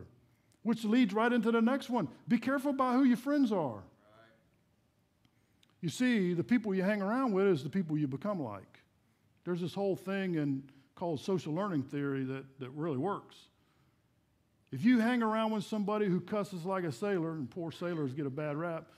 which 0.63 0.85
leads 0.85 1.13
right 1.15 1.33
into 1.33 1.51
the 1.51 1.63
next 1.63 1.91
one. 1.91 2.09
Be 2.27 2.39
careful 2.39 2.71
about 2.71 2.95
who 2.95 3.05
your 3.05 3.17
friends 3.17 3.53
are. 3.53 3.83
You 5.81 5.89
see, 5.89 6.35
the 6.35 6.43
people 6.43 6.75
you 6.75 6.83
hang 6.83 7.01
around 7.01 7.33
with 7.33 7.47
is 7.47 7.63
the 7.63 7.71
people 7.71 7.97
you 7.97 8.09
become 8.09 8.43
like. 8.43 8.83
There's 9.45 9.61
this 9.61 9.75
whole 9.75 9.95
thing 9.95 10.35
in, 10.35 10.65
called 10.97 11.21
social 11.21 11.55
learning 11.55 11.85
theory 11.85 12.25
that, 12.25 12.45
that 12.59 12.71
really 12.71 12.99
works. 12.99 13.37
If 14.73 14.85
you 14.85 14.99
hang 14.99 15.23
around 15.23 15.53
with 15.53 15.65
somebody 15.65 16.07
who 16.07 16.21
cusses 16.21 16.65
like 16.65 16.85
a 16.85 16.93
sailor, 16.93 17.31
and 17.31 17.49
poor 17.49 17.71
sailors 17.71 18.13
get 18.13 18.27
a 18.27 18.31
bad 18.31 18.57
rap, 18.57 18.89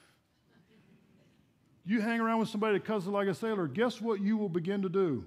you 1.85 2.01
hang 2.01 2.21
around 2.21 2.41
with 2.41 2.49
somebody 2.49 2.79
that 2.79 2.85
cusses 2.85 3.09
like 3.09 3.29
a 3.29 3.35
sailor, 3.35 3.67
guess 3.67 4.01
what 4.01 4.21
you 4.21 4.37
will 4.37 4.49
begin 4.49 4.83
to 4.83 4.89
do? 4.89 5.25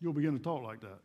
You'll 0.00 0.12
begin 0.12 0.36
to 0.36 0.42
talk 0.42 0.62
like 0.62 0.80
that. 0.80 0.98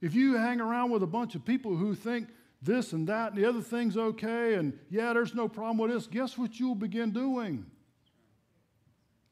If 0.00 0.14
you 0.14 0.36
hang 0.36 0.60
around 0.60 0.90
with 0.90 1.02
a 1.02 1.06
bunch 1.06 1.34
of 1.34 1.44
people 1.44 1.76
who 1.76 1.94
think 1.94 2.28
this 2.60 2.92
and 2.92 3.08
that 3.08 3.32
and 3.32 3.42
the 3.42 3.48
other 3.48 3.60
thing's 3.60 3.96
okay, 3.96 4.54
and 4.54 4.78
yeah, 4.90 5.12
there's 5.12 5.34
no 5.34 5.48
problem 5.48 5.78
with 5.78 5.90
this, 5.90 6.06
guess 6.06 6.36
what 6.36 6.58
you'll 6.58 6.74
begin 6.74 7.12
doing? 7.12 7.64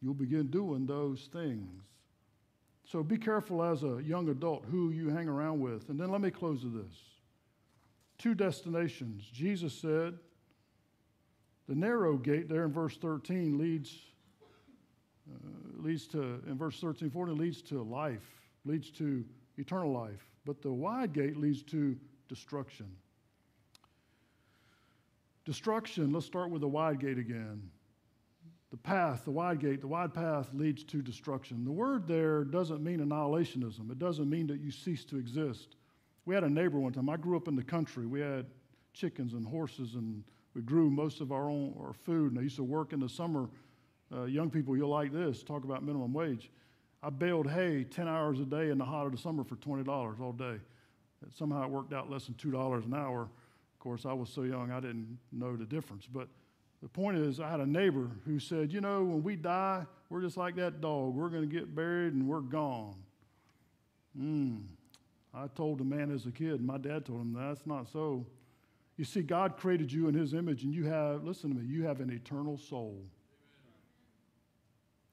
You'll 0.00 0.14
begin 0.14 0.46
doing 0.46 0.86
those 0.86 1.28
things. 1.32 1.82
So 2.84 3.02
be 3.02 3.18
careful 3.18 3.62
as 3.62 3.82
a 3.84 4.00
young 4.04 4.28
adult 4.28 4.64
who 4.68 4.90
you 4.90 5.10
hang 5.10 5.28
around 5.28 5.60
with. 5.60 5.88
And 5.90 6.00
then 6.00 6.10
let 6.10 6.20
me 6.20 6.30
close 6.30 6.64
with 6.64 6.74
this 6.74 6.94
two 8.18 8.34
destinations. 8.34 9.24
Jesus 9.32 9.72
said, 9.72 10.18
the 11.70 11.76
narrow 11.76 12.16
gate 12.16 12.48
there 12.48 12.64
in 12.64 12.72
verse 12.72 12.96
13 12.96 13.56
leads, 13.56 13.96
uh, 15.32 15.38
leads 15.78 16.08
to, 16.08 16.42
in 16.48 16.58
verse 16.58 16.80
13, 16.80 17.10
14, 17.10 17.36
leads 17.38 17.62
to 17.62 17.80
life, 17.80 18.26
leads 18.64 18.90
to 18.90 19.24
eternal 19.56 19.92
life. 19.92 20.26
But 20.44 20.62
the 20.62 20.72
wide 20.72 21.12
gate 21.12 21.36
leads 21.36 21.62
to 21.64 21.96
destruction. 22.28 22.88
Destruction, 25.44 26.12
let's 26.12 26.26
start 26.26 26.50
with 26.50 26.60
the 26.60 26.68
wide 26.68 26.98
gate 26.98 27.18
again. 27.18 27.70
The 28.72 28.76
path, 28.76 29.24
the 29.24 29.30
wide 29.30 29.60
gate, 29.60 29.80
the 29.80 29.86
wide 29.86 30.12
path 30.12 30.50
leads 30.52 30.82
to 30.82 31.02
destruction. 31.02 31.64
The 31.64 31.70
word 31.70 32.08
there 32.08 32.42
doesn't 32.42 32.82
mean 32.82 32.98
annihilationism, 32.98 33.92
it 33.92 34.00
doesn't 34.00 34.28
mean 34.28 34.48
that 34.48 34.60
you 34.60 34.72
cease 34.72 35.04
to 35.04 35.18
exist. 35.18 35.76
We 36.24 36.34
had 36.34 36.42
a 36.42 36.50
neighbor 36.50 36.80
one 36.80 36.92
time. 36.92 37.08
I 37.08 37.16
grew 37.16 37.36
up 37.36 37.46
in 37.46 37.54
the 37.54 37.62
country. 37.62 38.06
We 38.06 38.20
had 38.20 38.46
chickens 38.92 39.34
and 39.34 39.46
horses, 39.46 39.94
and 39.94 40.24
we 40.54 40.62
grew 40.62 40.90
most 40.90 41.20
of 41.20 41.32
our 41.32 41.48
own 41.48 41.74
our 41.80 41.92
food. 41.92 42.32
And 42.32 42.38
I 42.38 42.42
used 42.42 42.56
to 42.56 42.64
work 42.64 42.92
in 42.92 43.00
the 43.00 43.08
summer 43.08 43.48
uh, 44.12 44.24
young 44.24 44.50
people, 44.50 44.76
you'll 44.76 44.90
like 44.90 45.12
this 45.12 45.42
talk 45.42 45.64
about 45.64 45.84
minimum 45.84 46.12
wage. 46.12 46.50
I 47.02 47.10
baled 47.10 47.48
hay 47.48 47.84
10 47.84 48.08
hours 48.08 48.40
a 48.40 48.44
day 48.44 48.70
in 48.70 48.78
the 48.78 48.84
hot 48.84 49.06
of 49.06 49.12
the 49.12 49.18
summer 49.18 49.44
for 49.44 49.56
$20 49.56 50.20
all 50.20 50.32
day. 50.32 50.58
And 51.22 51.32
Somehow 51.32 51.64
it 51.64 51.70
worked 51.70 51.92
out 51.92 52.10
less 52.10 52.26
than 52.26 52.34
$2 52.34 52.84
an 52.84 52.94
hour. 52.94 53.22
Of 53.22 53.78
course, 53.78 54.04
I 54.04 54.12
was 54.12 54.28
so 54.28 54.42
young 54.42 54.70
I 54.70 54.80
didn't 54.80 55.18
know 55.32 55.56
the 55.56 55.64
difference. 55.64 56.06
But 56.06 56.28
the 56.82 56.88
point 56.88 57.18
is, 57.18 57.40
I 57.40 57.48
had 57.48 57.60
a 57.60 57.66
neighbor 57.66 58.10
who 58.26 58.38
said, 58.38 58.72
You 58.72 58.80
know, 58.80 59.02
when 59.02 59.22
we 59.22 59.36
die, 59.36 59.86
we're 60.08 60.22
just 60.22 60.36
like 60.36 60.56
that 60.56 60.80
dog. 60.80 61.14
We're 61.14 61.28
going 61.28 61.48
to 61.48 61.54
get 61.54 61.74
buried 61.74 62.14
and 62.14 62.26
we're 62.26 62.40
gone. 62.40 62.96
Mm. 64.18 64.62
I 65.32 65.46
told 65.46 65.78
the 65.78 65.84
man 65.84 66.12
as 66.12 66.26
a 66.26 66.32
kid, 66.32 66.60
my 66.60 66.76
dad 66.76 67.06
told 67.06 67.20
him 67.20 67.32
that's 67.32 67.64
not 67.64 67.88
so. 67.88 68.26
You 69.00 69.06
see, 69.06 69.22
God 69.22 69.56
created 69.56 69.90
you 69.90 70.08
in 70.08 70.14
his 70.14 70.34
image, 70.34 70.62
and 70.62 70.74
you 70.74 70.84
have, 70.84 71.24
listen 71.24 71.48
to 71.48 71.56
me, 71.56 71.64
you 71.64 71.84
have 71.84 72.02
an 72.02 72.10
eternal 72.10 72.58
soul. 72.58 73.02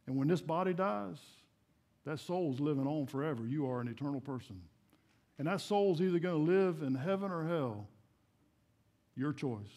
And 0.05 0.17
when 0.17 0.27
this 0.27 0.41
body 0.41 0.73
dies, 0.73 1.19
that 2.03 2.19
soul's 2.19 2.59
living 2.59 2.85
on 2.85 3.05
forever. 3.05 3.47
You 3.47 3.65
are 3.71 3.79
an 3.79 3.87
eternal 3.87 4.19
person. 4.19 4.61
And 5.39 5.47
that 5.47 5.61
soul's 5.61 6.01
either 6.01 6.19
going 6.19 6.45
to 6.45 6.51
live 6.51 6.81
in 6.81 6.95
heaven 6.95 7.31
or 7.31 7.47
hell. 7.47 7.87
Your 9.15 9.31
choice. 9.31 9.71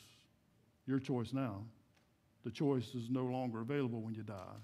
Your 0.88 0.98
choice 0.98 1.32
now. 1.32 1.62
The 2.42 2.50
choice 2.50 2.96
is 2.96 3.10
no 3.10 3.26
longer 3.26 3.60
available 3.60 4.00
when 4.00 4.16
you 4.16 4.24
die. 4.24 4.58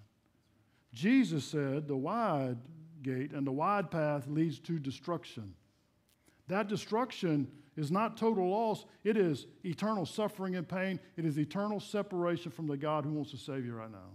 Jesus 0.93 1.45
said 1.45 1.87
the 1.87 1.97
wide 1.97 2.59
gate 3.01 3.31
and 3.31 3.47
the 3.47 3.53
wide 3.53 3.93
path 3.93 4.27
leads 4.27 4.59
to 4.59 4.81
destruction. 4.81 5.55
That 6.49 6.67
destruction 6.67 7.47
is 7.77 7.91
not 7.91 8.17
total 8.17 8.51
loss, 8.51 8.85
it 9.05 9.17
is 9.17 9.47
eternal 9.65 10.07
suffering 10.07 10.57
and 10.57 10.67
pain. 10.67 10.99
It 11.17 11.25
is 11.25 11.39
eternal 11.39 11.79
separation 11.79 12.51
from 12.51 12.67
the 12.67 12.77
God 12.77 13.05
who 13.05 13.13
wants 13.13 13.31
to 13.33 13.37
save 13.37 13.67
you 13.67 13.75
right 13.75 13.91
now. 13.91 14.13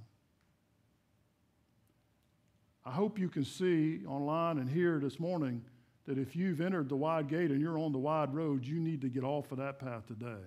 I 2.84 2.92
hope 2.92 3.20
you 3.20 3.30
can 3.30 3.46
see 3.46 4.02
online 4.08 4.58
and 4.58 4.68
here 4.68 5.00
this 5.00 5.20
morning 5.20 5.62
that 6.08 6.18
if 6.18 6.36
you've 6.36 6.62
entered 6.62 6.90
the 6.90 6.96
wide 6.96 7.28
gate 7.28 7.52
and 7.52 7.62
you're 7.62 7.78
on 7.78 7.92
the 7.92 8.00
wide 8.00 8.34
road, 8.34 8.66
you 8.66 8.80
need 8.80 9.02
to 9.02 9.10
get 9.10 9.24
off 9.24 9.52
of 9.52 9.60
that 9.60 9.80
path 9.80 10.08
today. 10.08 10.42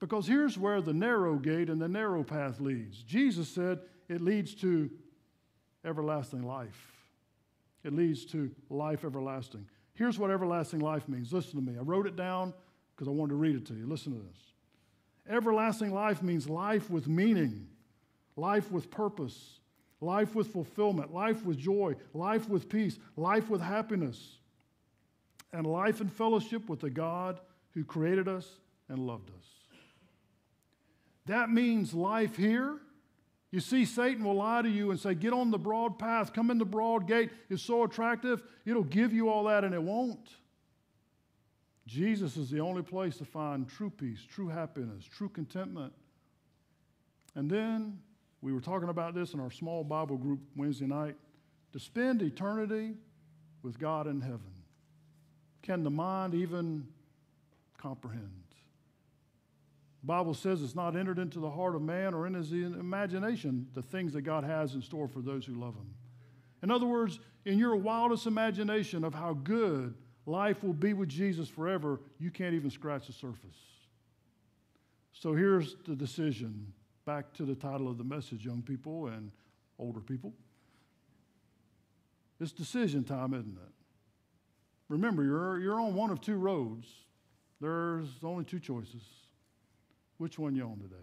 Because 0.00 0.26
here's 0.26 0.58
where 0.58 0.80
the 0.80 0.92
narrow 0.92 1.36
gate 1.36 1.70
and 1.70 1.80
the 1.80 1.88
narrow 1.88 2.24
path 2.24 2.58
leads. 2.58 3.02
Jesus 3.04 3.48
said 3.48 3.78
it 4.08 4.20
leads 4.20 4.54
to 4.56 4.90
everlasting 5.84 6.42
life. 6.42 6.92
It 7.84 7.92
leads 7.92 8.24
to 8.26 8.50
life 8.68 9.04
everlasting. 9.04 9.66
Here's 10.00 10.18
what 10.18 10.30
everlasting 10.30 10.80
life 10.80 11.06
means. 11.10 11.30
Listen 11.30 11.62
to 11.62 11.70
me. 11.70 11.78
I 11.78 11.82
wrote 11.82 12.06
it 12.06 12.16
down 12.16 12.54
because 12.96 13.06
I 13.06 13.10
wanted 13.10 13.32
to 13.32 13.36
read 13.36 13.54
it 13.54 13.66
to 13.66 13.74
you. 13.74 13.86
Listen 13.86 14.14
to 14.14 14.18
this. 14.18 14.38
Everlasting 15.28 15.92
life 15.92 16.22
means 16.22 16.48
life 16.48 16.88
with 16.88 17.06
meaning, 17.06 17.66
life 18.34 18.72
with 18.72 18.90
purpose, 18.90 19.58
life 20.00 20.34
with 20.34 20.46
fulfillment, 20.46 21.12
life 21.12 21.44
with 21.44 21.58
joy, 21.58 21.96
life 22.14 22.48
with 22.48 22.70
peace, 22.70 22.98
life 23.18 23.50
with 23.50 23.60
happiness, 23.60 24.38
and 25.52 25.66
life 25.66 26.00
in 26.00 26.08
fellowship 26.08 26.70
with 26.70 26.80
the 26.80 26.88
God 26.88 27.38
who 27.72 27.84
created 27.84 28.26
us 28.26 28.48
and 28.88 29.00
loved 29.00 29.28
us. 29.28 29.44
That 31.26 31.50
means 31.50 31.92
life 31.92 32.36
here. 32.36 32.78
You 33.52 33.60
see, 33.60 33.84
Satan 33.84 34.24
will 34.24 34.36
lie 34.36 34.62
to 34.62 34.68
you 34.68 34.90
and 34.90 35.00
say, 35.00 35.14
Get 35.14 35.32
on 35.32 35.50
the 35.50 35.58
broad 35.58 35.98
path, 35.98 36.32
come 36.32 36.50
in 36.50 36.58
the 36.58 36.64
broad 36.64 37.06
gate. 37.08 37.30
It's 37.48 37.62
so 37.62 37.82
attractive, 37.82 38.42
it'll 38.64 38.84
give 38.84 39.12
you 39.12 39.28
all 39.28 39.44
that, 39.44 39.64
and 39.64 39.74
it 39.74 39.82
won't. 39.82 40.28
Jesus 41.86 42.36
is 42.36 42.50
the 42.50 42.60
only 42.60 42.82
place 42.82 43.16
to 43.16 43.24
find 43.24 43.68
true 43.68 43.90
peace, 43.90 44.20
true 44.28 44.48
happiness, 44.48 45.04
true 45.04 45.28
contentment. 45.28 45.92
And 47.34 47.50
then 47.50 47.98
we 48.42 48.52
were 48.52 48.60
talking 48.60 48.88
about 48.88 49.14
this 49.14 49.34
in 49.34 49.40
our 49.40 49.50
small 49.50 49.82
Bible 49.82 50.16
group 50.16 50.40
Wednesday 50.56 50.86
night 50.86 51.16
to 51.72 51.80
spend 51.80 52.22
eternity 52.22 52.94
with 53.62 53.78
God 53.78 54.06
in 54.06 54.20
heaven. 54.20 54.52
Can 55.62 55.82
the 55.82 55.90
mind 55.90 56.34
even 56.34 56.86
comprehend? 57.76 58.39
Bible 60.02 60.34
says 60.34 60.62
it's 60.62 60.74
not 60.74 60.96
entered 60.96 61.18
into 61.18 61.40
the 61.40 61.50
heart 61.50 61.74
of 61.74 61.82
man 61.82 62.14
or 62.14 62.26
in 62.26 62.34
his 62.34 62.52
imagination 62.52 63.66
the 63.74 63.82
things 63.82 64.14
that 64.14 64.22
God 64.22 64.44
has 64.44 64.74
in 64.74 64.80
store 64.80 65.08
for 65.08 65.20
those 65.20 65.44
who 65.44 65.54
love 65.54 65.74
him. 65.74 65.94
In 66.62 66.70
other 66.70 66.86
words, 66.86 67.20
in 67.44 67.58
your 67.58 67.76
wildest 67.76 68.26
imagination 68.26 69.04
of 69.04 69.14
how 69.14 69.34
good 69.34 69.94
life 70.26 70.62
will 70.62 70.72
be 70.72 70.92
with 70.94 71.08
Jesus 71.08 71.48
forever, 71.48 72.00
you 72.18 72.30
can't 72.30 72.54
even 72.54 72.70
scratch 72.70 73.06
the 73.06 73.12
surface. 73.12 73.56
So 75.12 75.34
here's 75.34 75.76
the 75.86 75.94
decision 75.94 76.72
back 77.04 77.32
to 77.34 77.44
the 77.44 77.54
title 77.54 77.88
of 77.88 77.98
the 77.98 78.04
message, 78.04 78.44
young 78.44 78.62
people 78.62 79.08
and 79.08 79.30
older 79.78 80.00
people. 80.00 80.32
It's 82.40 82.52
decision 82.52 83.04
time, 83.04 83.34
isn't 83.34 83.56
it? 83.56 83.72
Remember, 84.88 85.22
you're, 85.22 85.58
you're 85.60 85.80
on 85.80 85.94
one 85.94 86.10
of 86.10 86.20
two 86.20 86.36
roads. 86.36 86.88
There's 87.60 88.08
only 88.22 88.44
two 88.44 88.58
choices. 88.58 89.02
Which 90.20 90.38
one 90.38 90.54
you 90.54 90.64
on 90.64 90.78
today? 90.78 90.96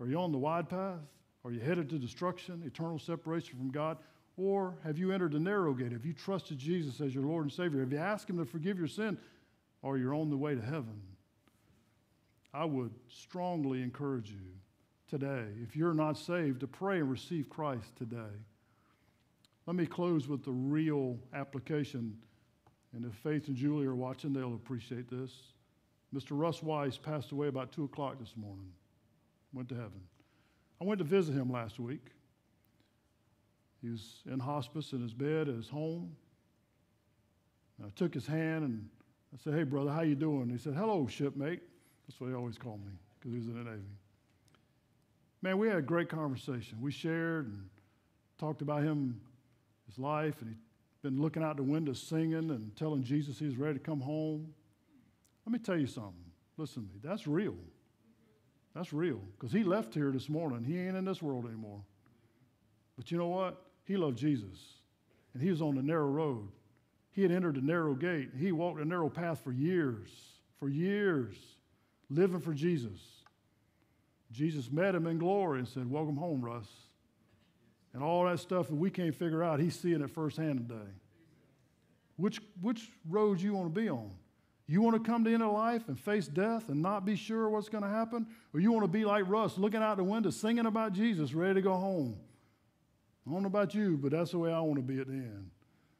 Are 0.00 0.06
you 0.06 0.18
on 0.18 0.32
the 0.32 0.38
wide 0.38 0.70
path? 0.70 1.00
Are 1.44 1.52
you 1.52 1.60
headed 1.60 1.90
to 1.90 1.98
destruction, 1.98 2.62
eternal 2.64 2.98
separation 2.98 3.58
from 3.58 3.70
God? 3.70 3.98
Or 4.38 4.78
have 4.84 4.96
you 4.96 5.12
entered 5.12 5.32
the 5.32 5.38
narrow 5.38 5.74
gate? 5.74 5.92
Have 5.92 6.06
you 6.06 6.14
trusted 6.14 6.56
Jesus 6.56 7.02
as 7.02 7.14
your 7.14 7.24
Lord 7.24 7.44
and 7.44 7.52
Savior? 7.52 7.80
Have 7.80 7.92
you 7.92 7.98
asked 7.98 8.30
Him 8.30 8.38
to 8.38 8.46
forgive 8.46 8.78
your 8.78 8.88
sin? 8.88 9.18
Or 9.82 9.98
you're 9.98 10.14
on 10.14 10.30
the 10.30 10.36
way 10.38 10.54
to 10.54 10.62
heaven? 10.62 10.98
I 12.54 12.64
would 12.64 12.94
strongly 13.10 13.82
encourage 13.82 14.30
you 14.30 14.46
today, 15.10 15.48
if 15.62 15.76
you're 15.76 15.92
not 15.92 16.16
saved, 16.16 16.60
to 16.60 16.66
pray 16.66 17.00
and 17.00 17.10
receive 17.10 17.50
Christ 17.50 17.94
today. 17.96 18.32
Let 19.66 19.76
me 19.76 19.84
close 19.84 20.26
with 20.26 20.42
the 20.42 20.52
real 20.52 21.18
application. 21.34 22.16
And 22.94 23.04
if 23.04 23.12
Faith 23.12 23.48
and 23.48 23.56
Julie 23.56 23.84
are 23.84 23.94
watching, 23.94 24.32
they'll 24.32 24.54
appreciate 24.54 25.10
this. 25.10 25.32
Mr. 26.14 26.30
Russ 26.32 26.62
Weiss 26.62 26.98
passed 26.98 27.32
away 27.32 27.48
about 27.48 27.72
2 27.72 27.84
o'clock 27.84 28.18
this 28.18 28.34
morning, 28.36 28.72
went 29.52 29.68
to 29.70 29.74
heaven. 29.74 30.00
I 30.80 30.84
went 30.84 30.98
to 30.98 31.04
visit 31.04 31.34
him 31.34 31.50
last 31.50 31.78
week. 31.78 32.10
He 33.80 33.88
was 33.88 34.22
in 34.30 34.38
hospice 34.38 34.92
in 34.92 35.00
his 35.00 35.14
bed 35.14 35.48
at 35.48 35.54
his 35.54 35.68
home. 35.68 36.14
I 37.84 37.88
took 37.96 38.14
his 38.14 38.26
hand 38.26 38.64
and 38.64 38.88
I 39.34 39.38
said, 39.38 39.54
"Hey, 39.54 39.64
brother, 39.64 39.90
how 39.90 40.02
you 40.02 40.14
doing?" 40.14 40.48
He 40.50 40.58
said, 40.58 40.74
"Hello, 40.74 41.06
shipmate." 41.06 41.62
That's 42.06 42.20
what 42.20 42.28
he 42.28 42.34
always 42.34 42.58
called 42.58 42.84
me 42.84 42.92
because 43.18 43.32
he 43.32 43.38
was 43.38 43.48
in 43.48 43.54
the 43.54 43.70
Navy. 43.70 43.82
Man, 45.40 45.58
we 45.58 45.66
had 45.66 45.78
a 45.78 45.82
great 45.82 46.08
conversation. 46.08 46.80
We 46.80 46.92
shared 46.92 47.46
and 47.46 47.68
talked 48.38 48.62
about 48.62 48.84
him, 48.84 49.20
his 49.86 49.98
life, 49.98 50.40
and 50.42 50.50
he'd 50.50 50.58
been 51.02 51.20
looking 51.20 51.42
out 51.42 51.56
the 51.56 51.64
window 51.64 51.92
singing 51.92 52.50
and 52.50 52.76
telling 52.76 53.02
Jesus 53.02 53.38
he 53.38 53.46
was 53.46 53.56
ready 53.56 53.78
to 53.78 53.84
come 53.84 54.00
home. 54.00 54.54
Let 55.44 55.52
me 55.52 55.58
tell 55.58 55.78
you 55.78 55.86
something. 55.86 56.24
Listen 56.56 56.86
to 56.86 56.88
me. 56.88 57.00
That's 57.02 57.26
real. 57.26 57.56
That's 58.74 58.92
real. 58.92 59.20
Because 59.38 59.52
he 59.52 59.64
left 59.64 59.94
here 59.94 60.10
this 60.10 60.28
morning. 60.28 60.64
He 60.64 60.78
ain't 60.78 60.96
in 60.96 61.04
this 61.04 61.20
world 61.22 61.46
anymore. 61.46 61.80
But 62.96 63.10
you 63.10 63.18
know 63.18 63.28
what? 63.28 63.62
He 63.84 63.96
loved 63.96 64.18
Jesus. 64.18 64.58
And 65.34 65.42
he 65.42 65.50
was 65.50 65.62
on 65.62 65.74
the 65.74 65.82
narrow 65.82 66.06
road. 66.06 66.48
He 67.12 67.22
had 67.22 67.30
entered 67.30 67.56
the 67.56 67.60
narrow 67.60 67.94
gate. 67.94 68.30
He 68.38 68.52
walked 68.52 68.78
the 68.78 68.84
narrow 68.84 69.10
path 69.10 69.40
for 69.42 69.52
years, 69.52 70.08
for 70.58 70.68
years, 70.68 71.34
living 72.08 72.40
for 72.40 72.54
Jesus. 72.54 73.00
Jesus 74.30 74.70
met 74.70 74.94
him 74.94 75.06
in 75.06 75.18
glory 75.18 75.58
and 75.58 75.68
said, 75.68 75.90
Welcome 75.90 76.16
home, 76.16 76.42
Russ. 76.42 76.68
And 77.92 78.02
all 78.02 78.24
that 78.24 78.40
stuff 78.40 78.68
that 78.68 78.74
we 78.74 78.88
can't 78.88 79.14
figure 79.14 79.42
out, 79.42 79.60
he's 79.60 79.78
seeing 79.78 80.00
it 80.00 80.10
firsthand 80.10 80.68
today. 80.68 80.90
Which, 82.16 82.40
which 82.60 82.88
road 83.08 83.40
you 83.40 83.52
want 83.52 83.74
to 83.74 83.80
be 83.80 83.90
on? 83.90 84.10
You 84.72 84.80
want 84.80 84.96
to 84.96 85.10
come 85.10 85.22
to 85.22 85.28
the 85.28 85.34
end 85.34 85.42
of 85.42 85.52
life 85.52 85.88
and 85.88 86.00
face 86.00 86.26
death 86.26 86.70
and 86.70 86.80
not 86.80 87.04
be 87.04 87.14
sure 87.14 87.50
what's 87.50 87.68
going 87.68 87.84
to 87.84 87.90
happen? 87.90 88.26
Or 88.54 88.60
you 88.60 88.72
want 88.72 88.84
to 88.84 88.88
be 88.88 89.04
like 89.04 89.28
Russ, 89.28 89.58
looking 89.58 89.82
out 89.82 89.98
the 89.98 90.02
window, 90.02 90.30
singing 90.30 90.64
about 90.64 90.94
Jesus, 90.94 91.34
ready 91.34 91.56
to 91.56 91.60
go 91.60 91.74
home? 91.74 92.16
I 93.26 93.30
don't 93.30 93.42
know 93.42 93.48
about 93.48 93.74
you, 93.74 93.98
but 93.98 94.12
that's 94.12 94.30
the 94.30 94.38
way 94.38 94.50
I 94.50 94.60
want 94.60 94.76
to 94.76 94.82
be 94.82 94.98
at 94.98 95.08
the 95.08 95.12
end. 95.12 95.50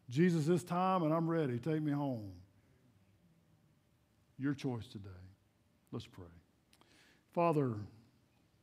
Jesus, 0.09 0.47
this 0.47 0.64
time, 0.64 1.03
and 1.03 1.12
I'm 1.12 1.29
ready. 1.29 1.59
Take 1.59 1.83
me 1.83 1.93
home. 1.93 2.33
Your 4.39 4.55
choice 4.55 4.87
today. 4.87 5.11
Let's 5.93 6.07
pray. 6.07 6.25
Father, 7.35 7.75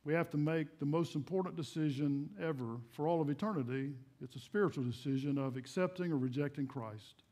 we 0.02 0.12
have 0.12 0.28
to 0.30 0.36
make 0.36 0.80
the 0.80 0.86
most 0.86 1.14
important 1.14 1.54
decision 1.54 2.30
ever 2.42 2.78
for 2.90 3.06
all 3.06 3.20
of 3.20 3.30
eternity. 3.30 3.92
It's 4.20 4.34
a 4.34 4.40
spiritual 4.40 4.82
decision 4.82 5.38
of 5.38 5.56
accepting 5.56 6.10
or 6.10 6.16
rejecting 6.16 6.66
Christ. 6.66 7.22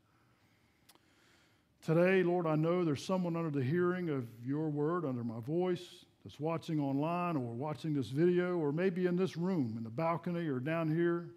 Today, 1.85 2.23
Lord, 2.23 2.45
I 2.45 2.55
know 2.55 2.83
there's 2.83 3.03
someone 3.03 3.37
under 3.37 3.49
the 3.49 3.63
hearing 3.63 4.09
of 4.09 4.25
your 4.45 4.69
word, 4.69 5.05
under 5.05 5.23
my 5.23 5.39
voice, 5.39 6.05
that's 6.23 6.39
watching 6.39 6.79
online 6.79 7.37
or 7.37 7.53
watching 7.53 7.93
this 7.93 8.07
video, 8.07 8.57
or 8.57 8.73
maybe 8.73 9.05
in 9.05 9.15
this 9.15 9.37
room, 9.37 9.75
in 9.77 9.83
the 9.83 9.89
balcony, 9.89 10.47
or 10.47 10.59
down 10.59 10.93
here, 10.93 11.29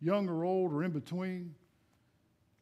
young 0.00 0.28
or 0.28 0.44
old, 0.44 0.72
or 0.72 0.82
in 0.82 0.92
between. 0.92 1.54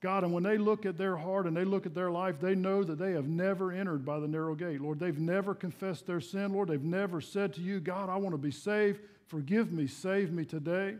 God, 0.00 0.24
and 0.24 0.32
when 0.32 0.42
they 0.42 0.58
look 0.58 0.86
at 0.86 0.96
their 0.96 1.16
heart 1.16 1.46
and 1.46 1.56
they 1.56 1.64
look 1.64 1.86
at 1.86 1.94
their 1.94 2.10
life, 2.10 2.40
they 2.40 2.54
know 2.54 2.82
that 2.82 2.98
they 2.98 3.12
have 3.12 3.28
never 3.28 3.70
entered 3.70 4.04
by 4.04 4.18
the 4.18 4.26
narrow 4.26 4.54
gate. 4.54 4.80
Lord, 4.80 4.98
they've 4.98 5.18
never 5.18 5.54
confessed 5.54 6.06
their 6.06 6.20
sin. 6.20 6.52
Lord, 6.52 6.68
they've 6.68 6.82
never 6.82 7.20
said 7.20 7.52
to 7.54 7.60
you, 7.60 7.80
God, 7.80 8.08
I 8.08 8.16
want 8.16 8.32
to 8.32 8.38
be 8.38 8.50
saved. 8.50 9.00
Forgive 9.26 9.70
me, 9.70 9.86
save 9.86 10.32
me 10.32 10.44
today. 10.44 10.96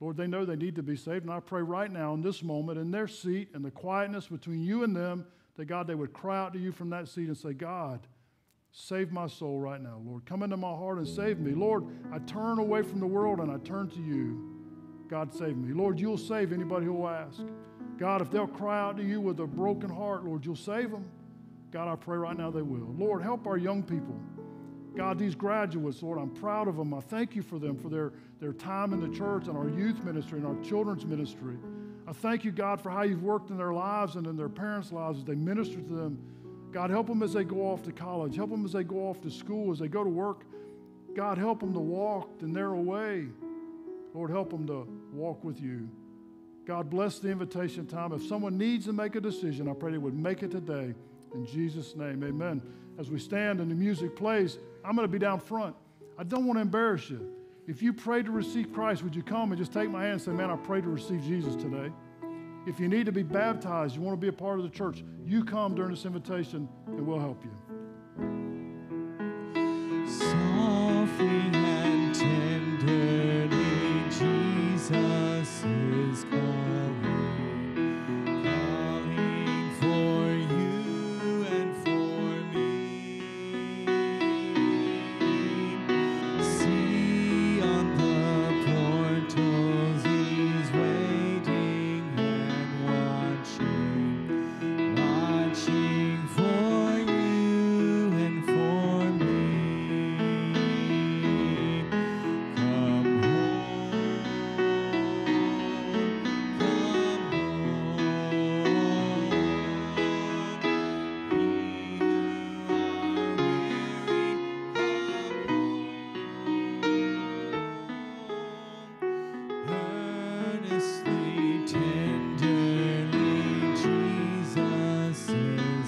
Lord, 0.00 0.16
they 0.16 0.26
know 0.26 0.44
they 0.44 0.56
need 0.56 0.76
to 0.76 0.82
be 0.82 0.96
saved. 0.96 1.24
And 1.24 1.32
I 1.32 1.40
pray 1.40 1.62
right 1.62 1.90
now 1.90 2.14
in 2.14 2.22
this 2.22 2.42
moment, 2.42 2.78
in 2.78 2.90
their 2.90 3.08
seat, 3.08 3.50
in 3.54 3.62
the 3.62 3.70
quietness 3.70 4.26
between 4.26 4.62
you 4.62 4.84
and 4.84 4.94
them, 4.94 5.26
that 5.56 5.66
God, 5.66 5.86
they 5.86 5.94
would 5.94 6.12
cry 6.12 6.38
out 6.38 6.52
to 6.54 6.58
you 6.58 6.72
from 6.72 6.90
that 6.90 7.08
seat 7.08 7.28
and 7.28 7.36
say, 7.36 7.52
God, 7.52 8.00
save 8.72 9.12
my 9.12 9.28
soul 9.28 9.60
right 9.60 9.80
now, 9.80 10.00
Lord. 10.04 10.26
Come 10.26 10.42
into 10.42 10.56
my 10.56 10.70
heart 10.70 10.98
and 10.98 11.06
save 11.06 11.38
me. 11.38 11.52
Lord, 11.52 11.84
I 12.12 12.18
turn 12.18 12.58
away 12.58 12.82
from 12.82 12.98
the 12.98 13.06
world 13.06 13.38
and 13.38 13.50
I 13.50 13.58
turn 13.58 13.88
to 13.90 14.00
you. 14.00 14.50
God, 15.08 15.32
save 15.32 15.56
me. 15.56 15.72
Lord, 15.72 16.00
you'll 16.00 16.18
save 16.18 16.52
anybody 16.52 16.86
who 16.86 16.94
will 16.94 17.08
ask. 17.08 17.40
God, 17.98 18.20
if 18.20 18.30
they'll 18.30 18.48
cry 18.48 18.80
out 18.80 18.96
to 18.96 19.04
you 19.04 19.20
with 19.20 19.38
a 19.38 19.46
broken 19.46 19.88
heart, 19.88 20.24
Lord, 20.24 20.44
you'll 20.44 20.56
save 20.56 20.90
them. 20.90 21.04
God, 21.70 21.88
I 21.88 21.94
pray 21.96 22.16
right 22.16 22.36
now 22.36 22.50
they 22.50 22.62
will. 22.62 22.92
Lord, 22.98 23.22
help 23.22 23.46
our 23.46 23.56
young 23.56 23.82
people. 23.82 24.20
God, 24.96 25.18
these 25.18 25.34
graduates, 25.34 26.02
Lord, 26.02 26.18
I'm 26.18 26.30
proud 26.30 26.68
of 26.68 26.76
them. 26.76 26.94
I 26.94 27.00
thank 27.00 27.34
you 27.34 27.42
for 27.42 27.58
them, 27.58 27.76
for 27.76 27.88
their, 27.88 28.12
their 28.40 28.52
time 28.52 28.92
in 28.92 29.00
the 29.00 29.16
church 29.16 29.48
and 29.48 29.56
our 29.56 29.68
youth 29.68 30.02
ministry 30.04 30.38
and 30.38 30.46
our 30.46 30.62
children's 30.64 31.04
ministry. 31.04 31.56
I 32.06 32.12
thank 32.12 32.44
you, 32.44 32.52
God, 32.52 32.80
for 32.80 32.90
how 32.90 33.02
you've 33.02 33.22
worked 33.22 33.50
in 33.50 33.56
their 33.56 33.72
lives 33.72 34.16
and 34.16 34.26
in 34.26 34.36
their 34.36 34.48
parents' 34.48 34.92
lives 34.92 35.18
as 35.18 35.24
they 35.24 35.34
minister 35.34 35.80
to 35.80 35.94
them. 35.94 36.18
God, 36.70 36.90
help 36.90 37.06
them 37.06 37.22
as 37.22 37.32
they 37.32 37.44
go 37.44 37.62
off 37.62 37.82
to 37.84 37.92
college. 37.92 38.36
Help 38.36 38.50
them 38.50 38.64
as 38.64 38.72
they 38.72 38.84
go 38.84 39.08
off 39.08 39.20
to 39.22 39.30
school, 39.30 39.72
as 39.72 39.78
they 39.78 39.88
go 39.88 40.04
to 40.04 40.10
work. 40.10 40.42
God, 41.14 41.38
help 41.38 41.60
them 41.60 41.72
to 41.72 41.80
walk 41.80 42.38
the 42.38 42.46
narrow 42.46 42.80
way. 42.80 43.28
Lord, 44.12 44.30
help 44.30 44.50
them 44.50 44.66
to 44.66 44.86
walk 45.12 45.42
with 45.42 45.60
you. 45.60 45.88
God, 46.66 46.90
bless 46.90 47.18
the 47.18 47.30
invitation 47.30 47.86
time. 47.86 48.12
If 48.12 48.26
someone 48.26 48.56
needs 48.56 48.86
to 48.86 48.92
make 48.92 49.16
a 49.16 49.20
decision, 49.20 49.68
I 49.68 49.74
pray 49.74 49.92
they 49.92 49.98
would 49.98 50.18
make 50.18 50.42
it 50.42 50.50
today. 50.50 50.94
In 51.34 51.44
Jesus' 51.44 51.96
name, 51.96 52.22
amen. 52.22 52.62
As 52.98 53.10
we 53.10 53.18
stand 53.18 53.60
and 53.60 53.70
the 53.70 53.74
music 53.74 54.14
plays, 54.14 54.58
I'm 54.84 54.94
going 54.94 55.06
to 55.06 55.12
be 55.12 55.18
down 55.18 55.40
front. 55.40 55.74
I 56.16 56.22
don't 56.22 56.46
want 56.46 56.58
to 56.58 56.62
embarrass 56.62 57.10
you. 57.10 57.28
If 57.66 57.82
you 57.82 57.92
pray 57.92 58.22
to 58.22 58.30
receive 58.30 58.72
Christ, 58.72 59.02
would 59.02 59.16
you 59.16 59.22
come 59.22 59.50
and 59.50 59.58
just 59.58 59.72
take 59.72 59.90
my 59.90 60.02
hand 60.02 60.12
and 60.12 60.22
say, 60.22 60.30
Man, 60.30 60.50
I 60.50 60.56
pray 60.56 60.80
to 60.80 60.88
receive 60.88 61.22
Jesus 61.22 61.56
today? 61.56 61.90
If 62.66 62.78
you 62.78 62.88
need 62.88 63.06
to 63.06 63.12
be 63.12 63.22
baptized, 63.22 63.96
you 63.96 64.00
want 64.00 64.18
to 64.18 64.20
be 64.20 64.28
a 64.28 64.32
part 64.32 64.58
of 64.58 64.64
the 64.64 64.70
church, 64.70 65.02
you 65.26 65.44
come 65.44 65.74
during 65.74 65.90
this 65.90 66.04
invitation 66.04 66.68
and 66.86 67.06
we'll 67.06 67.18
help 67.18 67.44
you. 67.44 67.50